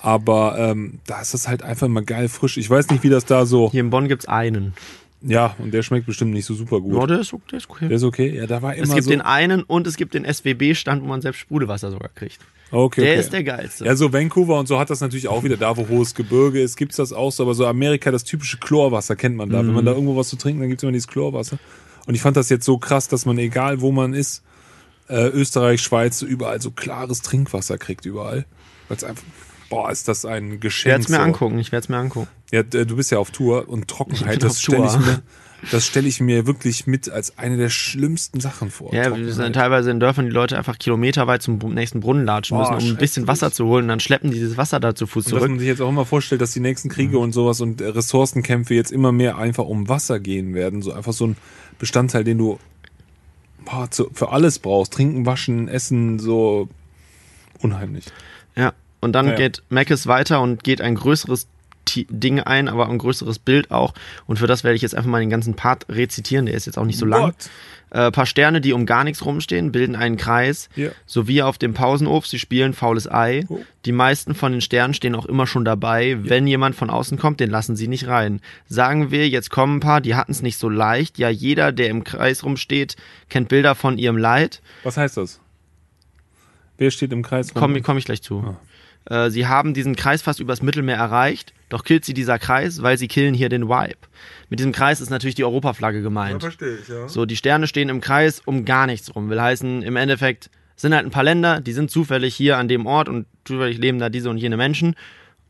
[0.00, 2.58] Aber ähm, da ist das halt einfach immer geil frisch.
[2.58, 3.70] Ich weiß nicht, wie das da so.
[3.70, 4.74] Hier in Bonn gibt's einen.
[5.22, 6.94] Ja, und der schmeckt bestimmt nicht so super gut.
[6.94, 7.88] Ja, der ist, der ist okay.
[7.88, 8.36] Der ist okay.
[8.36, 9.10] Ja, da war immer es gibt so.
[9.10, 12.40] den einen und es gibt den SWB-Stand, wo man selbst Sprudelwasser sogar kriegt.
[12.74, 13.20] Okay, Der okay.
[13.20, 13.84] ist der geilste.
[13.84, 16.76] Ja, so Vancouver und so hat das natürlich auch wieder da, wo hohes Gebirge ist,
[16.76, 17.42] gibt's das auch so.
[17.44, 19.58] Aber so Amerika, das typische Chlorwasser kennt man da.
[19.58, 19.74] Wenn Mhm.
[19.74, 21.58] man da irgendwo was zu trinken, dann gibt's immer dieses Chlorwasser.
[22.06, 24.42] Und ich fand das jetzt so krass, dass man, egal wo man ist,
[25.08, 28.44] äh, Österreich, Schweiz, überall so klares Trinkwasser kriegt, überall.
[28.88, 29.24] Weil es einfach,
[29.70, 30.90] boah, ist das ein ich Geschenk.
[30.90, 31.22] werde es mir so.
[31.22, 31.58] angucken.
[31.58, 32.28] Ich werde es mir angucken.
[32.52, 35.22] Ja, du bist ja auf Tour und Trockenheit, das stelle ich mir,
[35.70, 38.92] das stelle ich mir wirklich mit als eine der schlimmsten Sachen vor.
[38.94, 42.74] Ja, wir sind teilweise in Dörfern, die Leute einfach kilometerweit zum nächsten Brunnen latschen Boah,
[42.74, 43.26] müssen, um ein bisschen.
[43.26, 43.84] Wasser zu holen.
[43.84, 45.50] Und dann schleppen die dieses Wasser da zu Fuß Und dass zurück.
[45.50, 48.74] man sich jetzt auch immer vorstellt, dass die nächsten Kriege und sowas und äh, Ressourcenkämpfe
[48.74, 50.82] jetzt immer mehr einfach um Wasser gehen werden.
[50.82, 51.36] So einfach so ein
[51.78, 52.58] Bestandteil, den du
[53.64, 54.92] boah, zu, für alles brauchst.
[54.92, 56.68] Trinken, waschen, essen, so
[57.60, 58.04] unheimlich.
[58.56, 58.72] Ja.
[59.00, 59.38] Und dann Ja, ja.
[59.38, 61.46] geht Mackes weiter und geht ein größeres
[61.94, 63.94] Ti- Ding ein, aber ein größeres Bild auch.
[64.26, 66.46] Und für das werde ich jetzt einfach mal den ganzen Part rezitieren.
[66.46, 67.22] Der ist jetzt auch nicht so lang.
[67.28, 67.50] What?
[67.90, 70.68] Äh, paar Sterne, die um gar nichts rumstehen, bilden einen Kreis.
[70.74, 70.90] Ja.
[71.06, 73.44] So wie auf dem Pausenhof, sie spielen faules Ei.
[73.48, 73.60] Oh.
[73.84, 76.18] Die meisten von den Sternen stehen auch immer schon dabei.
[76.20, 78.40] Wenn jemand von außen kommt, den lassen sie nicht rein.
[78.66, 81.18] Sagen wir, jetzt kommen ein paar, die hatten es nicht so leicht.
[81.18, 82.96] Ja, jeder, der im Kreis rumsteht,
[83.28, 84.60] kennt Bilder von ihrem Leid.
[84.82, 85.38] Was heißt das?
[86.76, 87.60] Wer steht im Kreis rum?
[87.60, 88.56] Komme komm ich gleich zu.
[89.06, 92.98] Äh, sie haben diesen Kreis fast übers Mittelmeer erreicht, doch killt sie dieser Kreis, weil
[92.98, 93.98] sie killen hier den Vibe.
[94.48, 96.40] Mit diesem Kreis ist natürlich die Europaflagge gemeint.
[96.40, 97.08] verstehe ich, ja.
[97.08, 99.28] So, die Sterne stehen im Kreis um gar nichts rum.
[99.28, 102.86] Will heißen, im Endeffekt sind halt ein paar Länder, die sind zufällig hier an dem
[102.86, 104.96] Ort und zufällig leben da diese und jene Menschen.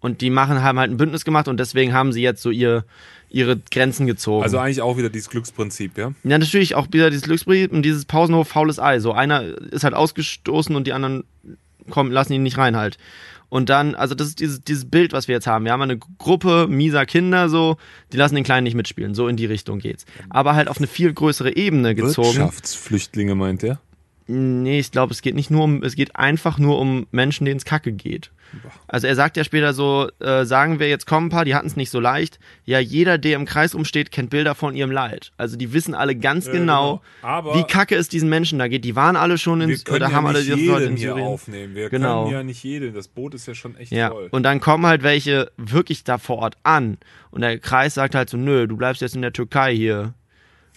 [0.00, 2.84] Und die machen, haben halt ein Bündnis gemacht und deswegen haben sie jetzt so ihr,
[3.30, 4.42] ihre Grenzen gezogen.
[4.42, 6.12] Also eigentlich auch wieder dieses Glücksprinzip, ja?
[6.24, 9.00] ja, natürlich auch wieder dieses Glücksbrief und dieses Pausenhof faules Ei.
[9.00, 9.42] So, einer
[9.72, 11.24] ist halt ausgestoßen und die anderen
[11.90, 12.98] kommen, lassen ihn nicht rein halt.
[13.48, 15.64] Und dann, also das ist dieses, dieses Bild, was wir jetzt haben.
[15.64, 17.76] Wir haben eine Gruppe mieser Kinder so,
[18.12, 19.14] die lassen den Kleinen nicht mitspielen.
[19.14, 20.06] So in die Richtung geht's.
[20.28, 22.38] Aber halt auf eine viel größere Ebene gezogen.
[22.38, 23.78] Wirtschaftsflüchtlinge meint er.
[24.26, 27.58] Nee, ich glaube, es geht nicht nur um, es geht einfach nur um Menschen, denen
[27.58, 28.30] es kacke geht.
[28.86, 31.66] Also er sagt ja später so, äh, sagen wir jetzt kommen ein paar, die hatten
[31.66, 32.38] es nicht so leicht.
[32.64, 35.32] Ja, jeder, der im Kreis umsteht, kennt Bilder von ihrem Leid.
[35.36, 37.28] Also die wissen alle ganz Ja, genau, genau.
[37.28, 38.84] Aber- wie kacke es diesen Menschen da geht.
[38.84, 41.08] Die waren alle schon in, oder ja haben alle nicht die jeden Leute in hier
[41.10, 41.26] Syrien.
[41.26, 41.74] aufnehmen.
[41.74, 42.22] Wir Genau.
[42.24, 42.94] können ja nicht jeden.
[42.94, 44.28] Das Boot ist ja schon echt Ja, voll.
[44.30, 46.98] und dann kommen halt welche wirklich da vor Ort an.
[47.32, 50.14] Und der Kreis sagt halt so, nö, du bleibst jetzt in der Türkei hier.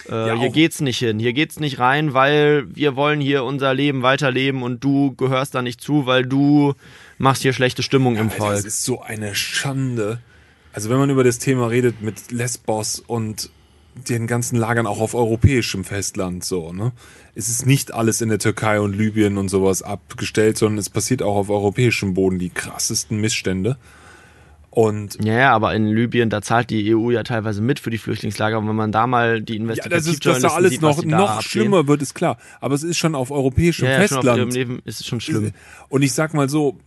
[0.10, 1.20] Äh, Ja, hier geht's nicht hin.
[1.20, 5.62] Hier geht's nicht rein, weil wir wollen hier unser Leben weiterleben und du gehörst da
[5.62, 6.74] nicht zu, weil du
[7.18, 8.56] machst hier schlechte Stimmung im Alter, Volk.
[8.56, 10.20] das ist so eine Schande.
[10.74, 13.50] Also wenn man über das Thema redet mit Lesbos und
[14.08, 16.92] den ganzen Lagern auch auf europäischem Festland so, ne?
[17.34, 21.22] Es ist nicht alles in der Türkei und Libyen und sowas abgestellt, sondern es passiert
[21.24, 23.78] auch auf europäischem Boden die krassesten Missstände.
[24.78, 28.60] Und Ja, aber in Libyen, da zahlt die EU ja teilweise mit für die Flüchtlingslager.
[28.60, 31.30] Und wenn man da mal die ja, das ist, dass da alles sieht, noch, noch
[31.32, 31.50] abgehen.
[31.50, 32.38] schlimmer wird, ist klar.
[32.62, 34.54] Aber es ist schon auf europäischem Ja, ja, schon auf Festland.
[34.54, 35.52] Leben ist es schon schlimm.
[35.90, 36.78] Und ich sag mal so,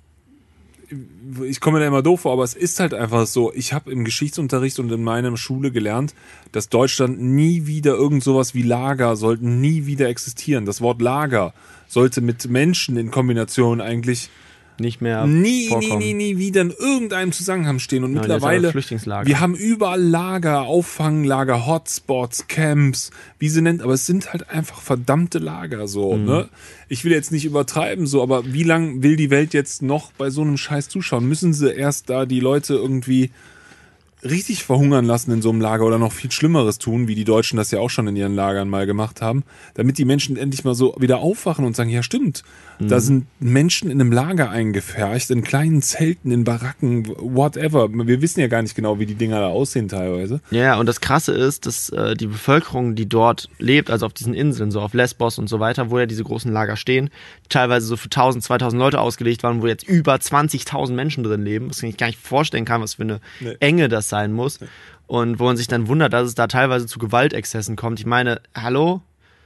[1.45, 4.05] ich komme da immer doof vor, aber es ist halt einfach so, ich habe im
[4.05, 6.15] Geschichtsunterricht und in meiner Schule gelernt,
[6.53, 10.65] dass Deutschland nie wieder irgend sowas wie Lager sollten nie wieder existieren.
[10.65, 11.55] Das Wort Lager
[11.89, 14.31] sollte mit Menschen in Kombination eigentlich
[14.81, 15.99] Nicht mehr nie, nie, vorkommen.
[15.99, 18.03] nie, nie wieder in irgendeinem Zusammenhang stehen.
[18.03, 24.07] Und Ja, mittlerweile, wir haben überall Lager, Auffanglager, Hotspots, Camps, wie sie nennt, aber es
[24.07, 26.25] sind halt einfach verdammte Lager so, Mhm.
[26.25, 26.49] ne?
[26.89, 30.31] Ich will jetzt nicht übertreiben so, aber wie lang will die Welt jetzt noch bei
[30.31, 31.27] so einem Scheiß zuschauen?
[31.29, 33.31] Müssen sie erst da die Leute irgendwie
[34.23, 37.57] richtig verhungern lassen in so einem Lager oder noch viel Schlimmeres tun, wie die Deutschen
[37.57, 39.45] das ja auch schon in ihren Lagern mal gemacht haben,
[39.75, 42.43] damit die Menschen endlich mal so wieder aufwachen und sagen, ja stimmt,
[42.83, 47.91] da sind Menschen in einem Lager eingefercht, in kleinen Zelten, in Baracken, whatever.
[47.93, 50.41] Wir wissen ja gar nicht genau, wie die Dinger da aussehen teilweise.
[50.51, 54.15] Ja, ja, und das Krasse ist, dass äh, die Bevölkerung, die dort lebt, also auf
[54.15, 57.11] diesen Inseln, so auf Lesbos und so weiter, wo ja diese großen Lager stehen,
[57.51, 61.69] teilweise so für 1000, 2000 Leute ausgelegt waren, wo jetzt über 20.000 Menschen drin leben,
[61.69, 63.57] was ich gar nicht vorstellen kann, was für eine Nee.
[63.61, 64.59] Enge das sein muss.
[65.07, 67.99] Und wo man sich dann wundert, dass es da teilweise zu Gewaltexzessen kommt.
[67.99, 69.01] Ich meine, hallo?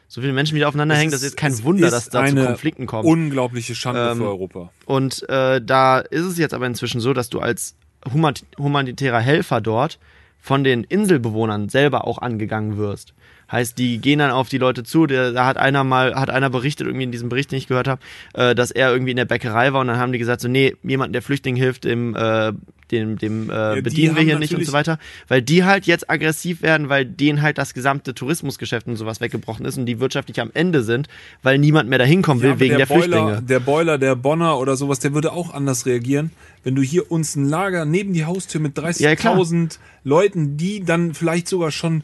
[0.08, 2.08] So viele Menschen, die da aufeinander hängen, das ist jetzt kein Es Wunder, ist dass
[2.10, 3.04] da zu Konflikten kommt.
[3.04, 4.70] Unglaubliche Schande Ähm, für Europa.
[4.84, 7.76] Und äh, da ist es jetzt aber inzwischen so, dass du als
[8.12, 9.98] humanitärer Helfer dort
[10.40, 13.14] von den Inselbewohnern selber auch angegangen wirst.
[13.50, 15.06] Heißt, die gehen dann auf die Leute zu.
[15.06, 18.00] Da hat einer mal, hat einer berichtet, irgendwie in diesem Bericht, den ich gehört habe,
[18.34, 20.76] äh, dass er irgendwie in der Bäckerei war und dann haben die gesagt, so, nee,
[20.82, 22.52] jemand, der Flüchtling hilft, dem, äh,
[22.95, 24.99] dem, dem äh, die bedienen wir hier nicht und so weiter.
[25.28, 29.66] Weil die halt jetzt aggressiv werden, weil denen halt das gesamte Tourismusgeschäft und sowas weggebrochen
[29.66, 31.09] ist und die wirtschaftlich am Ende sind,
[31.42, 33.42] weil niemand mehr dahin kommen will Ja, wegen der, Boiler, Flüchtlinge.
[33.42, 36.30] Der Boiler, der Bonner oder sowas, der würde auch anders reagieren,
[36.62, 39.36] wenn du hier uns ein Lager neben die Haustür mit Ja, klar.
[39.36, 42.03] 30.000 Leuten, die dann vielleicht sogar schon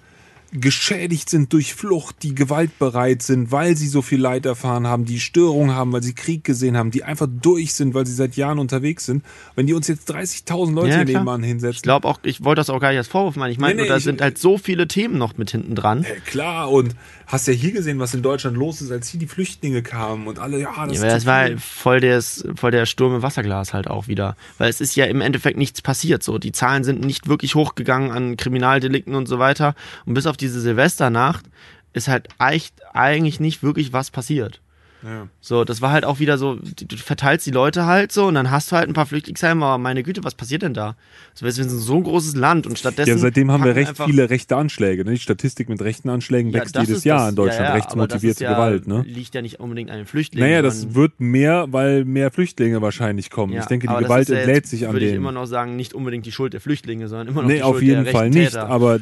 [0.53, 5.20] geschädigt sind durch Flucht, die gewaltbereit sind, weil sie so viel Leid erfahren haben, die
[5.20, 8.59] Störungen haben, weil sie Krieg gesehen haben, die einfach durch sind, weil sie seit Jahren
[8.59, 9.24] unterwegs sind.
[9.55, 12.70] Wenn die uns jetzt 30.000 Leute Ja, nebenan hinsetzen, Ich glaube auch, ich wollte das
[12.70, 13.53] auch gar nicht als Vorwurf machen.
[13.53, 16.03] Ich meine, Nee, nee, da ich- sind halt so viele Themen noch mit hinten dran.
[16.03, 16.94] Hey, klar, und
[17.26, 20.40] hast ja hier gesehen, was in Deutschland los ist, als hier die Flüchtlinge kamen und
[20.40, 23.86] alle, ja, das Ja, das war halt voll, des, voll der Sturm im Wasserglas halt
[23.88, 24.36] auch wieder.
[24.59, 26.24] Weil es ist ja im Endeffekt nichts passiert.
[26.24, 29.76] So, die Zahlen sind nicht wirklich hochgegangen an Kriminaldelikten und so weiter.
[30.07, 31.45] Und bis auf diese Silvesternacht
[31.93, 34.61] ist halt echt eigentlich nicht wirklich was passiert.
[35.03, 35.28] Ja.
[35.41, 38.51] So, das war halt auch wieder so, du verteilst die Leute halt so und dann
[38.51, 40.95] hast du halt ein paar Flüchtlingsheime, aber meine Güte, was passiert denn da?
[41.32, 43.08] So, wir sind so ein großes Land und stattdessen.
[43.08, 45.04] Ja, seitdem haben wir recht viele rechte Anschläge.
[45.04, 45.12] Ne?
[45.12, 47.61] Die Statistik mit rechten Anschlägen wächst ja, jedes Jahr das, in Deutschland.
[47.61, 48.87] Ja, ja, rechtsmotivierte Gewalt.
[48.87, 49.03] Ne?
[49.07, 50.49] Liegt ja nicht unbedingt an den Flüchtlingen.
[50.49, 53.57] Naja, das wird mehr, weil mehr Flüchtlinge wahrscheinlich kommen.
[53.57, 55.00] ich denke, die Gewalt entlädt sich an denen.
[55.00, 57.54] Würde ich immer noch sagen, nicht unbedingt die Schuld der Flüchtlinge, sondern immer noch nee,
[57.54, 58.50] die Schuld auf jeden der Fall nicht.
[58.50, 58.68] Täter.
[58.68, 59.00] Aber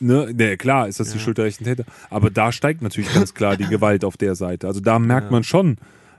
[0.00, 1.14] Ne, ne, klar ist das ja.
[1.14, 1.84] die Schuld der rechten Täter.
[2.08, 4.66] Aber da steigt natürlich ganz klar die Gewalt auf der Seite.
[4.66, 5.32] Also da merkt ja.
[5.32, 5.76] man schon,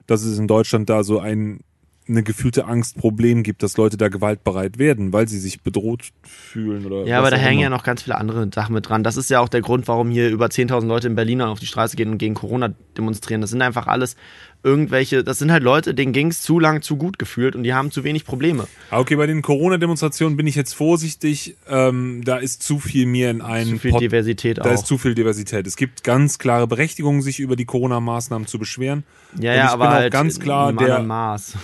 [0.08, 1.62] dass es in Deutschland da so ein
[2.08, 7.06] eine gefühlte Angstproblem gibt, dass Leute da gewaltbereit werden, weil sie sich bedroht fühlen oder
[7.06, 7.64] Ja, aber da hängen immer.
[7.64, 9.03] ja noch ganz viele andere Sachen mit dran.
[9.03, 11.68] Das ist ja auch der Grund, warum hier über 10.000 Leute in Berlin auf die
[11.68, 13.41] Straße gehen und gegen Corona demonstrieren.
[13.41, 14.16] Das sind einfach alles
[14.64, 17.74] irgendwelche, das sind halt Leute, denen ging es zu lang zu gut gefühlt und die
[17.74, 18.68] haben zu wenig Probleme.
[18.90, 21.56] Ah, okay, bei den Corona-Demonstrationen bin ich jetzt vorsichtig.
[21.68, 23.76] Ähm, da ist zu viel mehr in einem.
[23.76, 24.66] Zu viel Pod Diversität da auch.
[24.66, 25.66] Da ist zu viel Diversität.
[25.68, 29.04] Es gibt ganz klare Berechtigungen, sich über die Corona-Maßnahmen zu beschweren.
[29.40, 31.56] Ja, ja, aber halt ganz klar der Maß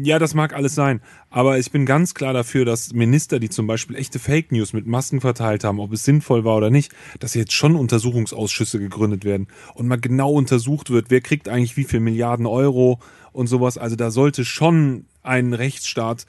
[0.00, 1.00] ja, das mag alles sein.
[1.30, 4.86] Aber ich bin ganz klar dafür, dass Minister, die zum Beispiel echte Fake News mit
[4.86, 9.48] Masken verteilt haben, ob es sinnvoll war oder nicht, dass jetzt schon Untersuchungsausschüsse gegründet werden
[9.74, 12.98] und mal genau untersucht wird, wer kriegt eigentlich wie viel Milliarden Euro
[13.32, 13.76] und sowas.
[13.76, 16.26] Also da sollte schon ein Rechtsstaat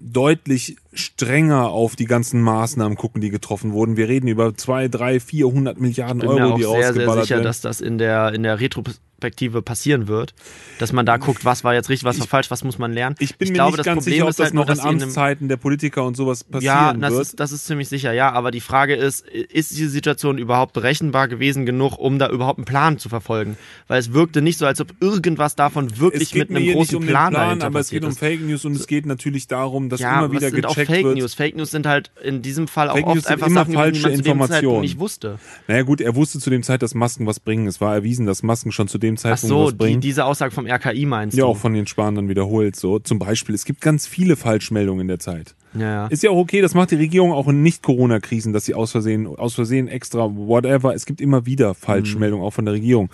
[0.00, 3.96] deutlich strenger auf die ganzen Maßnahmen gucken, die getroffen wurden.
[3.96, 6.88] Wir reden über zwei, drei, vierhundert Milliarden Euro, die rausgeballert werden.
[6.88, 7.44] Ich bin sehr, sehr sicher, werden.
[7.44, 8.82] dass das in der, in der Retro
[9.20, 10.34] Retrospektive passieren wird,
[10.78, 12.92] dass man da guckt, was war jetzt richtig, was war ich, falsch, was muss man
[12.92, 13.16] lernen.
[13.18, 15.02] Ich bin ich mir glaube, nicht ganz Problem sicher, ob das halt noch nur, in
[15.02, 17.22] Amtszeiten der Politiker und sowas passieren ja, das wird.
[17.22, 18.32] Ist, das ist ziemlich sicher, ja.
[18.32, 22.64] Aber die Frage ist, ist diese Situation überhaupt berechenbar gewesen genug, um da überhaupt einen
[22.64, 23.56] Plan zu verfolgen?
[23.88, 27.34] Weil es wirkte nicht so, als ob irgendwas davon wirklich mit einem großen um Plan,
[27.34, 30.32] Plan aber es geht um Fake News und es geht natürlich darum, dass ja, immer
[30.32, 31.18] wieder sind gecheckt auch Fake wird.
[31.18, 31.34] News.
[31.34, 34.08] Fake News sind halt in diesem Fall auch Fake oft einfach immer Sachen, falsche die
[34.08, 35.38] man zu dem Zeitpunkt nicht wusste.
[35.68, 37.66] Naja gut, er wusste zu dem Zeit, dass Masken was bringen.
[37.66, 40.52] Es war erwiesen, dass Masken schon zu dem Zeitpunkt so, was bringen die, diese Aussage
[40.52, 41.48] vom RKI meinst ja, du?
[41.48, 42.76] Ja, auch von den Spahn dann wiederholt.
[42.76, 45.54] So zum Beispiel, es gibt ganz viele Falschmeldungen in der Zeit.
[45.74, 46.06] Ja, ja.
[46.08, 49.26] Ist ja auch okay, das macht die Regierung auch in Nicht-Corona-Krisen, dass sie aus Versehen,
[49.26, 50.94] aus Versehen extra, whatever.
[50.94, 52.46] Es gibt immer wieder Falschmeldungen, mhm.
[52.48, 53.10] auch von der Regierung.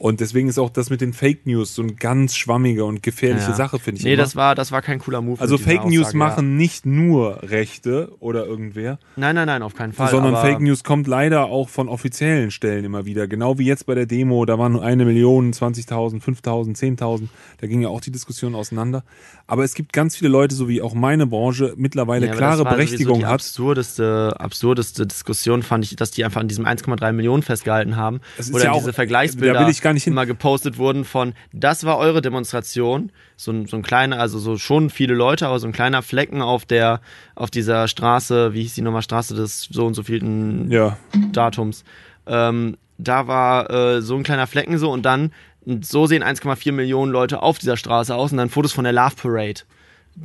[0.00, 3.48] Und deswegen ist auch das mit den Fake News so eine ganz schwammige und gefährliche
[3.48, 3.54] ja.
[3.54, 4.04] Sache, finde ich.
[4.04, 4.22] Nee, immer.
[4.22, 5.40] das war, das war kein cooler Move.
[5.40, 6.56] Also Fake Aussage, News machen ja.
[6.56, 9.00] nicht nur Rechte oder irgendwer.
[9.16, 10.08] Nein, nein, nein, auf keinen Fall.
[10.08, 13.26] Sondern Fake News kommt leider auch von offiziellen Stellen immer wieder.
[13.26, 17.26] Genau wie jetzt bei der Demo, da waren eine Million, 20.000, 5.000, 10.000.
[17.60, 19.02] Da ging ja auch die Diskussion auseinander.
[19.50, 23.20] Aber es gibt ganz viele Leute, so wie auch meine Branche, mittlerweile ja, klare Berechtigung
[23.20, 23.32] die hat.
[23.32, 28.20] Absurdeste, absurdeste Diskussion fand ich, dass die einfach an diesem 1,3 Millionen festgehalten haben.
[28.36, 30.12] Das oder ja diese auch, Vergleichsbilder da ich gar nicht hin.
[30.12, 33.10] mal gepostet wurden von, das war eure Demonstration.
[33.36, 36.42] So ein, so ein kleiner, also so schon viele Leute, aber so ein kleiner Flecken
[36.42, 37.00] auf der,
[37.34, 40.98] auf dieser Straße, wie hieß die nochmal, Straße des so und so vielen ja.
[41.32, 41.84] Datums.
[42.26, 45.32] Ähm, da war äh, so ein kleiner Flecken so und dann
[45.64, 48.92] und so sehen 1,4 Millionen Leute auf dieser Straße aus und dann Fotos von der
[48.92, 49.60] Love Parade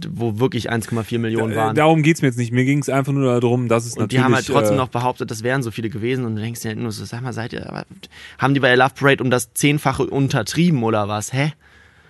[0.09, 1.75] wo wirklich 1,4 Millionen äh, waren.
[1.75, 2.51] Darum geht es mir jetzt nicht.
[2.51, 4.19] Mir ging es einfach nur darum, dass es und natürlich...
[4.19, 6.61] die haben halt trotzdem äh, noch behauptet, das wären so viele gewesen und du denkst
[6.61, 7.85] dir halt nur so, sag mal, seid ihr...
[8.37, 11.33] Haben die bei der Love Parade um das Zehnfache untertrieben oder was?
[11.33, 11.53] Hä?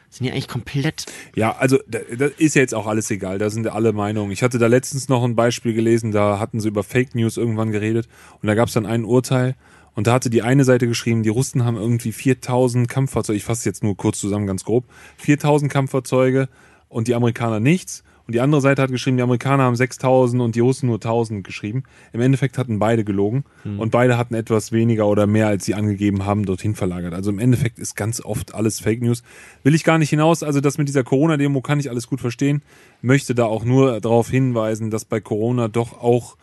[0.10, 1.06] Sind die eigentlich komplett...
[1.36, 3.40] Ja, also das ist ja jetzt auch alles egal.
[3.40, 4.32] Da sind alle Meinungen.
[4.32, 7.72] Ich hatte da letztens noch ein Beispiel gelesen, da hatten sie über Fake News irgendwann
[7.72, 8.08] geredet
[8.42, 9.56] und da gab es dann ein Urteil
[9.96, 13.70] und da hatte die eine Seite geschrieben, die Russen haben irgendwie 4000 Kampffahrzeuge, ich fasse
[13.70, 14.86] jetzt nur kurz zusammen, ganz grob,
[15.18, 16.50] 4000 Kampffahrzeuge
[16.90, 18.04] und die Amerikaner nichts.
[18.26, 21.44] Und die andere Seite hat geschrieben, die Amerikaner haben 6000 und die Russen nur 1000
[21.44, 21.84] geschrieben.
[22.14, 23.80] Im Endeffekt hatten beide gelogen hm.
[23.80, 27.14] und beide hatten etwas weniger oder mehr, als sie angegeben haben, dorthin verlagert.
[27.14, 29.24] Also im Endeffekt ist ganz oft alles Fake News.
[29.64, 30.42] Will ich gar nicht hinaus.
[30.42, 32.62] Also das mit dieser Corona-Demo kann ich alles gut verstehen.
[33.02, 36.38] Möchte da auch nur darauf hinweisen, dass bei Corona doch auch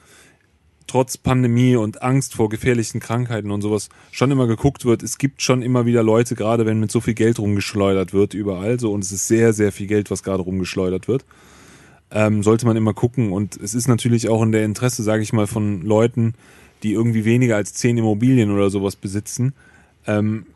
[0.90, 5.04] trotz Pandemie und Angst vor gefährlichen Krankheiten und sowas schon immer geguckt wird.
[5.04, 8.80] Es gibt schon immer wieder Leute, gerade wenn mit so viel Geld rumgeschleudert wird überall
[8.80, 11.24] so und es ist sehr, sehr viel Geld, was gerade rumgeschleudert wird.
[12.10, 15.32] Ähm, sollte man immer gucken und es ist natürlich auch in der Interesse, sage ich
[15.32, 16.34] mal, von Leuten,
[16.82, 19.52] die irgendwie weniger als zehn Immobilien oder sowas besitzen,
[20.08, 20.46] ähm,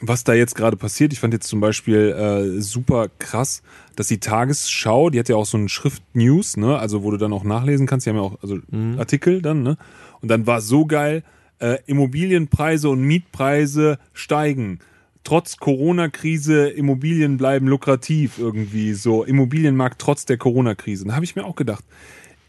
[0.00, 1.14] was da jetzt gerade passiert.
[1.14, 3.62] Ich fand jetzt zum Beispiel äh, super krass,
[3.98, 7.16] dass die Tagesschau, die hat ja auch so einen Schrift News, ne, also wo du
[7.16, 8.96] dann auch nachlesen kannst, die haben ja auch also mhm.
[8.96, 9.76] Artikel dann, ne?
[10.20, 11.24] Und dann war es so geil,
[11.58, 14.78] äh, Immobilienpreise und Mietpreise steigen.
[15.24, 19.24] Trotz Corona-Krise, Immobilien bleiben lukrativ irgendwie so.
[19.24, 21.04] Immobilienmarkt trotz der Corona-Krise.
[21.06, 21.84] Da habe ich mir auch gedacht,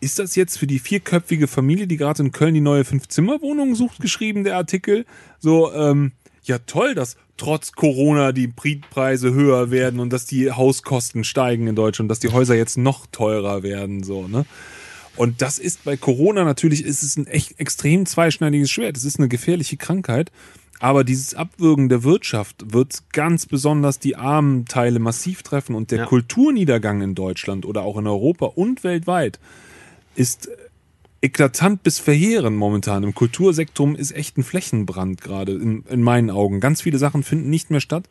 [0.01, 3.99] ist das jetzt für die vierköpfige Familie, die gerade in Köln die neue Fünf-Zimmer-Wohnung sucht,
[4.01, 5.05] geschrieben, der Artikel?
[5.39, 6.11] So, ähm,
[6.49, 11.75] ja toll, dass trotz Corona die Mietpreise höher werden und dass die Hauskosten steigen in
[11.75, 14.45] Deutschland, dass die Häuser jetzt noch teurer werden, so, ne?
[15.15, 18.95] Und das ist bei Corona natürlich, ist es ein echt extrem zweischneidiges Schwert.
[18.95, 20.31] Es ist eine gefährliche Krankheit.
[20.79, 25.99] Aber dieses Abwürgen der Wirtschaft wird ganz besonders die armen Teile massiv treffen und der
[25.99, 26.05] Ja.
[26.05, 29.39] Kulturniedergang in Deutschland oder auch in Europa und weltweit
[30.15, 30.49] ist
[31.21, 33.03] eklatant bis verheerend momentan.
[33.03, 36.59] Im Kultursektor ist echt ein Flächenbrand gerade in, in meinen Augen.
[36.59, 38.05] Ganz viele Sachen finden nicht mehr statt.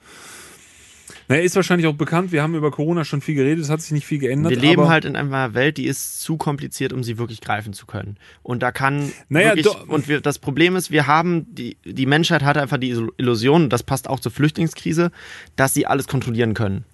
[1.28, 2.32] Naja, ist wahrscheinlich auch bekannt.
[2.32, 3.62] Wir haben über Corona schon viel geredet.
[3.62, 4.50] Es hat sich nicht viel geändert.
[4.50, 7.84] Wir leben halt in einer Welt, die ist zu kompliziert, um sie wirklich greifen zu
[7.84, 8.16] können.
[8.42, 12.06] Und da kann Naja, wirklich, doch- und wir, das Problem ist, wir haben, die, die
[12.06, 15.12] Menschheit hat einfach die Illusion, das passt auch zur Flüchtlingskrise,
[15.54, 16.84] dass sie alles kontrollieren können.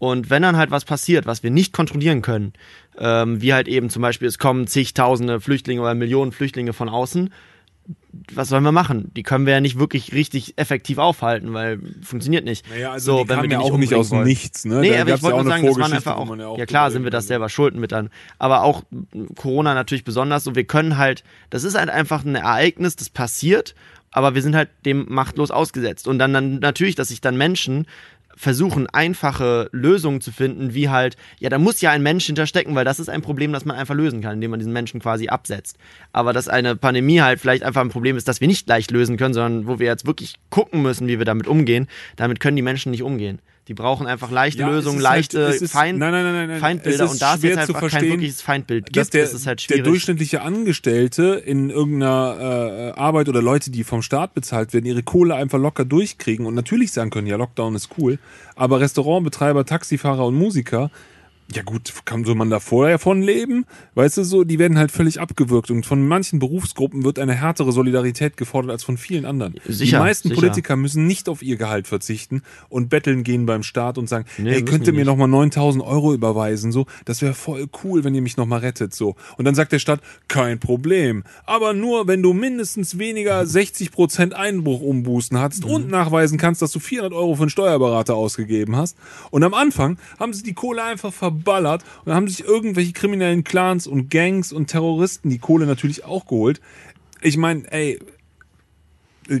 [0.00, 2.54] Und wenn dann halt was passiert, was wir nicht kontrollieren können,
[2.98, 7.30] ähm, wie halt eben zum Beispiel, es kommen zigtausende Flüchtlinge oder Millionen Flüchtlinge von außen,
[8.32, 9.10] was sollen wir machen?
[9.14, 12.68] Die können wir ja nicht wirklich richtig effektiv aufhalten, weil funktioniert nicht.
[12.70, 14.26] Naja, also die wenn kamen wir ja auch nicht aus dem wollen.
[14.26, 14.80] Nichts, ne?
[14.80, 16.66] Nee, Da aber ich wollte ja nur sagen, das waren einfach auch, ja auch ja
[16.66, 18.08] klar sind wir das selber schulden mit dann,
[18.38, 18.84] aber auch
[19.36, 23.74] Corona natürlich besonders und wir können halt, das ist halt einfach ein Ereignis, das passiert,
[24.12, 27.86] aber wir sind halt dem machtlos ausgesetzt und dann, dann natürlich, dass sich dann Menschen
[28.36, 32.84] versuchen, einfache Lösungen zu finden, wie halt, ja, da muss ja ein Mensch hinterstecken, weil
[32.84, 35.76] das ist ein Problem, das man einfach lösen kann, indem man diesen Menschen quasi absetzt.
[36.12, 39.16] Aber dass eine Pandemie halt vielleicht einfach ein Problem ist, das wir nicht leicht lösen
[39.16, 42.62] können, sondern wo wir jetzt wirklich gucken müssen, wie wir damit umgehen, damit können die
[42.62, 43.40] Menschen nicht umgehen.
[43.68, 46.58] Die brauchen einfach leichte Ja, Lösungen, ist halt- leichte es ist- Feind nein, nein, nein.
[46.60, 47.04] Feindbilder.
[47.04, 49.34] Ist Und da es schwer jetzt zu einfach kein wirkliches Feindbild dass gibt, der, ist
[49.34, 49.84] es halt der schwierig.
[49.84, 55.34] durchschnittliche Angestellte in irgendeiner äh, Arbeit oder Leute, die vom Staat bezahlt werden, ihre Kohle
[55.36, 58.18] einfach locker durchkriegen und natürlich sagen können, ja, Lockdown ist cool,
[58.56, 60.90] aber Restaurantbetreiber, Taxifahrer und Musiker,
[61.54, 63.64] ja gut, kann so man da vorher von leben?
[63.94, 67.72] Weißt du so, die werden halt völlig abgewürgt und von manchen Berufsgruppen wird eine härtere
[67.72, 69.54] Solidarität gefordert als von vielen anderen.
[69.66, 70.40] Sicher, die meisten sicher.
[70.40, 74.50] Politiker müssen nicht auf ihr Gehalt verzichten und betteln gehen beim Staat und sagen, Nee,
[74.52, 75.06] hey, könnt ihr mir nicht.
[75.06, 78.58] noch mal 9000 Euro überweisen, so, das wäre voll cool, wenn ihr mich noch mal
[78.58, 79.16] rettet, so.
[79.36, 84.34] Und dann sagt der Staat, kein Problem, aber nur, wenn du mindestens weniger 60 Prozent
[84.34, 85.70] Einbruch umbußen hast Mhm.
[85.70, 88.96] und nachweisen kannst, dass du 400 Euro für einen Steuerberater ausgegeben hast.
[89.30, 93.86] Und am Anfang haben sie die Kohle einfach verballert und haben sich irgendwelche kriminellen Clans
[93.86, 96.60] und Gangs und Terroristen die Kohle natürlich auch geholt.
[97.22, 97.98] Ich meine, ey,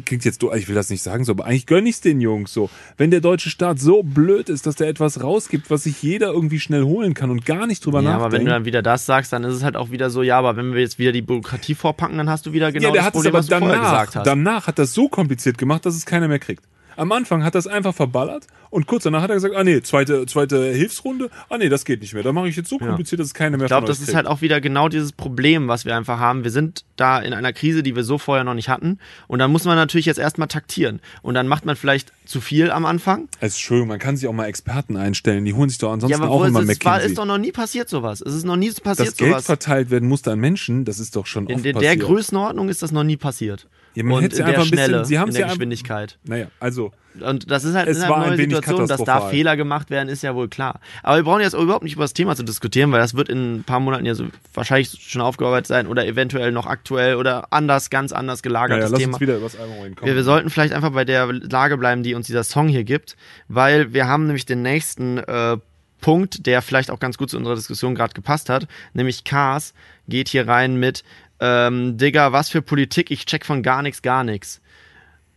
[0.04, 2.52] klingt jetzt doof, ich will das nicht sagen so, aber eigentlich gönn ich's den Jungs
[2.52, 2.70] so.
[2.96, 6.60] Wenn der deutsche Staat so blöd ist, dass der etwas rausgibt, was sich jeder irgendwie
[6.60, 8.24] schnell holen kann und gar nicht drüber ja, nachdenkt.
[8.24, 10.38] aber wenn du dann wieder das sagst, dann ist es halt auch wieder so, ja,
[10.38, 13.02] aber wenn wir jetzt wieder die Bürokratie vorpacken, dann hast du wieder genau ja, der
[13.02, 14.26] das Problem, es aber was du vorher danach, gesagt hast.
[14.26, 16.64] danach hat das so kompliziert gemacht, dass es keiner mehr kriegt.
[16.96, 19.80] Am Anfang hat er es einfach verballert und kurz danach hat er gesagt, ah nee,
[19.82, 22.22] zweite, zweite Hilfsrunde, ah nee, das geht nicht mehr.
[22.22, 24.06] Da mache ich jetzt so kompliziert, dass es keiner mehr Ich glaube, das euch ist
[24.08, 24.16] kriegt.
[24.16, 26.44] halt auch wieder genau dieses Problem, was wir einfach haben.
[26.44, 28.98] Wir sind da in einer Krise, die wir so vorher noch nicht hatten.
[29.26, 31.00] Und dann muss man natürlich jetzt erstmal taktieren.
[31.22, 33.28] Und dann macht man vielleicht zu viel am Anfang.
[33.40, 36.18] Es ist schön, man kann sich auch mal Experten einstellen, die holen sich doch ansonsten
[36.20, 37.10] ja, aber auch immer es, es war, McKinsey.
[37.10, 38.20] ist doch noch nie passiert sowas.
[38.20, 39.46] Es ist noch nie Dass passiert Geld sowas.
[39.46, 42.00] verteilt werden musste an Menschen, das ist doch schon In oft der, der passiert.
[42.06, 43.66] Größenordnung ist das noch nie passiert.
[43.94, 45.46] Ja, man und hätte sie der einfach ein bisschen- Schnelle, sie haben's in der ja
[45.46, 46.18] einfach- Geschwindigkeit.
[46.24, 49.22] Naja, also Und das ist halt Es eine war ein neue wenig Situation, dass da.
[49.22, 50.78] Fehler gemacht werden, ist ja wohl klar.
[51.02, 53.56] Aber wir brauchen jetzt überhaupt nicht über das Thema zu diskutieren, weil das wird in
[53.56, 57.90] ein paar Monaten ja so wahrscheinlich schon aufgearbeitet sein oder eventuell noch aktuell oder anders,
[57.90, 59.14] ganz anders gelagert naja, das lass Thema.
[59.14, 59.96] uns wieder über das Album reden.
[60.04, 63.16] Wir, wir sollten vielleicht einfach bei der Lage bleiben, die uns dieser Song hier gibt,
[63.48, 65.56] weil wir haben nämlich den nächsten äh,
[66.00, 69.74] Punkt, der vielleicht auch ganz gut zu unserer Diskussion gerade gepasst hat, nämlich Cars
[70.08, 71.02] geht hier rein mit
[71.40, 74.60] ähm, Digga, was für Politik, ich check von gar nichts, gar nichts.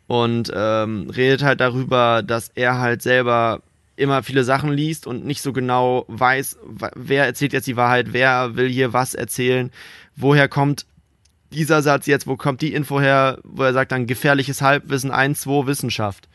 [0.08, 3.62] Und ähm, redet halt darüber, dass er halt selber
[3.96, 6.58] immer viele Sachen liest und nicht so genau weiß,
[6.96, 9.72] wer erzählt jetzt die Wahrheit, wer will hier was erzählen,
[10.16, 10.86] woher kommt
[11.52, 15.42] dieser Satz jetzt, wo kommt die Info her, wo er sagt dann gefährliches Halbwissen 1,
[15.42, 16.28] 2 Wissenschaft.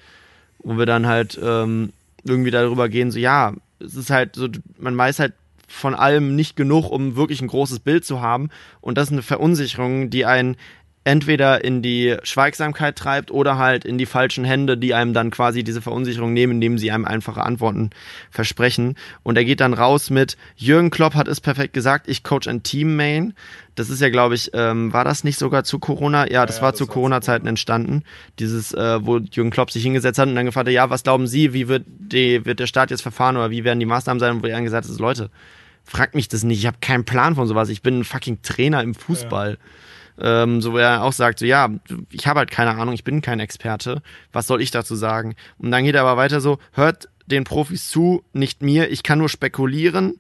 [0.61, 1.93] Wo wir dann halt ähm,
[2.25, 5.35] irgendwie darüber gehen, so ja, es ist halt so, man weiß halt
[5.69, 8.49] von allem nicht genug, um wirklich ein großes Bild zu haben.
[8.81, 10.57] Und das ist eine Verunsicherung, die einen
[11.09, 15.65] entweder in die Schweigsamkeit treibt oder halt in die falschen Hände, die einem dann quasi
[15.65, 17.91] diese Verunsicherung nehmen, indem sie einem einfache Antworten
[18.31, 18.95] versprechen.
[19.23, 22.63] Und er geht dann raus mit, Jürgen Klopp hat es perfekt gesagt, ich coach ein
[22.63, 23.33] Team Main.
[23.75, 26.31] Das ist ja, glaube ich, ähm, war das nicht sogar zu Corona?
[26.31, 28.03] Ja, das ja, war das zu Corona-Zeiten entstanden.
[28.39, 31.27] Dieses, äh, wo Jürgen Klopp sich hingesetzt hat und dann gefragt hat, ja, was glauben
[31.27, 34.33] Sie, wie wird, die, wird der Staat jetzt verfahren oder wie werden die Maßnahmen sein?
[34.33, 35.31] Und wo er dann gesagt hat, Leute,
[35.89, 38.83] fragt mich das nicht, ich habe keinen Plan von sowas, ich bin ein fucking Trainer
[38.83, 39.59] im Fußball.
[40.21, 41.69] Ähm, so wo er auch sagt, so ja,
[42.11, 44.03] ich habe halt keine Ahnung, ich bin kein Experte,
[44.33, 45.37] was soll ich dazu sagen?
[45.59, 49.19] Und dann geht er aber weiter so, hört den Profis zu, nicht mir, ich kann
[49.19, 50.19] nur spekulieren.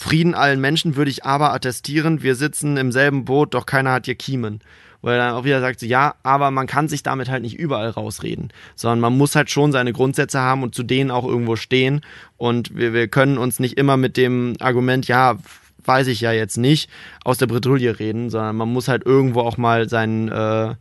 [0.00, 4.04] Frieden allen Menschen würde ich aber attestieren, wir sitzen im selben Boot, doch keiner hat
[4.04, 4.60] hier Kiemen.
[5.02, 7.90] Wo er dann auch wieder sagt, ja, aber man kann sich damit halt nicht überall
[7.90, 12.02] rausreden, sondern man muss halt schon seine Grundsätze haben und zu denen auch irgendwo stehen.
[12.36, 15.36] Und wir, wir können uns nicht immer mit dem Argument, ja,
[15.84, 16.88] weiß ich ja jetzt nicht,
[17.24, 20.76] aus der Bredouille reden, sondern man muss halt irgendwo auch mal sein äh,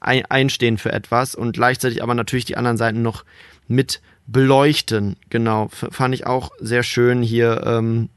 [0.00, 3.24] einstehen für etwas und gleichzeitig aber natürlich die anderen Seiten noch
[3.68, 5.16] mit beleuchten.
[5.30, 8.10] Genau, fand ich auch sehr schön hier ähm,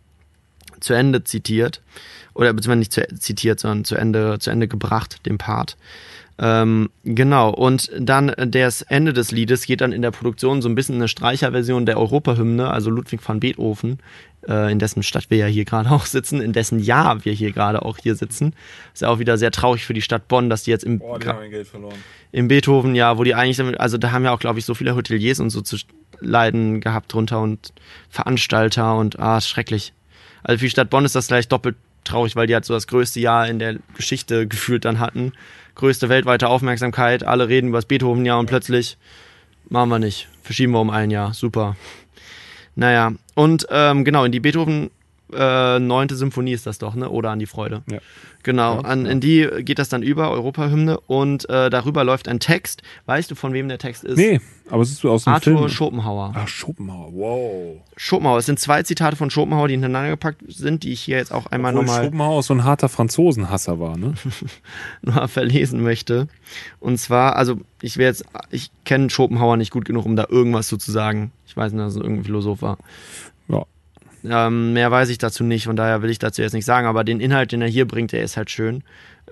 [0.83, 1.81] zu Ende zitiert
[2.33, 5.77] oder beziehungsweise nicht zu, zitiert, sondern zu Ende zu Ende gebracht, den Part.
[6.39, 10.73] Ähm, genau, und dann das Ende des Liedes geht dann in der Produktion so ein
[10.73, 13.99] bisschen eine Streicherversion der Europahymne, also Ludwig van Beethoven,
[14.47, 17.51] äh, in dessen Stadt wir ja hier gerade auch sitzen, in dessen Jahr wir hier
[17.51, 18.53] gerade auch hier sitzen.
[18.93, 21.01] Ist ja auch wieder sehr traurig für die Stadt Bonn, dass die jetzt im,
[21.65, 21.93] verloren.
[22.31, 24.95] im Beethoven, ja, wo die eigentlich, also da haben ja auch, glaube ich, so viele
[24.95, 25.77] Hoteliers und so zu
[26.19, 27.73] leiden gehabt drunter und
[28.09, 29.93] Veranstalter und ah, schrecklich.
[30.43, 32.87] Also für die Stadt Bonn ist das gleich doppelt traurig, weil die halt so das
[32.87, 35.33] größte Jahr in der Geschichte gefühlt dann hatten.
[35.75, 38.97] Größte weltweite Aufmerksamkeit, alle reden über das Beethoven-Jahr und plötzlich
[39.69, 40.27] machen wir nicht.
[40.43, 41.33] Verschieben wir um ein Jahr.
[41.33, 41.75] Super.
[42.75, 44.91] Naja, und ähm, genau, in die Beethoven
[45.35, 47.09] äh, neunte Symphonie ist das doch, ne?
[47.09, 47.83] Oder an die Freude.
[47.89, 47.99] Ja.
[48.43, 52.41] Genau, Ja, an, in die geht das dann über, Europahymne, und äh, darüber läuft ein
[52.41, 52.83] Text.
[53.05, 54.17] Weißt du, von wem der Text ist?
[54.17, 55.69] Nee, aber es ist aus dem Arthur Film.
[55.69, 56.33] Schopenhauer.
[56.35, 57.77] Ach, Schopenhauer, wow.
[57.95, 58.39] Schopenhauer.
[58.39, 61.45] Es sind zwei Zitate von Schopenhauer, die hintereinander gepackt sind, die ich hier jetzt auch
[61.47, 64.13] einmal nochmal Schopenhauer so ein harter Franzosenhasser war, ne?
[65.01, 66.27] noch verlesen möchte.
[66.81, 70.67] Und zwar, also ich will jetzt, ich kenne Schopenhauer nicht gut genug, um da irgendwas
[70.67, 71.31] zu sagen.
[71.45, 72.77] Ich weiß nicht, dass es irgendein Philosoph war.
[73.47, 73.65] Ja.
[74.23, 77.03] Ähm, mehr weiß ich dazu nicht, von daher will ich dazu jetzt nicht sagen, aber
[77.03, 78.83] den Inhalt, den er hier bringt, der ist halt schön.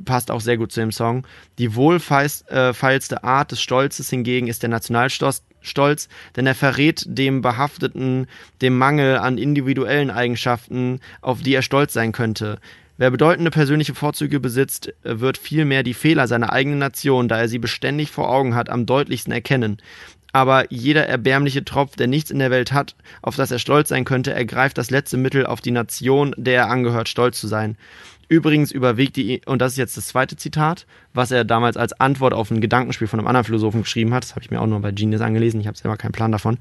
[0.05, 1.25] Passt auch sehr gut zu dem Song.
[1.57, 8.27] Die wohlfeilste Art des Stolzes hingegen ist der Nationalstolz, Stolz, denn er verrät dem Behafteten
[8.61, 12.59] dem Mangel an individuellen Eigenschaften, auf die er stolz sein könnte.
[12.97, 17.57] Wer bedeutende persönliche Vorzüge besitzt, wird vielmehr die Fehler seiner eigenen Nation, da er sie
[17.57, 19.77] beständig vor Augen hat, am deutlichsten erkennen.
[20.33, 24.05] Aber jeder erbärmliche Tropf, der nichts in der Welt hat, auf das er stolz sein
[24.05, 27.77] könnte, ergreift das letzte Mittel, auf die Nation, der er angehört, stolz zu sein.
[28.31, 32.33] Übrigens überwiegt die, und das ist jetzt das zweite Zitat, was er damals als Antwort
[32.33, 34.23] auf ein Gedankenspiel von einem anderen Philosophen geschrieben hat.
[34.23, 35.59] Das habe ich mir auch nur bei Genius angelesen.
[35.59, 36.57] Ich habe selber keinen Plan davon.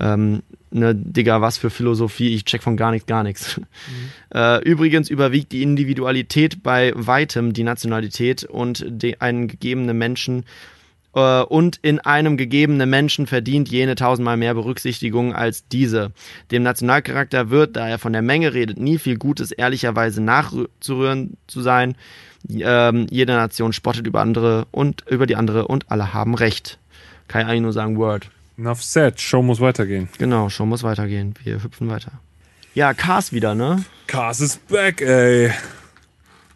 [0.00, 0.42] Ähm,
[0.72, 2.34] ne, Digga, was für Philosophie.
[2.34, 3.60] Ich check von gar nichts, gar nichts.
[4.34, 8.84] Äh, übrigens überwiegt die Individualität bei weitem die Nationalität und
[9.20, 10.44] einen gegebenen Menschen
[11.14, 16.12] äh, und in einem gegebenen Menschen verdient jene tausendmal mehr Berücksichtigung als diese.
[16.50, 21.62] Dem Nationalcharakter wird, da er von der Menge redet, nie viel Gutes ehrlicherweise nachzurühren zu
[21.62, 21.96] sein.
[22.48, 26.78] Ähm, jede Nation spottet über andere und über die andere und alle haben Recht.
[27.28, 28.28] Kann ich eigentlich nur sagen, Word.
[28.58, 30.08] Enough said, Show muss weitergehen.
[30.18, 31.34] Genau, schon muss weitergehen.
[31.42, 32.12] Wir hüpfen weiter.
[32.74, 33.84] Ja, Cars wieder, ne?
[34.06, 35.52] Cars ist back, ey.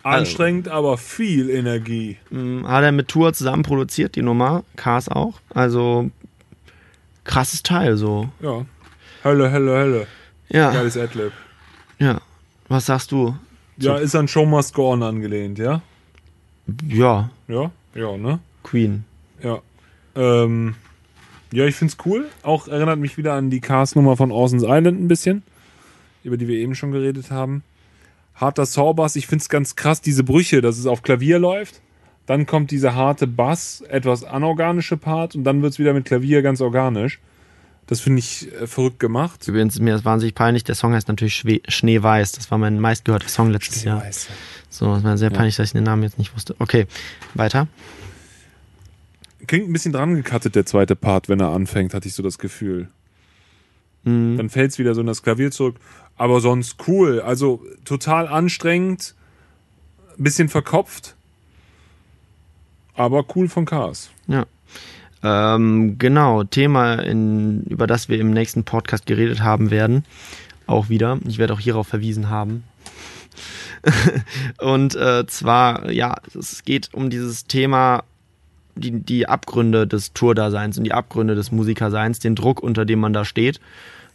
[0.02, 2.16] Anstrengend, aber viel Energie.
[2.30, 4.64] Hm, Hat er mit Tour zusammen produziert, die Nummer.
[4.76, 5.40] Cars auch.
[5.52, 6.10] Also,
[7.24, 8.28] krasses Teil, so.
[8.40, 8.64] Ja.
[9.24, 10.06] Hölle, Hölle, Hölle.
[10.48, 11.32] Ja, Geiles Adlib.
[11.98, 12.20] ja.
[12.70, 13.34] Was sagst du?
[13.78, 15.80] Ja, ist an Show Must Go On angelehnt, ja?
[16.86, 18.40] Ja, Ja, ja, ne?
[18.62, 19.04] Queen.
[19.42, 19.60] Ja.
[20.14, 20.74] Ähm,
[21.50, 22.26] ja, ich find's cool.
[22.42, 25.42] Auch erinnert mich wieder an die Cars-Nummer von Orson's Island ein bisschen,
[26.24, 27.62] über die wir eben schon geredet haben.
[28.38, 31.80] Harter Sawbass, ich find's ganz krass, diese Brüche, dass es auf Klavier läuft.
[32.26, 36.60] Dann kommt dieser harte Bass, etwas anorganische Part und dann wird's wieder mit Klavier ganz
[36.60, 37.20] organisch.
[37.86, 39.48] Das finde ich äh, verrückt gemacht.
[39.48, 40.62] Übrigens, mir ist wahnsinnig peinlich.
[40.62, 42.32] Der Song heißt natürlich Schwe Schneeweiß.
[42.32, 44.00] Das war mein meistgehörter Song letztes Jahr.
[44.00, 44.28] Schneeweiß.
[44.68, 46.54] So, es war sehr peinlich, dass ich den Namen jetzt nicht wusste.
[46.58, 46.86] Okay,
[47.34, 47.66] weiter.
[49.46, 52.38] Klingt ein bisschen dran gecuttet, der zweite Part, wenn er anfängt, hatte ich so das
[52.38, 52.88] Gefühl.
[54.04, 54.36] Mhm.
[54.36, 55.76] Dann fällt's wieder so in das Klavier zurück.
[56.18, 57.20] Aber sonst cool.
[57.20, 59.14] Also total anstrengend,
[60.18, 61.14] bisschen verkopft.
[62.94, 64.10] Aber cool von Cars.
[64.26, 64.44] Ja.
[65.22, 70.04] Ähm, genau, Thema, in, über das wir im nächsten Podcast geredet haben werden.
[70.66, 71.18] Auch wieder.
[71.26, 72.64] Ich werde auch hierauf verwiesen haben.
[74.58, 78.02] Und äh, zwar, ja, es geht um dieses Thema,
[78.74, 83.12] die, die Abgründe des Tourdaseins und die Abgründe des Musikerseins, den Druck, unter dem man
[83.12, 83.60] da steht.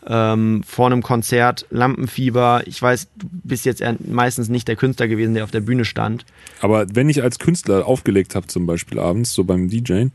[0.06, 2.64] Ähm, vor einem Konzert, Lampenfieber.
[2.66, 6.26] Ich weiß, du bist jetzt meistens nicht der Künstler gewesen, der auf der Bühne stand.
[6.62, 10.12] Aber wenn ich als Künstler aufgelegt habe, zum Beispiel abends, so beim DJen,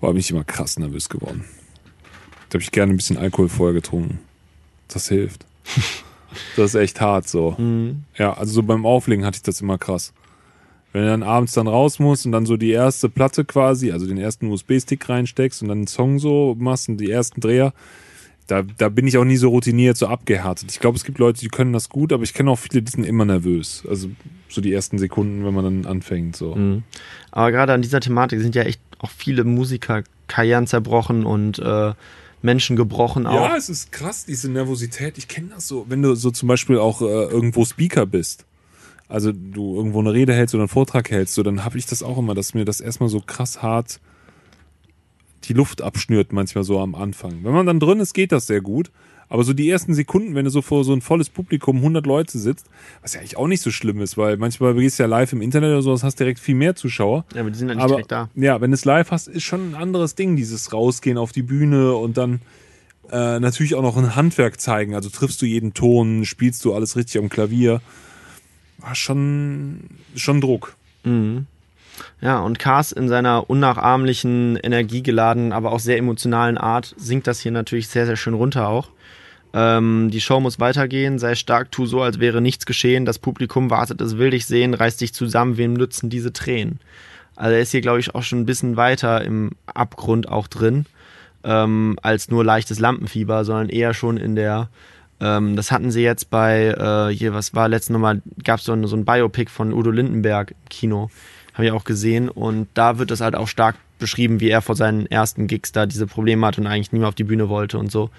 [0.00, 1.44] war ich immer krass nervös geworden.
[2.48, 4.20] Da habe ich gerne ein bisschen Alkohol vorher getrunken.
[4.86, 5.44] Das hilft.
[6.56, 7.56] das ist echt hart so.
[8.16, 10.12] Ja, also so beim Auflegen hatte ich das immer krass.
[10.92, 14.06] Wenn du dann abends dann raus musst und dann so die erste Platte quasi, also
[14.06, 17.74] den ersten USB-Stick reinsteckst und dann einen Song so machst und die ersten Dreher,
[18.48, 20.70] da, da bin ich auch nie so routiniert, so abgehärtet.
[20.72, 22.90] Ich glaube, es gibt Leute, die können das gut, aber ich kenne auch viele, die
[22.90, 23.84] sind immer nervös.
[23.88, 24.08] Also
[24.48, 26.34] so die ersten Sekunden, wenn man dann anfängt.
[26.34, 26.54] So.
[26.54, 26.82] Mhm.
[27.30, 31.92] Aber gerade an dieser Thematik sind ja echt auch viele Musiker Karrieren zerbrochen und äh,
[32.40, 33.50] Menschen gebrochen auch.
[33.50, 35.18] Ja, es ist krass, diese Nervosität.
[35.18, 38.46] Ich kenne das so, wenn du so zum Beispiel auch äh, irgendwo Speaker bist.
[39.08, 42.02] Also du irgendwo eine Rede hältst oder einen Vortrag hältst, so, dann habe ich das
[42.02, 44.00] auch immer, dass mir das erstmal so krass hart
[45.48, 47.40] die Luft abschnürt, manchmal so am Anfang.
[47.42, 48.90] Wenn man dann drin ist, geht das sehr gut.
[49.30, 52.38] Aber so die ersten Sekunden, wenn du so vor so ein volles Publikum, 100 Leute
[52.38, 52.66] sitzt,
[53.02, 55.42] was ja eigentlich auch nicht so schlimm ist, weil manchmal gehst du ja live im
[55.42, 57.26] Internet oder sowas, hast direkt viel mehr Zuschauer.
[57.34, 58.30] Ja, aber die sind ja nicht Aber direkt da.
[58.34, 61.42] ja, wenn du es live hast, ist schon ein anderes Ding, dieses Rausgehen auf die
[61.42, 62.40] Bühne und dann
[63.10, 64.94] äh, natürlich auch noch ein Handwerk zeigen.
[64.94, 67.82] Also triffst du jeden Ton, spielst du alles richtig am Klavier.
[68.78, 69.80] War schon,
[70.14, 70.74] schon Druck.
[72.20, 77.52] Ja, und Cars in seiner unnachahmlichen, energiegeladenen, aber auch sehr emotionalen Art singt das hier
[77.52, 78.90] natürlich sehr, sehr schön runter auch.
[79.54, 83.04] Ähm, die Show muss weitergehen, sei stark, tu so, als wäre nichts geschehen.
[83.04, 86.80] Das Publikum wartet, es will dich sehen, reiß dich zusammen, wem nützen diese Tränen?
[87.34, 90.86] Also er ist hier, glaube ich, auch schon ein bisschen weiter im Abgrund auch drin,
[91.44, 94.68] ähm, als nur leichtes Lampenfieber, sondern eher schon in der,
[95.20, 98.72] ähm, das hatten sie jetzt bei, äh, hier, was war letztes Mal, gab es so
[98.72, 101.10] ein Biopic von Udo Lindenberg im Kino,
[101.58, 104.76] habe ich auch gesehen und da wird das halt auch stark beschrieben, wie er vor
[104.76, 107.78] seinen ersten Gigs da diese Probleme hatte und eigentlich nie mehr auf die Bühne wollte
[107.78, 108.10] und so.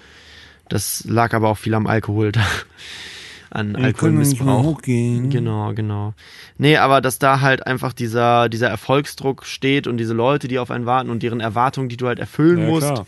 [0.68, 2.42] Das lag aber auch viel am Alkohol da.
[3.52, 4.62] An Alkoholmissbrauch.
[4.62, 5.28] hochgehen.
[5.30, 6.14] Genau, genau.
[6.56, 10.70] Nee, aber dass da halt einfach dieser, dieser Erfolgsdruck steht und diese Leute, die auf
[10.70, 13.06] einen warten und deren Erwartungen, die du halt erfüllen Ja, musst, klar.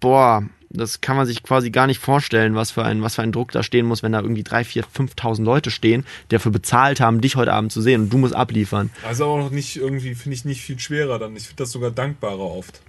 [0.00, 3.32] boah, das kann man sich quasi gar nicht vorstellen, was für ein, was für ein
[3.32, 7.00] Druck da stehen muss, wenn da irgendwie drei, vier, 5.000 Leute stehen, die dafür bezahlt
[7.00, 10.14] haben, dich heute Abend zu sehen und du musst abliefern, Also auch noch nicht irgendwie,
[10.14, 11.36] finde ich nicht viel schwerer dann.
[11.36, 12.80] Ich finde das sogar dankbarer oft.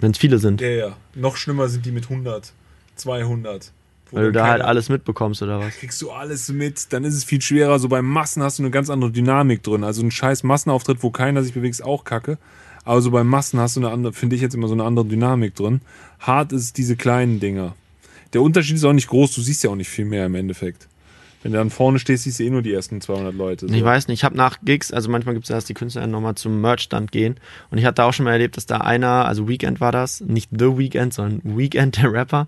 [0.00, 0.96] wenn es viele sind, Ja, ja.
[1.14, 2.52] Noch schlimmer sind die mit 100,
[2.96, 3.72] 200.
[4.10, 5.76] wo weil du da halt alles mitbekommst oder was.
[5.76, 7.78] kriegst du alles mit, dann ist es viel schwerer.
[7.78, 9.84] So beim Massen hast du eine ganz andere Dynamik drin.
[9.84, 12.38] Also ein scheiß Massenauftritt, wo keiner sich bewegt, ist auch kacke.
[12.84, 15.06] Aber so beim Massen hast du eine andere, finde ich jetzt immer so eine andere
[15.06, 15.80] Dynamik drin.
[16.18, 17.74] Hart ist diese kleinen Dinger.
[18.32, 20.88] Der Unterschied ist auch nicht groß, du siehst ja auch nicht viel mehr im Endeffekt.
[21.42, 23.66] Wenn du dann vorne stehst, siehst du eh nur die ersten 200 Leute.
[23.66, 23.74] So.
[23.74, 26.06] Ich weiß nicht, ich habe nach Gigs, also manchmal gibt es ja, dass die Künstler
[26.06, 27.40] nochmal zum Merch-Stand gehen.
[27.70, 30.50] Und ich hatte auch schon mal erlebt, dass da einer, also Weekend war das, nicht
[30.52, 32.46] The Weekend, sondern Weekend, der Rapper,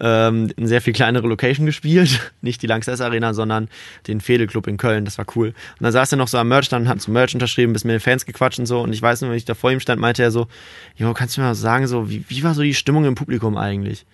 [0.00, 2.32] ähm, eine sehr viel kleinere Location gespielt.
[2.40, 3.68] Nicht die Lanxess Arena, sondern
[4.06, 5.04] den Fehde Club in Köln.
[5.04, 5.48] Das war cool.
[5.48, 7.94] Und dann saß er noch so am Merch-Stand und hat zum Merch unterschrieben, bis mit
[7.94, 8.80] den Fans gequatscht und so.
[8.80, 10.46] Und ich weiß nur, wenn ich da vor ihm stand, meinte er so,
[10.96, 13.56] Jo, kannst du mir mal sagen, so, wie, wie war so die Stimmung im Publikum
[13.56, 14.06] eigentlich?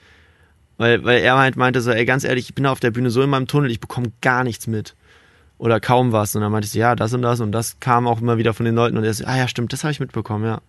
[0.77, 3.11] Weil, weil er halt meinte so, ey, ganz ehrlich, ich bin da auf der Bühne
[3.11, 4.95] so in meinem Tunnel, ich bekomme gar nichts mit.
[5.59, 6.35] Oder kaum was.
[6.35, 8.55] Und dann meinte ich so, ja, das und das und das kam auch immer wieder
[8.55, 10.61] von den Leuten und er so, ah ja, stimmt, das habe ich mitbekommen, ja.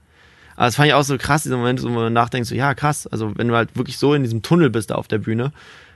[0.56, 3.08] Aber das fand ich auch so krass, dieser Moment, wo man nachdenkt, so, ja, krass,
[3.08, 5.52] also wenn du halt wirklich so in diesem Tunnel bist da auf der Bühne,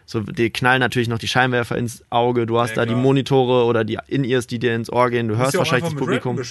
[0.06, 3.04] so, die knallen natürlich noch die Scheinwerfer ins Auge, du hast Ja, da die klar.
[3.04, 6.42] Monitore oder die In-Ears, die dir ins Ohr gehen, du hörst wahrscheinlich das Publikum.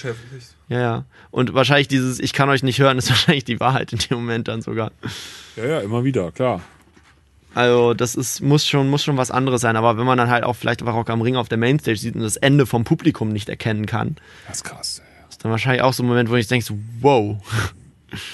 [0.69, 1.05] Ja, ja.
[1.29, 4.47] Und wahrscheinlich dieses, ich kann euch nicht hören, ist wahrscheinlich die Wahrheit in dem Moment
[4.47, 4.91] dann sogar.
[5.57, 6.61] Ja, ja, immer wieder, klar.
[7.55, 9.75] Also das ist, muss schon, muss schon was anderes sein.
[9.75, 12.15] Aber wenn man dann halt auch vielleicht einfach Rock am Ring auf der Mainstage sieht
[12.15, 14.15] und das Ende vom Publikum nicht erkennen kann,
[14.47, 15.01] Das ist krass.
[15.29, 17.37] ist dann wahrscheinlich auch so ein Moment, wo ich denke, so, wow,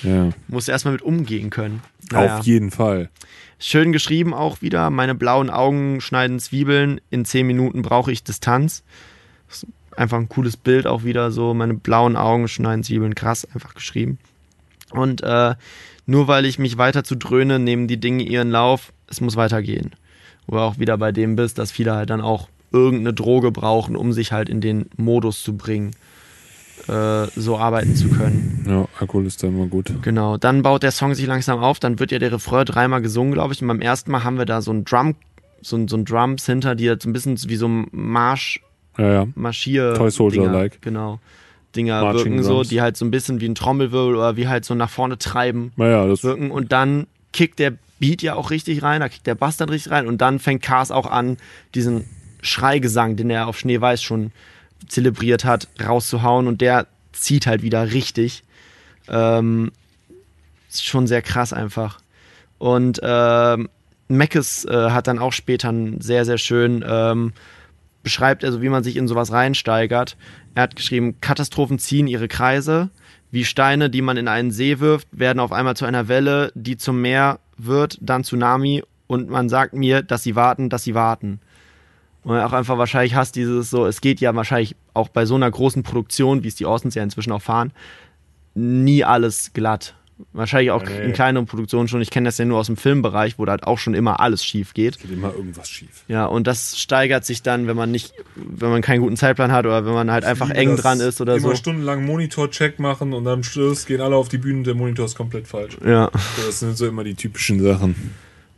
[0.03, 0.29] Ja.
[0.47, 1.81] musst du erstmal mit umgehen können.
[2.11, 2.39] Naja.
[2.39, 3.09] Auf jeden Fall.
[3.57, 8.83] Schön geschrieben auch wieder, meine blauen Augen schneiden Zwiebeln, in zehn Minuten brauche ich Distanz.
[9.47, 13.47] Das ist einfach ein cooles Bild auch wieder so, meine blauen Augen schneiden Zwiebeln, krass,
[13.55, 14.19] einfach geschrieben.
[14.91, 15.55] Und äh,
[16.05, 19.91] nur weil ich mich weiter zu dröhne, nehmen die Dinge ihren Lauf, es muss weitergehen.
[20.47, 23.95] Wo du auch wieder bei dem bist, dass viele halt dann auch irgendeine Droge brauchen,
[23.95, 25.91] um sich halt in den Modus zu bringen,
[26.87, 28.65] äh, so arbeiten zu können.
[28.67, 29.91] Ja, Alkohol ist da immer gut.
[30.01, 33.33] Genau, dann baut der Song sich langsam auf, dann wird ja der Refrain dreimal gesungen,
[33.33, 33.61] glaube ich.
[33.61, 35.15] Und beim ersten Mal haben wir da so ein Drum,
[35.61, 38.61] so ein, so ein Drums hinter, die jetzt so ein bisschen wie so ein Marsch,
[38.97, 39.27] Ja, ja.
[39.35, 39.93] Marschier.
[39.95, 40.81] Toy Soldier-like.
[40.81, 41.19] Genau.
[41.75, 42.69] Dinger Marching wirken so, Drums.
[42.69, 45.71] die halt so ein bisschen wie ein Trommelwirbel oder wie halt so nach vorne treiben
[45.75, 46.51] Naja, das wirken.
[46.51, 49.91] Und dann kickt der Beat ja auch richtig rein, da kickt der Bass dann richtig
[49.91, 51.37] rein und dann fängt Cars auch an,
[51.73, 52.05] diesen
[52.41, 54.31] Schreigesang, den er auf Schneeweiß schon
[54.87, 58.43] zelebriert hat, rauszuhauen und der zieht halt wieder richtig.
[59.07, 59.71] Ähm,
[60.69, 61.99] ist schon sehr krass einfach.
[62.57, 63.69] Und ähm,
[64.07, 67.33] Meckes äh, hat dann auch später sehr, sehr schön ähm,
[68.03, 70.15] beschreibt, also wie man sich in sowas reinsteigert.
[70.53, 72.89] Er hat geschrieben, Katastrophen ziehen ihre Kreise,
[73.31, 76.77] wie Steine, die man in einen See wirft, werden auf einmal zu einer Welle, die
[76.77, 81.39] zum Meer wird, dann Tsunami und man sagt mir, dass sie warten, dass sie warten.
[82.23, 85.49] Und auch einfach wahrscheinlich hast dieses so, es geht ja wahrscheinlich auch bei so einer
[85.49, 87.71] großen Produktion, wie es die Orsons ja inzwischen auch fahren,
[88.55, 89.95] nie alles glatt.
[90.31, 91.05] Wahrscheinlich auch Nee.
[91.05, 92.01] in kleineren Produktionen schon.
[92.01, 94.45] Ich kenne das ja nur aus dem Filmbereich, wo da halt auch schon immer alles
[94.45, 94.99] schief geht.
[94.99, 95.89] Geht immer irgendwas schief.
[96.07, 99.65] Ja, und das steigert sich dann, wenn man nicht, wenn man keinen guten Zeitplan hat
[99.65, 101.55] oder wenn man halt einfach liebe eng dran ist oder immer so.
[101.55, 105.15] stundenlang Monitor-Check machen und am Schluss gehen alle auf die Bühne und der Monitor ist
[105.15, 105.77] komplett falsch.
[105.85, 106.09] Ja.
[106.45, 107.95] Das sind so immer die typischen Sachen.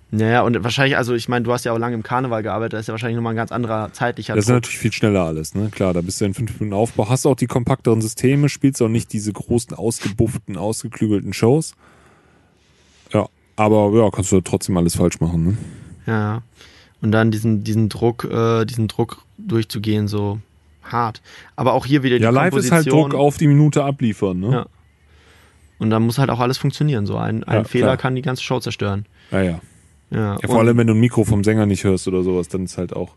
[0.10, 2.80] Naja, und wahrscheinlich, also ich meine, du hast ja auch lange im Karneval gearbeitet, da
[2.80, 4.56] ist ja wahrscheinlich nochmal ein ganz anderer zeitlicher Das ist Druck.
[4.56, 5.70] natürlich viel schneller alles, ne?
[5.70, 8.88] Klar, da bist du in fünf Minuten Aufbau, hast auch die kompakteren Systeme, spielst auch
[8.88, 11.74] nicht diese großen, ausgebufften, ausgeklügelten Shows.
[13.14, 13.28] Ja,
[13.58, 15.58] aber ja, kannst du trotzdem alles falsch machen, ne?
[16.06, 16.42] Ja.
[17.02, 20.40] Und dann diesen, diesen Druck, äh, diesen Druck durchzugehen, so
[20.84, 21.22] hart.
[21.58, 22.90] Aber auch hier wieder die Ja, live ist halt.
[22.90, 24.52] Druck auf die Minute abliefern, ne?
[24.52, 24.66] Ja.
[25.80, 27.06] Und dann muss halt auch alles funktionieren.
[27.06, 27.98] So ein, ein Ja, Fehler klar.
[27.98, 29.06] kann die ganze Show zerstören.
[29.32, 29.60] Ja, ja.
[30.10, 32.66] Ja, Ja, vor allem, wenn du ein Mikro vom Sänger nicht hörst oder sowas, dann
[32.66, 33.16] ist halt auch,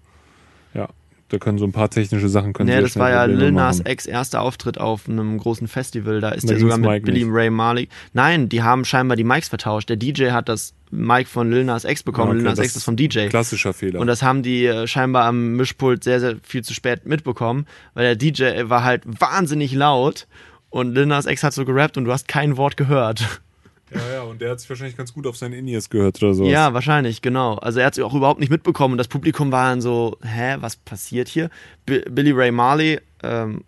[0.74, 0.88] ja,
[1.30, 3.80] da können so ein paar technische Sachen können Nee, das war ja Lil Nas.
[3.86, 6.20] X erster Auftritt auf einem großen Festival.
[6.20, 7.24] Da ist Da er sogar mit Billy.
[7.24, 7.88] Ray Marley.
[8.12, 9.88] Nein, die haben scheinbar die Mics vertauscht.
[9.88, 12.30] Der DJ hat das Mic von Lil Nas X bekommen.
[12.30, 13.28] Ja, okay, Lil Nas das X ist vom DJ.
[13.28, 14.00] Klassischer Fehler.
[14.00, 18.04] Und das haben die äh, scheinbar am Mischpult sehr, sehr viel zu spät mitbekommen, weil
[18.04, 20.26] der DJ war halt wahnsinnig laut
[20.68, 23.40] und Lil Nas X hat so gerappt und du hast kein Wort gehört.
[23.92, 26.50] Ja, ja, und der hat sich wahrscheinlich ganz gut auf seine In-Ears gehört oder sowas.
[26.50, 27.56] Ja, wahrscheinlich, genau.
[27.56, 30.56] Also er hat es auch überhaupt nicht mitbekommen und das Publikum war dann so, hä,
[30.60, 31.50] was passiert hier?
[31.86, 33.64] Bi Billy Ray Marley, ähm,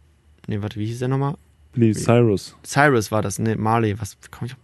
[0.46, 1.34] nee, warte, wie hieß der nochmal?
[1.74, 2.56] Lee Cyrus.
[2.64, 4.58] Cyrus war das, nee, Marley, was komm ich auf?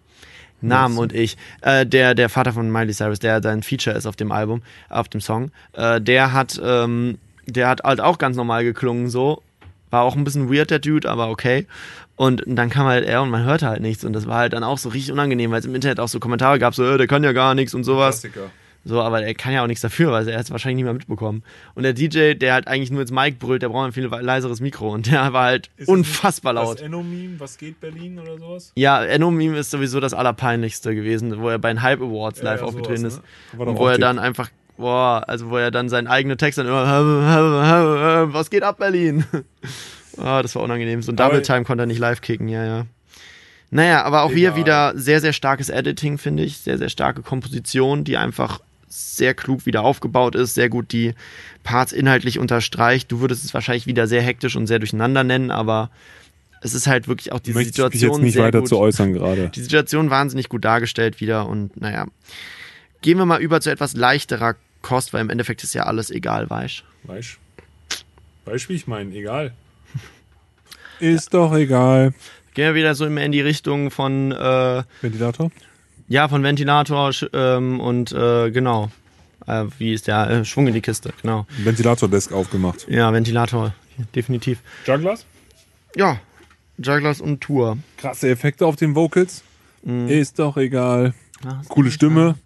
[0.60, 4.16] Namen und ich, äh, der, der Vater von Miley Cyrus, der sein Feature ist auf
[4.16, 8.64] dem Album, auf dem Song, äh, der hat, ähm, der hat halt auch ganz normal
[8.64, 9.42] geklungen so,
[9.90, 11.66] war auch ein bisschen weird der Dude, aber okay.
[12.18, 14.64] Und dann kam halt er und man hörte halt nichts und das war halt dann
[14.64, 17.06] auch so richtig unangenehm, weil es im Internet auch so Kommentare gab, so, äh, der
[17.06, 18.20] kann ja gar nichts und sowas.
[18.22, 18.50] Klassiker.
[18.84, 20.94] So, aber er kann ja auch nichts dafür, weil er hat es wahrscheinlich nicht mehr
[20.94, 21.42] mitbekommen.
[21.74, 24.60] Und der DJ, der halt eigentlich nur ins Mic brüllt, der braucht ein viel leiseres
[24.60, 26.78] Mikro und der war halt Ist das unfassbar nicht laut.
[26.78, 28.72] Das Enno-Meme, was geht Berlin oder sowas?
[28.76, 32.60] Ja, Enno Meme ist sowieso das Allerpeinlichste gewesen, wo er bei den Hype Awards live
[32.60, 33.22] Ja, ja, aufgetreten sowas, ist.
[33.52, 33.58] ne?
[33.58, 36.58] War doch Und wo er dann einfach, boah, also wo er dann seinen eigenen Text
[36.58, 36.84] dann immer,
[38.32, 39.24] was geht ab, Berlin?
[40.18, 41.02] Ah, das war unangenehm.
[41.02, 42.86] So ein Double Time konnte er nicht live kicken, ja, ja.
[43.70, 44.56] Naja, aber auch hier Egal.
[44.56, 46.58] wieder sehr, sehr starkes Editing, finde ich.
[46.58, 51.14] Sehr, sehr starke Komposition, die einfach sehr klug wieder aufgebaut ist, sehr gut die
[51.62, 53.12] Parts inhaltlich unterstreicht.
[53.12, 55.90] Du würdest es wahrscheinlich wieder sehr hektisch und sehr durcheinander nennen, aber
[56.62, 59.12] es ist halt wirklich auch diese Möchte ich Situation jetzt nicht weiter gut zu äußern
[59.12, 59.50] gerade.
[59.54, 62.06] die Situation wahnsinnig gut dargestellt wieder und naja.
[63.02, 66.50] Gehen wir mal über zu etwas leichterer Kost, weil im Endeffekt ist ja alles egal,
[66.50, 67.38] weißt Weißt
[68.44, 69.14] Weißt wie ich meine?
[69.14, 69.52] Egal.
[71.00, 72.12] Ist doch egal.
[72.54, 75.50] Gehen wir wieder so immer in die Richtung von, äh, Ventilator?
[76.08, 78.90] ja, von Ventilator ähm, und äh, genau.
[79.46, 80.28] Äh, wie ist der?
[80.28, 81.46] Äh, Schwung in die Kiste, genau.
[81.58, 82.86] Ventilator-Desk aufgemacht.
[82.88, 83.74] Ja, Ventilator,
[84.14, 84.60] definitiv.
[84.86, 85.26] Jugglers?
[85.96, 86.20] Ja,
[86.78, 87.78] Jugglers und Tour.
[87.96, 89.42] Krasse Effekte auf den Vocals.
[89.82, 90.08] Mhm.
[90.08, 91.14] Ist doch egal.
[91.60, 92.36] Ist Coole Stimme.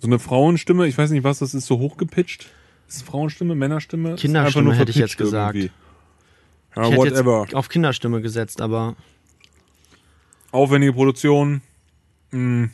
[0.00, 0.86] So eine Frauenstimme.
[0.86, 2.48] Ich weiß nicht, was das ist, so hochgepitcht.
[2.88, 4.16] Ist es Frauenstimme, Männerstimme?
[4.16, 5.54] Kinderstimme hätte ich jetzt gesagt.
[5.54, 5.72] irgendwie.
[6.72, 7.42] Ich Ja, hätte whatever.
[7.42, 8.96] jetzt auf Kinderstimme gesetzt, aber
[10.52, 11.60] Aufwendige Produktion.
[12.32, 12.68] Mh,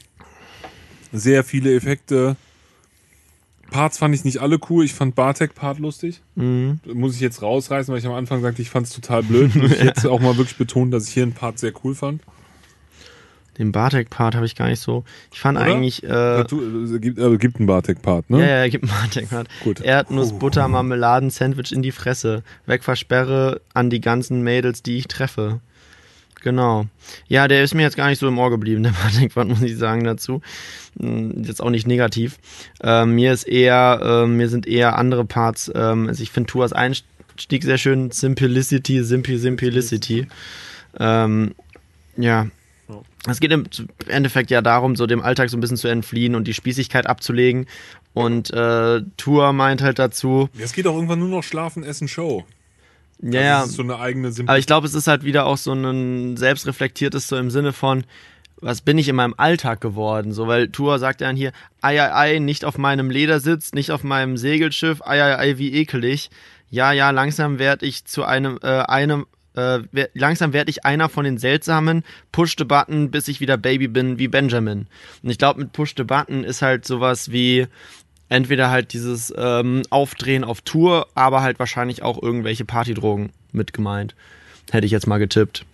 [1.13, 2.37] sehr viele Effekte.
[3.71, 4.85] Parts fand ich nicht alle cool.
[4.85, 6.23] Ich fand Bartek-Part lustig.
[6.37, 9.55] mh, muss ich jetzt rausreißen, weil ich am Anfang sagte, ich fand es total blöd.
[9.57, 12.23] Muss ich jetzt auch mal wirklich betonen, dass ich hier einen Part sehr cool fand.
[13.59, 15.05] Den Bartek-Part habe ich gar nicht so.
[15.33, 15.67] Ich fand Oder?
[15.67, 16.03] eigentlich.
[16.05, 18.41] Äh, Äh, du, es gibt, äh, gibt einen Bartek-Part, ne?
[18.41, 19.49] Ja, ja, gib mal den Part.
[19.65, 19.81] Gut.
[19.81, 22.43] Erdnuss, Butter, Marmeladen, Sandwich in die Fresse.
[22.67, 25.61] Wegversperre an die ganzen Mädels, die ich treffe.
[26.43, 26.87] Genau.
[27.27, 29.77] Ja, der ist mir jetzt gar nicht so im Ohr geblieben, der Patrick-Part, muss ich
[29.77, 30.43] sagen dazu.
[31.01, 32.39] Hm, Jetzt auch nicht negativ.
[32.83, 36.73] Ähm, mir ist eher, ähm, mir sind eher andere Parts, ähm, also ich finde Tuas
[36.73, 38.11] Einstieg sehr schön.
[38.13, 40.27] Simplicity, Simpi, Simplicity.
[41.01, 41.55] Ähm,
[42.17, 42.47] ja.
[43.27, 43.33] Ja.
[43.33, 43.65] Es geht im
[44.09, 47.67] Endeffekt ja darum, so dem Alltag so ein bisschen zu entfliehen und die Spießigkeit abzulegen.
[48.15, 52.45] Und äh, Tour meint halt dazu, Es geht auch irgendwann nur noch Schlafen, Essen, Show.
[53.21, 55.47] ja, ja, Das ist so eine eigene Simple aber ich glaube, es ist halt wieder
[55.47, 58.05] auch so ein selbstreflektiertes, so im Sinne von,
[58.61, 60.33] was bin ich in meinem Alltag geworden?
[60.33, 63.91] So, weil Tour sagt ja dann hier, ei, ei, ei, nicht auf meinem Ledersitz, nicht
[63.91, 66.31] auf meinem Segelschiff, ei, ei, ei, wie ekelig.
[66.71, 71.25] Ja, ja, langsam werd ich zu einem, äh, einem, äh, langsam werd ich einer von
[71.25, 74.87] den seltsamen, push the button, bis ich wieder Baby bin, wie Benjamin.
[75.23, 77.67] Und ich glaube, mit push the button ist halt sowas wie,
[78.29, 84.15] entweder halt dieses ähm, Aufdrehen auf Tour, aber halt wahrscheinlich auch irgendwelche Partydrogen mit gemeint.
[84.71, 85.65] Hätte ich jetzt mal getippt.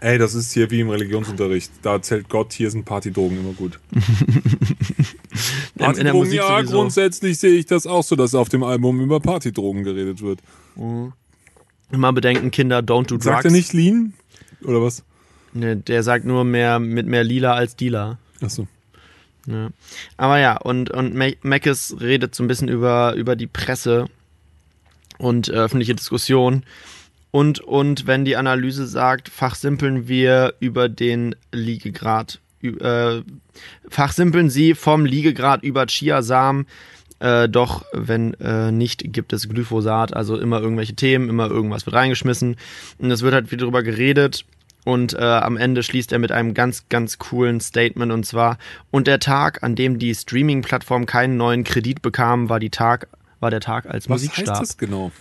[0.00, 1.72] Ey, das ist hier wie im Religionsunterricht.
[1.82, 3.80] Da erzählt Gott, hier sind Partydrogen immer gut.
[5.74, 6.72] In, in der Partydrogen, Musik ja, sowieso.
[6.72, 10.40] grundsätzlich sehe ich das auch so, dass auf dem Album über Partydrogen geredet wird.
[11.90, 13.24] Immer bedenken, Kinder, don't do drugs.
[13.24, 14.12] Sagt er nicht Lean?
[14.62, 15.04] Oder was?
[15.52, 18.18] Ne, der sagt nur mehr mit mehr Lila als Dealer.
[18.40, 18.66] Achso.
[19.46, 19.70] Ja.
[20.18, 24.06] Aber ja, und, und Mackes redet so ein bisschen über, über die Presse
[25.16, 26.64] und äh, öffentliche Diskussion.
[27.30, 33.22] Und, und wenn die Analyse sagt, fachsimpeln wir über den Liegegrad, äh,
[33.88, 36.66] fachsimpeln sie vom Liegegrad über Chiasamen,
[37.20, 41.96] äh, doch wenn äh, nicht, gibt es Glyphosat, also immer irgendwelche Themen, immer irgendwas wird
[41.96, 42.56] reingeschmissen.
[42.98, 44.44] Und es wird halt wieder darüber geredet.
[44.84, 48.58] Und äh, am Ende schließt er mit einem ganz, ganz coolen Statement und zwar:
[48.90, 53.08] Und der Tag, an dem die Streaming-Plattform keinen neuen Kredit bekam, war die Tag,
[53.40, 55.12] war der Tag als Was Musik heißt das genau?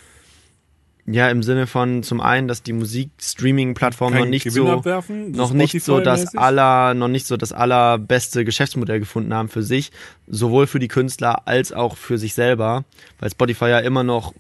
[1.09, 5.53] Ja, im Sinne von zum einen, dass die Musik-Streaming-Plattform noch nicht Gewinn so abwerfen, noch
[5.53, 9.91] nicht so das aller noch nicht so das allerbeste Geschäftsmodell gefunden haben für sich,
[10.27, 12.83] sowohl für die Künstler als auch für sich selber,
[13.19, 14.33] weil Spotify ja immer noch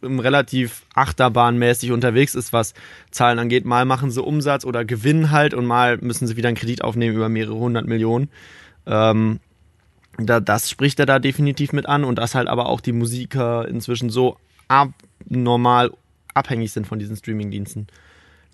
[0.00, 2.74] im relativ achterbahnmäßig unterwegs ist, was
[3.10, 3.64] Zahlen angeht.
[3.64, 7.16] Mal machen sie Umsatz oder Gewinn halt und mal müssen sie wieder einen Kredit aufnehmen
[7.16, 8.28] über mehrere hundert Millionen.
[8.86, 9.40] Ähm,
[10.18, 13.66] da, das spricht er da definitiv mit an und dass halt aber auch die Musiker
[13.66, 14.36] inzwischen so
[15.26, 15.92] abnormal
[16.34, 17.86] abhängig sind von diesen Streamingdiensten.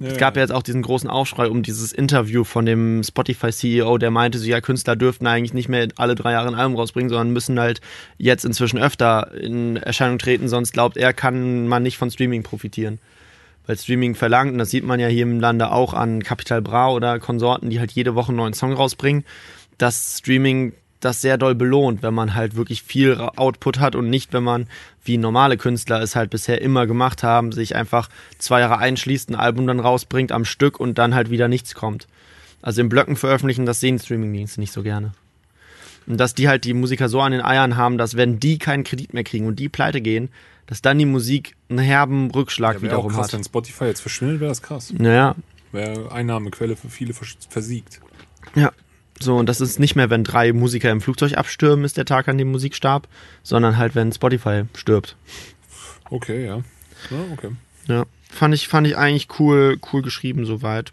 [0.00, 4.10] es gab ja jetzt auch diesen großen Aufschrei um dieses Interview von dem Spotify-CEO, der
[4.10, 7.30] meinte, so, ja, Künstler dürften eigentlich nicht mehr alle drei Jahre ein Album rausbringen, sondern
[7.30, 7.80] müssen halt
[8.18, 12.98] jetzt inzwischen öfter in Erscheinung treten, sonst glaubt er, kann man nicht von Streaming profitieren.
[13.66, 16.90] Weil Streaming verlangt, und das sieht man ja hier im Lande auch an Capital Bra
[16.90, 19.24] oder Konsorten, die halt jede Woche einen neuen Song rausbringen,
[19.78, 20.72] dass Streaming
[21.04, 24.66] das sehr doll belohnt, wenn man halt wirklich viel Output hat und nicht, wenn man,
[25.04, 28.08] wie normale Künstler es halt bisher immer gemacht haben, sich einfach
[28.38, 32.06] zwei Jahre einschließt, ein Album dann rausbringt am Stück und dann halt wieder nichts kommt.
[32.62, 35.12] Also in Blöcken veröffentlichen, das sehen Streamingdienste nicht so gerne.
[36.06, 38.84] Und dass die halt die Musiker so an den Eiern haben, dass wenn die keinen
[38.84, 40.30] Kredit mehr kriegen und die pleite gehen,
[40.66, 43.34] dass dann die Musik einen herben Rückschlag Ja, wäre auch wiederum krass, hat.
[43.34, 44.92] wenn Spotify jetzt verschwindet, wäre das krass.
[44.96, 45.34] Naja,
[45.72, 48.00] Wäre Einnahmequelle für viele vers- versiegt.
[48.54, 48.72] Ja.
[49.22, 52.28] So, und das ist nicht mehr, wenn drei Musiker im Flugzeug abstürmen, ist der Tag,
[52.28, 53.08] an dem Musik starb,
[53.42, 55.16] sondern halt, wenn Spotify stirbt.
[56.10, 56.56] Okay, ja.
[57.10, 57.50] Ja, okay.
[57.86, 58.04] Ja.
[58.30, 60.92] Fand ich, fand ich eigentlich cool, cool geschrieben soweit.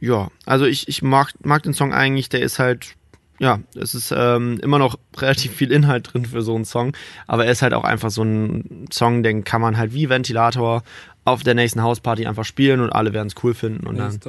[0.00, 2.94] Ja, also ich, ich mag, mag den Song eigentlich, der ist halt,
[3.38, 6.96] ja, es ist ähm, immer noch relativ viel Inhalt drin für so einen Song,
[7.26, 10.82] aber er ist halt auch einfach so ein Song, den kann man halt wie Ventilator
[11.24, 14.20] auf der nächsten Hausparty einfach spielen und alle werden es cool finden und dann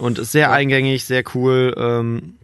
[0.00, 1.74] und ist sehr eingängig, sehr cool.
[1.76, 2.34] Ähm,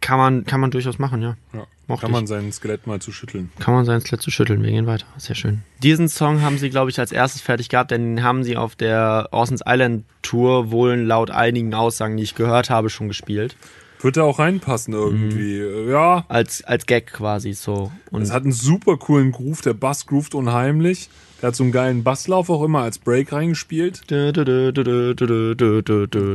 [0.00, 1.36] kann man, kann man durchaus machen, ja.
[1.52, 1.66] Ja.
[1.88, 2.16] Mochte Kann ich.
[2.16, 3.50] man sein Skelett mal zu schütteln.
[3.58, 4.62] Kann man sein Skelett zu schütteln.
[4.62, 5.06] Wir gehen weiter.
[5.16, 5.62] Sehr schön.
[5.82, 8.76] Diesen Song haben sie, glaube ich, als erstes fertig gehabt, denn den haben sie auf
[8.76, 13.56] der Orson's Island Tour wohl laut einigen Aussagen, die ich gehört habe, schon gespielt.
[14.00, 15.62] Wird da auch reinpassen irgendwie.
[15.90, 16.26] Ja.
[16.28, 17.90] Als, als Gag quasi so.
[18.10, 19.62] Und Es hat einen super coolen Groove.
[19.62, 21.08] Der Bass groovt unheimlich.
[21.40, 24.02] Der hat so einen geilen Basslauf auch immer als Break reingespielt.
[24.08, 24.32] Genau,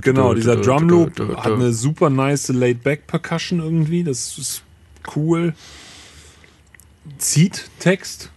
[0.02, 4.04] Genau, dieser Drumloop hat eine super nice Laid-Back-Percussion irgendwie.
[4.04, 4.64] Das ist
[5.16, 5.54] cool.
[7.18, 8.30] Zieht Text.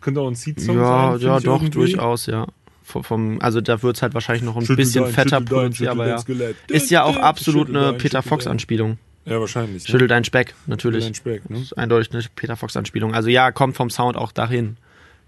[0.00, 1.26] Könnte auch ein Seed-Song Ja, sein.
[1.26, 1.78] ja, ich doch, irgendwie.
[1.78, 2.46] durchaus, ja.
[2.84, 6.06] Vom, also da wird's halt wahrscheinlich noch ein Schüttel bisschen dein, fetter dein, produziert, aber
[6.06, 6.22] ja.
[6.68, 8.52] Ist ja auch absolut eine Peter schüttel Fox dein.
[8.52, 8.98] Anspielung.
[9.26, 9.82] Ja, wahrscheinlich.
[9.84, 9.90] Ne?
[9.90, 11.04] Schüttel dein Speck, natürlich.
[11.04, 11.58] Dein Speck, ne?
[11.58, 13.12] ist eindeutig eine Peter Fox Anspielung.
[13.14, 14.76] Also ja, kommt vom Sound auch dahin.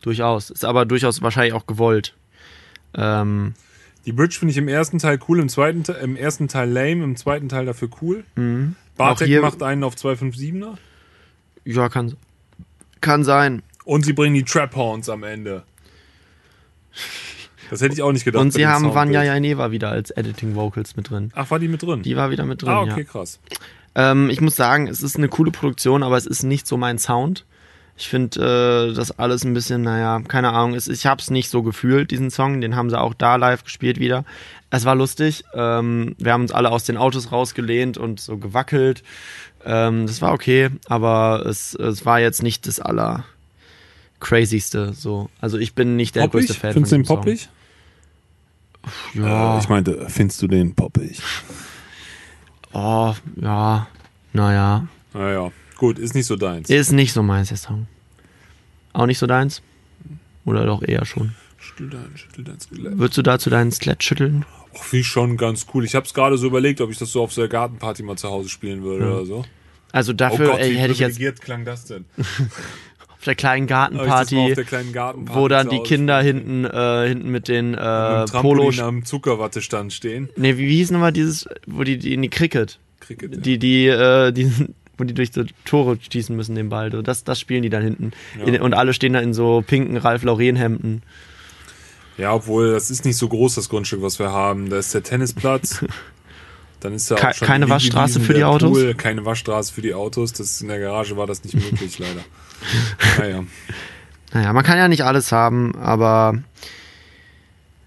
[0.00, 0.50] Durchaus.
[0.50, 2.14] Ist aber durchaus wahrscheinlich auch gewollt.
[2.94, 3.54] Ähm,
[4.06, 7.02] Die Bridge finde ich im ersten Teil cool, im zweiten Teil, im ersten Teil lame,
[7.02, 8.24] im zweiten Teil dafür cool.
[8.36, 8.76] Mhm.
[8.96, 10.76] Bartek macht einen auf 257er.
[11.64, 12.14] ja, kann,
[13.00, 13.62] kann sein.
[13.84, 15.64] Und sie bringen die Trap Horns am Ende.
[17.70, 18.40] Das hätte ich auch nicht gedacht.
[18.40, 18.94] Und sie haben Soundbild.
[18.94, 21.30] Vanya Janeva wieder als Editing Vocals mit drin.
[21.34, 22.02] Ach, war die mit drin?
[22.02, 23.04] Die war wieder mit drin, ah, okay, ja.
[23.04, 23.40] krass.
[23.98, 26.98] Ähm, ich muss sagen, es ist eine coole Produktion, aber es ist nicht so mein
[26.98, 27.44] Sound.
[27.96, 30.74] Ich finde äh, das alles ein bisschen, naja, keine Ahnung.
[30.74, 32.60] Es, ich habe es nicht so gefühlt, diesen Song.
[32.60, 34.24] Den haben sie auch da live gespielt wieder.
[34.70, 35.42] Es war lustig.
[35.52, 39.02] Ähm, wir haben uns alle aus den Autos rausgelehnt und so gewackelt.
[39.64, 43.24] Ähm, das war okay, aber es, es war jetzt nicht das aller
[44.20, 44.92] crazyste.
[44.92, 45.28] So.
[45.40, 46.46] Also ich bin nicht der Poppig?
[46.46, 47.48] größte Fan Findest du von den poppig?
[49.12, 49.24] Song.
[49.24, 49.56] Ja.
[49.56, 51.20] Äh, ich meinte, findest du den poppig?
[52.72, 53.86] Oh, ja.
[54.32, 54.86] Naja.
[55.14, 56.68] Naja, gut, ist nicht so deins.
[56.68, 57.86] Ist nicht so meins, der Song.
[58.92, 59.62] Auch nicht so deins?
[60.44, 61.34] Oder doch eher schon?
[61.58, 62.98] Schüttel dein, schüttel dein Skelett.
[62.98, 64.44] Würdest du dazu deinen Skelett schütteln?
[64.78, 65.84] Ach, wie schon ganz cool.
[65.84, 68.16] Ich habe es gerade so überlegt, ob ich das so auf so einer Gartenparty mal
[68.16, 69.44] zu Hause spielen würde oder so.
[69.92, 72.04] Also Oh dafür Gott, ey, hätte ich jetzt klang das denn?
[73.18, 77.48] auf der kleinen Gartenparty, der kleinen Gartenparty wo dann die Kinder hinten, äh, hinten mit
[77.48, 78.70] den äh, Mit dem Polo...
[78.70, 80.28] Trampolin am Zuckerwattestand stehen.
[80.36, 83.34] Nee, wie, wie hieß nochmal dieses, wo die, die in die Cricket, Cricket.
[83.34, 83.40] ja.
[83.40, 84.52] die, die, äh, die,
[84.98, 86.92] wo die durch so Tore schießen müssen, den Ball.
[86.92, 88.12] So, Das, das spielen die dann hinten.
[88.38, 88.44] Ja.
[88.44, 91.02] In, und alle stehen da in so pinken Ralf Lauren Hemden.
[92.18, 94.70] Ja, obwohl, das ist nicht so groß, das Grundstück, was wir haben.
[94.70, 95.84] Da ist der Tennisplatz.
[96.80, 98.70] Dann ist da Ke keine Waschstraße für die Autos?
[98.70, 100.32] Pool, keine Waschstraße für die Autos.
[100.32, 102.20] Das in der Garage war das nicht möglich, leider.
[103.18, 103.44] Naja.
[104.32, 106.38] Naja, man kann ja nicht alles haben, aber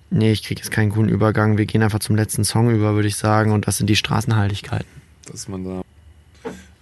[0.10, 1.58] nee, ich kriege jetzt keinen guten Übergang.
[1.58, 4.88] Wir gehen einfach zum letzten Song über, würde ich sagen, und das sind die Straßenhaltigkeiten.
[5.32, 5.82] Dass man da.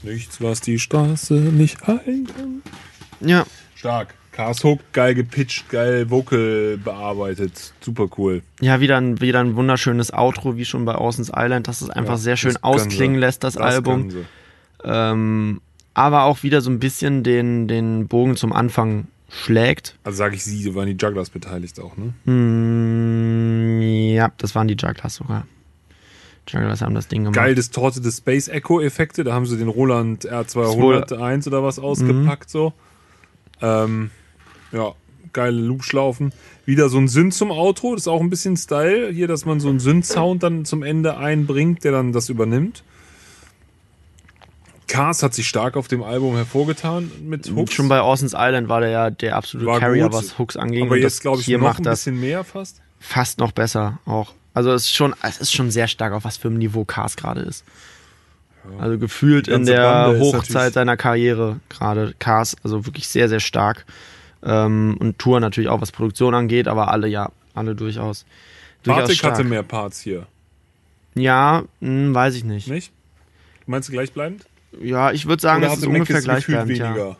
[0.02, 2.62] Nichts, was die Straße nicht heilen kann.
[3.20, 3.46] Ja,
[3.76, 4.14] Stark.
[4.32, 7.74] Cars Hook, geil gepitcht, geil Vocal bearbeitet.
[7.82, 8.42] Super cool.
[8.62, 12.14] ja wieder, ein, wieder ein wunderschönes Outro, wie schon bei Ocean's Island, das es einfach
[12.14, 14.08] Ja, sehr schön das ausklingen lässt, das, Album.
[14.08, 14.26] können sie.
[14.86, 15.62] Ähm,
[15.94, 19.96] aber auch wieder so ein bisschen den, den Bogen zum Anfang schlägt.
[20.04, 22.14] Also sage ich sie, waren die Jugglers beteiligt auch, ne?
[22.32, 23.82] Mm,
[24.14, 25.46] ja, das waren die Jugglers sogar.
[26.48, 27.36] Jugglers haben das Ding gemacht.
[27.36, 32.74] Geil distortete Space Echo Effekte, da haben sie den Roland R201 oder was ausgepackt so.
[33.62, 34.10] Ähm,
[34.72, 34.94] ja,
[35.34, 36.34] geile Loopschlaufen.
[36.66, 39.60] Wieder so ein Synth zum Outro, das ist auch ein bisschen Style hier, dass man
[39.60, 42.84] so einen Synth-Sound dann zum Ende einbringt, der dann das übernimmt.
[44.90, 47.74] Cars hat sich stark auf dem Album hervorgetan mit Hooks.
[47.74, 50.88] Schon bei Ocean's Island war der ja der absolute War Carrier, gut, was Hooks anging.
[50.88, 52.82] aber jetzt glaube ich hier noch macht ein das bisschen mehr fast.
[53.00, 54.34] fast noch besser auch.
[54.54, 57.16] Also es ist schon, es ist schon sehr stark, auf was für einem Niveau Cars
[57.16, 57.64] gerade ist.
[58.80, 63.86] Also gefühlt in der Hochzeit seiner Karriere gerade Cars, also wirklich sehr, sehr stark.
[64.44, 68.26] Ähm, und Tour natürlich auch, was Produktion angeht, aber alle ja, alle durchaus.
[68.84, 70.28] durchaus Bartik hatte mehr Parts hier,
[71.16, 72.68] Ja, hm, weiß ich nicht.
[72.68, 72.92] nicht?
[73.66, 74.46] Meinst du gleichbleibend?
[74.82, 76.78] Ja, ich würde sagen, Oder es ist ungefähr Mackes gleichbleibend.
[76.78, 76.86] Ja.
[76.96, 77.18] weniger?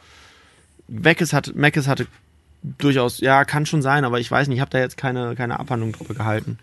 [0.88, 2.08] Meckes hatte, Meckes hatte
[2.78, 5.60] durchaus, ja, kann schon sein, aber ich weiß nicht, ich habe da jetzt keine, keine
[5.60, 6.58] Abhandlung drüber gehalten,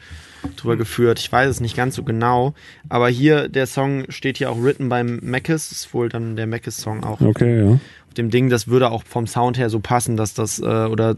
[0.57, 1.19] drüber geführt.
[1.19, 2.55] Ich weiß es nicht ganz so genau.
[2.89, 7.05] Aber hier, der Song steht hier auch written beim Meckes, ist wohl dann der Meckes-Song
[7.05, 7.73] auch Okay, ja.
[7.73, 8.51] auf dem Ding.
[8.51, 11.17] Das würde auch vom Sound her so passen, dass das, äh, oder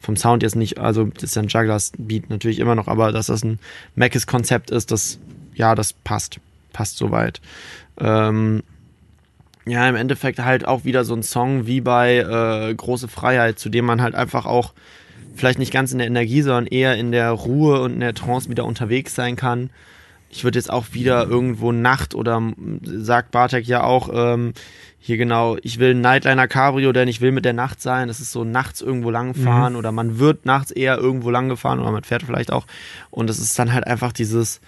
[0.00, 3.26] vom Sound jetzt nicht, also das ist ja ein Jugglers-Beat natürlich immer noch, aber dass
[3.26, 3.58] das ein
[3.94, 5.18] Meckes-Konzept ist, das,
[5.54, 6.40] ja, das passt.
[6.72, 7.40] Passt soweit.
[7.98, 8.62] Ähm,
[9.66, 13.68] ja, im Endeffekt halt auch wieder so ein Song wie bei äh, Große Freiheit, zu
[13.68, 14.74] dem man halt einfach auch
[15.34, 18.48] vielleicht nicht ganz in der Energie, sondern eher in der Ruhe und in der Trance
[18.50, 19.70] wieder unterwegs sein kann.
[20.30, 22.42] Ich würde jetzt auch wieder irgendwo Nacht oder
[22.84, 24.52] sagt Bartek ja auch ähm,
[24.98, 28.08] hier genau, ich will ein Nightliner Cabrio, denn ich will mit der Nacht sein.
[28.08, 31.92] Das ist so nachts irgendwo langfahren oder man wird nachts eher irgendwo lang gefahren oder
[31.92, 32.66] man fährt vielleicht auch.
[33.10, 34.62] Und es ist dann halt einfach dieses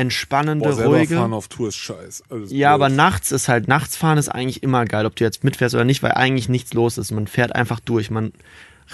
[0.00, 1.16] entspannende, Boah, ruhige.
[1.16, 2.24] fahren auf Tour ist scheiße.
[2.48, 5.74] Ja, aber nachts ist halt, nachts fahren ist eigentlich immer geil, ob du jetzt mitfährst
[5.74, 7.10] oder nicht, weil eigentlich nichts los ist.
[7.10, 8.32] Man fährt einfach durch, man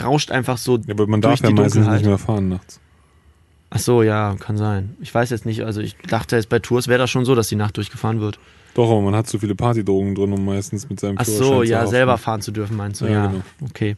[0.03, 2.01] rauscht einfach so Ja, aber man durch darf ja meistens Dunkelheit.
[2.01, 2.81] nicht mehr fahren nachts.
[3.70, 4.97] Ach so, ja, kann sein.
[5.01, 7.49] Ich weiß jetzt nicht, also ich dachte jetzt bei Tours wäre das schon so, dass
[7.49, 8.39] die Nacht durchgefahren wird.
[8.74, 11.78] Doch, aber man hat zu viele Partydrogen drin, um meistens mit seinem Ach so, ja,
[11.78, 11.91] haften.
[11.93, 13.07] selber fahren zu dürfen, meinst du?
[13.07, 13.43] Ja, Ja, genau.
[13.65, 13.97] okay.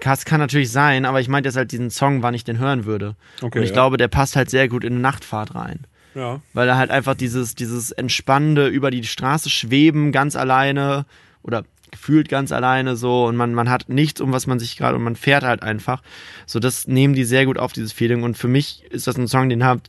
[0.00, 2.84] Das kann natürlich sein, aber ich meinte jetzt halt diesen Song, wann ich den hören
[2.84, 3.16] würde.
[3.42, 3.74] Okay, Und ich ja.
[3.74, 5.80] glaube, der passt halt sehr gut in eine Nachtfahrt rein.
[6.14, 6.40] Ja.
[6.52, 11.06] weil er halt einfach dieses, dieses entspannende über die Straße schweben ganz alleine
[11.42, 14.96] oder gefühlt ganz alleine so und man, man hat nichts, um was man sich gerade
[14.96, 16.02] und man fährt halt einfach.
[16.46, 18.22] So, das nehmen die sehr gut auf, dieses Feeling.
[18.22, 19.88] Und für mich ist das ein Song, den hat,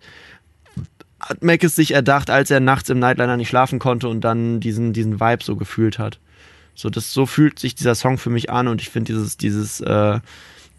[1.19, 4.59] hat Mac es sich erdacht, als er nachts im Nightliner nicht schlafen konnte und dann
[4.59, 6.19] diesen, diesen Vibe so gefühlt hat.
[6.73, 9.81] So, das, so fühlt sich dieser Song für mich an und ich finde dieses, dieses,
[9.81, 10.19] äh,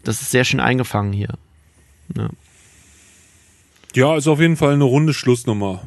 [0.03, 1.35] das ist sehr schön eingefangen hier.
[2.17, 2.29] Ja.
[3.95, 5.83] Ja, ist auf jeden Fall eine runde Schlussnummer.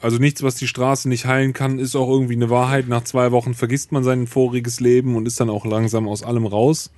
[0.00, 2.88] Also nichts, was die Straße nicht heilen kann, ist auch irgendwie eine Wahrheit.
[2.88, 6.46] Nach zwei Wochen vergisst man sein voriges Leben und ist dann auch langsam aus allem
[6.46, 6.90] raus.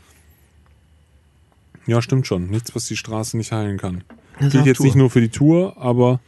[1.86, 2.46] Ja, stimmt schon.
[2.48, 4.04] Nichts, was die Straße nicht heilen kann.
[4.40, 4.86] Das Gilt jetzt Tour.
[4.86, 6.20] nicht nur für die Tour, aber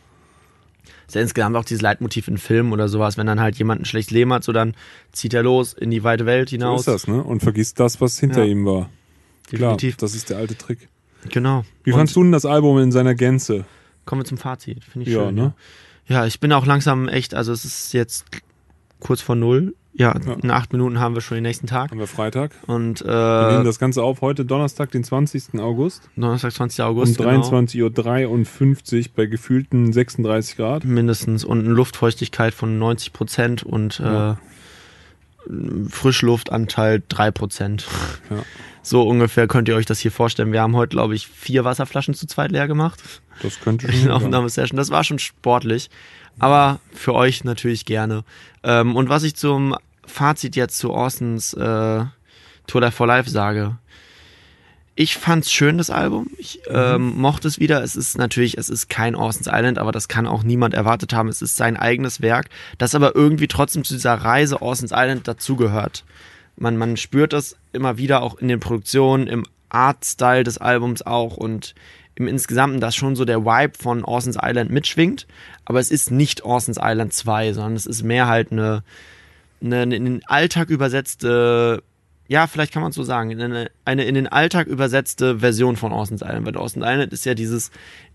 [1.06, 3.84] ist ja insgesamt auch dieses Leitmotiv in Filmen oder sowas, wenn dann halt jemand ein
[3.84, 4.74] schlechtes Leben hat, so dann
[5.12, 6.80] zieht er los in die weite Welt so hinaus.
[6.80, 7.22] ist das, ne?
[7.22, 8.50] Und vergisst das, was hinter Ja.
[8.50, 8.90] ihm war.
[9.48, 9.96] Klar, Definitiv.
[9.96, 10.88] das ist der alte Trick.
[11.30, 11.64] Genau.
[11.84, 13.64] Wie Und fandst du denn das Album in seiner Gänze?
[14.06, 15.34] Kommen wir zum Fazit, finde ich Ja, schön.
[15.34, 15.52] ne?
[16.08, 16.20] Ja.
[16.20, 18.24] ja, ich bin auch langsam echt, also es ist jetzt
[19.00, 19.74] kurz vor null.
[19.98, 20.34] Ja, Ja.
[20.34, 21.90] in acht Minuten haben wir schon den nächsten Tag.
[21.90, 22.50] Haben wir Freitag.
[22.66, 25.58] Und Wir nehmen äh, das Ganze auf heute Donnerstag, den 20.
[25.58, 26.02] August.
[26.16, 26.80] Donnerstag, 20.
[26.80, 27.16] Um August.
[27.16, 27.30] genau.
[27.30, 30.84] 23.53 Uhr bei gefühlten 36 Grad.
[30.84, 34.32] mindestens und eine Luftfeuchtigkeit von 90 Prozent und Ja.
[34.32, 34.36] äh,
[35.88, 37.86] Frischluftanteil 3 Prozent.
[38.30, 38.36] Ja.
[38.86, 40.52] So ungefähr könnt ihr euch das hier vorstellen.
[40.52, 43.02] Wir haben heute, glaube ich, vier Wasserflaschen zu zweit leer gemacht.
[43.42, 44.22] Das könnte in schon der sein.
[44.22, 44.76] Aufnahmesession.
[44.76, 45.90] Das war schon sportlich.
[46.38, 48.22] Aber für euch natürlich gerne.
[48.62, 49.74] Ähm, und was ich zum
[50.06, 52.04] Fazit jetzt zu Austins äh,
[52.68, 53.76] Tour Life for Life sage.
[54.94, 56.30] Ich fand's schön, das Album.
[56.38, 57.82] Ich ähm, mochte es wieder.
[57.82, 61.28] Es ist natürlich, es ist kein Austin's Island, aber das kann auch niemand erwartet haben.
[61.28, 66.04] Es ist sein eigenes Werk, das aber irgendwie trotzdem zu dieser Reise Austin's Island dazugehört.
[66.56, 71.36] Man, man spürt das immer wieder auch in den Produktionen, im Artstyle des Albums auch
[71.36, 71.74] und
[72.14, 75.26] im Insgesamten, dass schon so der Vibe von Orson's Island mitschwingt,
[75.66, 78.82] aber es ist nicht Orson's Island 2, sondern es ist mehr halt eine,
[79.62, 81.82] eine in den Alltag übersetzte,
[82.26, 86.22] ja, vielleicht kann man so sagen, eine, eine in den Alltag übersetzte Version von Orson's
[86.22, 87.70] Island, weil Orson's Island ist ja dieses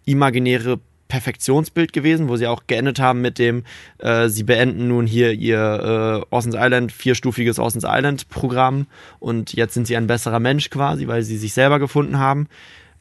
[0.06, 0.80] imaginäre
[1.12, 3.66] Perfektionsbild gewesen, wo sie auch geendet haben mit dem,
[3.98, 8.88] äh, sie beenden nun hier ihr äh, Orson's Island, vierstufiges Orson's Island Programm
[9.20, 12.48] und jetzt sind sie ein besserer Mensch quasi, weil sie sich selber gefunden haben.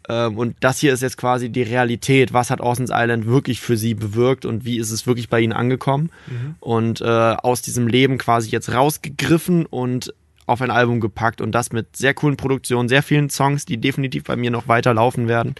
[0.08, 2.32] Ähm, und das hier ist jetzt quasi die Realität.
[2.32, 5.52] Was hat Orson's Island wirklich für sie bewirkt und wie ist es wirklich bei ihnen
[5.52, 6.10] angekommen?
[6.26, 6.56] Mhm.
[6.58, 10.12] Und äh, aus diesem Leben quasi jetzt rausgegriffen und
[10.46, 14.24] auf ein Album gepackt und das mit sehr coolen Produktionen, sehr vielen Songs, die definitiv
[14.24, 15.54] bei mir noch weiter laufen werden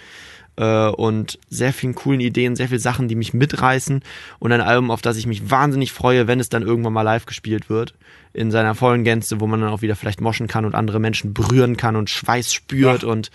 [0.60, 4.02] äh, und sehr vielen coolen Ideen, sehr viele Sachen, die mich mitreißen
[4.38, 7.24] und ein Album, auf das ich mich wahnsinnig freue, wenn es dann irgendwann mal live
[7.24, 7.94] gespielt wird
[8.32, 11.32] in seiner vollen Gänze, wo man dann auch wieder vielleicht moschen kann und andere Menschen
[11.32, 13.08] berühren kann und Schweiß spürt Ach.
[13.08, 13.30] und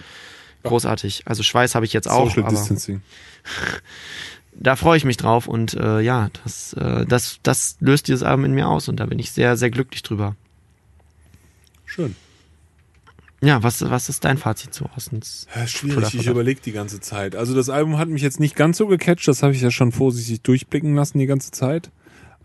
[0.64, 1.24] großartig.
[1.26, 2.30] Also Schweiß habe ich jetzt auch.
[2.30, 3.02] Social Distancing.
[4.54, 8.46] da freue ich mich drauf und äh, ja, das, äh, das, das löst dieses Album
[8.46, 10.36] in mir aus und da bin ich sehr, sehr glücklich drüber.
[11.86, 12.16] Schön.
[13.42, 15.48] Ja, was, was ist dein Fazit zu Ostens?
[15.56, 17.36] Ja, schwierig, ich überlege die ganze Zeit.
[17.36, 19.92] Also das Album hat mich jetzt nicht ganz so gecatcht, das habe ich ja schon
[19.92, 21.92] vorsichtig durchblicken lassen die ganze Zeit.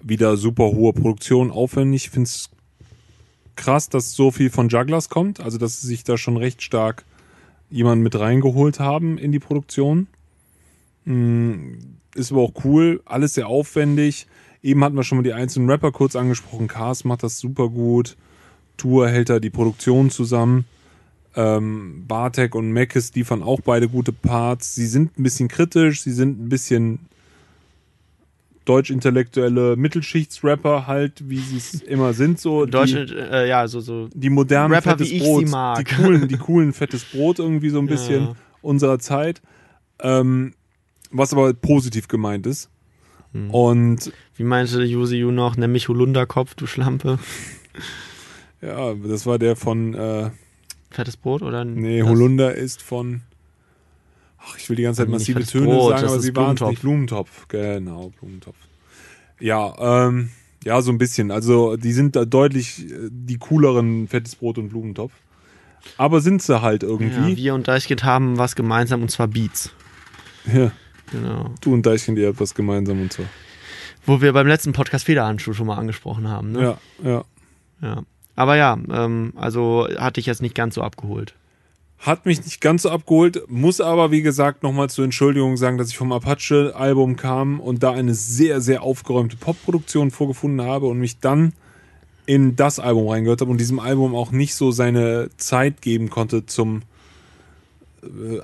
[0.03, 2.07] Wieder super hohe Produktion, aufwendig.
[2.07, 2.51] Ich finde es
[3.57, 7.05] krass, dass so viel von Jugglers kommt, also dass sie sich da schon recht stark
[7.71, 10.09] jemanden mit reingeholt haben in die Produktion.
[11.05, 11.79] Hm,
[12.15, 14.27] ist aber auch cool, alles sehr aufwendig.
[14.63, 16.69] Eben hatten wir schon mal die einzelnen Rapper kurz angesprochen.
[16.69, 18.17] Cars macht das super gut.
[18.77, 20.65] Tour hält da die Produktion zusammen.
[21.37, 24.75] Ähm, Bartek und Meckes liefern auch beide gute Parts.
[24.75, 27.01] Sie sind ein bisschen kritisch, sie sind ein bisschen
[28.65, 32.67] deutsch-intellektuelle Mittelschichtsrapper halt, wie sie es immer sind, so.
[32.67, 34.09] Deutsche, die, äh, ja, so, so.
[34.15, 35.47] Die modernen Rapper, fettes Brot.
[35.79, 38.37] Die coolen, die coolen fettes Brot irgendwie so ein bisschen ja.
[38.63, 39.41] unserer Zeit.
[40.01, 40.55] Ähm,
[41.11, 42.71] was aber positiv gemeint ist.
[43.33, 43.51] Hm.
[43.51, 44.13] Und.
[44.37, 47.19] Wie meinte Yusi Yu noch, nämlich Holunderkopf, du Schlampe.
[48.63, 50.31] ja, das war der von, äh,
[50.91, 51.65] Fettes Brot oder?
[51.65, 53.23] Nee, Holunder ist von.
[54.39, 56.81] Ach, ich will die ganze Zeit massive Töne Brot, sagen, aber sie waren nicht.
[56.81, 57.47] Blumentopf.
[57.49, 58.57] Genau, Blumentopf.
[59.39, 60.31] Ja, ähm,
[60.65, 61.31] ja, so ein bisschen.
[61.31, 65.13] Also, die sind da deutlich äh, die cooleren Fettes Brot und Blumentopf.
[65.97, 67.33] Aber sind sie halt irgendwie.
[67.33, 69.71] Ja, wir und Deichkind haben was gemeinsam und zwar Beats.
[70.53, 70.73] Ja.
[71.13, 71.55] Genau.
[71.61, 73.27] Du und Deichkind, ihr habt was gemeinsam und zwar.
[74.07, 76.63] Wo wir beim letzten Podcast Federhandschuh schon mal angesprochen haben, ne?
[76.63, 77.25] Ja, ja.
[77.83, 78.03] Ja.
[78.41, 81.35] Aber ja, ähm, also hatte ich jetzt nicht ganz so abgeholt.
[81.99, 85.91] Hat mich nicht ganz so abgeholt, muss aber, wie gesagt, nochmal zur Entschuldigung sagen, dass
[85.91, 91.19] ich vom Apache-Album kam und da eine sehr, sehr aufgeräumte Popproduktion vorgefunden habe und mich
[91.19, 91.53] dann
[92.25, 96.47] in das Album reingehört habe und diesem Album auch nicht so seine Zeit geben konnte
[96.47, 96.81] zum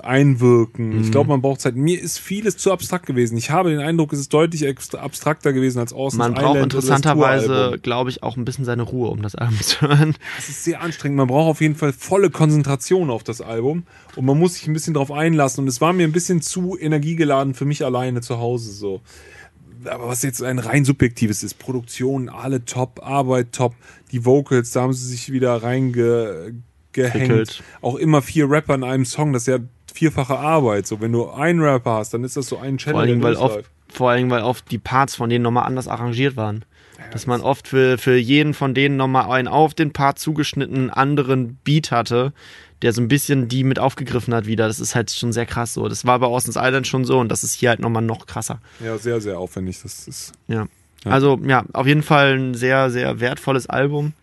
[0.03, 0.89] einwirken.
[0.89, 1.01] Mhm.
[1.01, 1.75] Ich glaube, man braucht Zeit.
[1.75, 3.37] Mir ist vieles zu abstrakt gewesen.
[3.37, 8.09] Ich habe den Eindruck, es ist deutlich abstrakter gewesen als Orson's Man braucht interessanterweise, glaube
[8.09, 10.15] ich, auch ein bisschen seine Ruhe, um das Album zu hören.
[10.37, 11.17] Es ist sehr anstrengend.
[11.17, 13.83] Man braucht auf jeden Fall volle Konzentration auf das Album
[14.15, 15.63] und man muss sich ein bisschen drauf einlassen.
[15.63, 19.01] Und es war mir ein bisschen zu energiegeladen für mich alleine zu Hause so.
[19.85, 23.75] Aber was jetzt ein rein subjektives ist, Produktion, alle top, Arbeit top,
[24.11, 26.53] die Vocals, da haben sie sich wieder reinge
[26.91, 27.63] gehängt.
[27.81, 29.59] Auch immer vier Rapper in einem Song, das ist ja
[29.93, 30.87] vierfache Arbeit.
[30.87, 32.93] So, wenn du einen Rapper hast, dann ist das so ein Channel.
[32.93, 36.35] Vor allem, weil oft, vor allem, weil oft die Parts von denen nochmal anders arrangiert
[36.35, 36.65] waren.
[36.97, 40.89] Ja, dass man oft für, für jeden von denen nochmal einen auf den Part zugeschnittenen
[40.89, 42.33] anderen Beat hatte,
[42.81, 44.67] der so ein bisschen die mit aufgegriffen hat wieder.
[44.67, 45.87] Das ist halt schon sehr krass so.
[45.87, 48.59] Das war bei Ocean's Island schon so und das ist hier halt nochmal noch krasser.
[48.83, 49.81] Ja, sehr, sehr aufwendig.
[49.81, 50.33] Das ist.
[50.47, 50.67] Ja.
[51.05, 51.11] ja.
[51.11, 54.13] Also, ja, auf jeden Fall ein sehr, sehr wertvolles Album.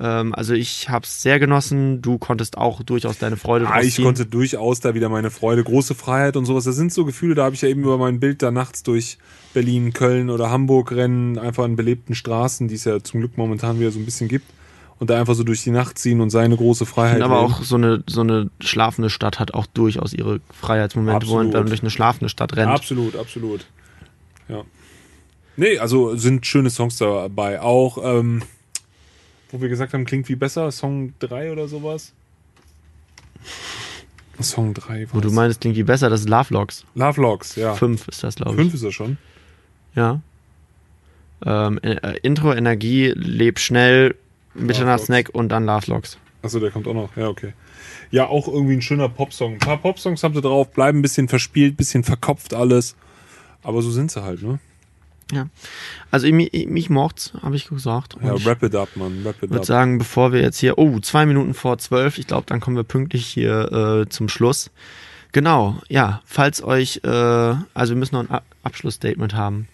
[0.00, 2.00] Ähm, also ich habe es sehr genossen.
[2.00, 5.94] Du konntest auch durchaus deine Freude Ja, ich konnte durchaus da wieder meine Freude, große
[5.94, 6.64] Freiheit und sowas.
[6.64, 9.18] Das sind so Gefühle, da habe ich ja eben über mein Bild da nachts durch
[9.52, 13.78] Berlin, Köln oder Hamburg rennen, einfach an belebten Straßen, die es ja zum Glück momentan
[13.78, 14.46] wieder so ein bisschen gibt.
[14.98, 17.22] Und da einfach so durch die Nacht ziehen und seine große Freiheit.
[17.22, 21.32] Aber auch so eine, so eine schlafende Stadt hat auch durchaus ihre Freiheitsmomente, absolut.
[21.32, 22.70] wo man dann durch eine schlafende Stadt rennt.
[22.70, 23.64] Absolut, absolut.
[24.48, 24.62] Ja.
[25.56, 27.62] Nee, also sind schöne Songs dabei.
[27.62, 28.42] Auch, ähm,
[29.50, 32.12] wo wir gesagt haben, klingt wie besser, Song 3 oder sowas.
[34.40, 35.08] Song 3.
[35.12, 36.84] Wo du meinst, klingt wie besser, das ist Love Logs.
[36.94, 37.74] Love Logs, ja.
[37.74, 38.56] 5 ist das, glaube ich.
[38.56, 39.18] 5 ist das schon.
[39.94, 40.20] Ja.
[41.44, 44.14] Ähm, äh, Intro, Energie, Leb schnell,
[44.54, 46.18] Mitternacht-Snack und dann Love Logs.
[46.42, 47.16] Achso, der kommt auch noch.
[47.16, 47.52] Ja, okay.
[48.10, 49.54] Ja, auch irgendwie ein schöner Popsong.
[49.54, 52.96] Ein paar Popsongs haben sie drauf, bleiben ein bisschen verspielt, ein bisschen verkopft alles.
[53.62, 54.58] Aber so sind sie halt, ne?
[55.32, 55.46] Ja.
[56.10, 58.14] Also ich, mich mocht's, habe ich gesagt.
[58.14, 59.24] Und ja, wrap it up, man.
[59.24, 62.26] Wrap it Ich würde sagen, bevor wir jetzt hier, oh, zwei Minuten vor zwölf, ich
[62.26, 64.70] glaube, dann kommen wir pünktlich hier äh, zum Schluss.
[65.32, 69.68] Genau, ja, falls euch, äh, also wir müssen noch ein Ab Abschlussstatement haben.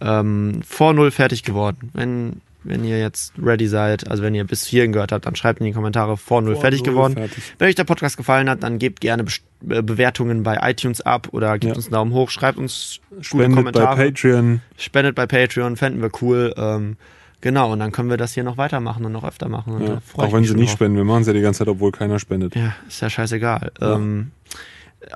[0.00, 1.90] Ähm, vor null fertig geworden.
[1.94, 5.60] Wenn, wenn ihr jetzt ready seid, also wenn ihr bis hierhin gehört habt, dann schreibt
[5.60, 7.14] in die Kommentare vor null fertig null geworden.
[7.14, 7.42] fertig.
[7.58, 11.28] Wenn euch der Podcast gefallen hat, dann gebt gerne Best- äh, Bewertungen bei iTunes ab
[11.32, 11.76] oder gebt Ja.
[11.76, 14.60] uns einen Daumen hoch, schreibt uns Spendet bei Kommentare, Patreon.
[14.76, 16.52] spendet bei Patreon, fänden wir cool.
[16.56, 16.96] Ähm,
[17.40, 19.80] genau, und dann können wir das hier noch weitermachen und noch öfter machen.
[19.84, 19.98] Ja.
[20.16, 20.72] Auch wenn sie nicht drauf.
[20.74, 20.96] spenden.
[20.96, 22.54] Wir machen es ja die ganze Zeit, obwohl keiner spendet.
[22.56, 23.72] Ja, ist ja scheißegal.
[23.80, 23.94] Ja.
[23.94, 24.32] Ähm,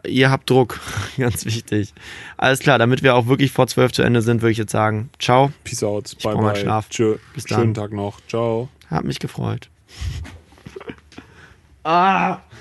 [0.06, 0.80] ihr habt Druck,
[1.16, 1.92] ganz wichtig.
[2.36, 5.10] Alles klar, damit wir auch wirklich vor zwölf zu Ende sind, würde ich jetzt sagen,
[5.18, 6.16] ciao, Peace out.
[6.22, 6.60] Bye brauch mal bye.
[6.60, 6.88] Schlaf.
[6.88, 7.16] Tschö.
[7.34, 7.60] Bis dann.
[7.60, 8.20] Schönen Tag noch.
[8.28, 8.68] Ciao.
[8.88, 9.68] hat mich gefreut.
[11.84, 12.38] ah!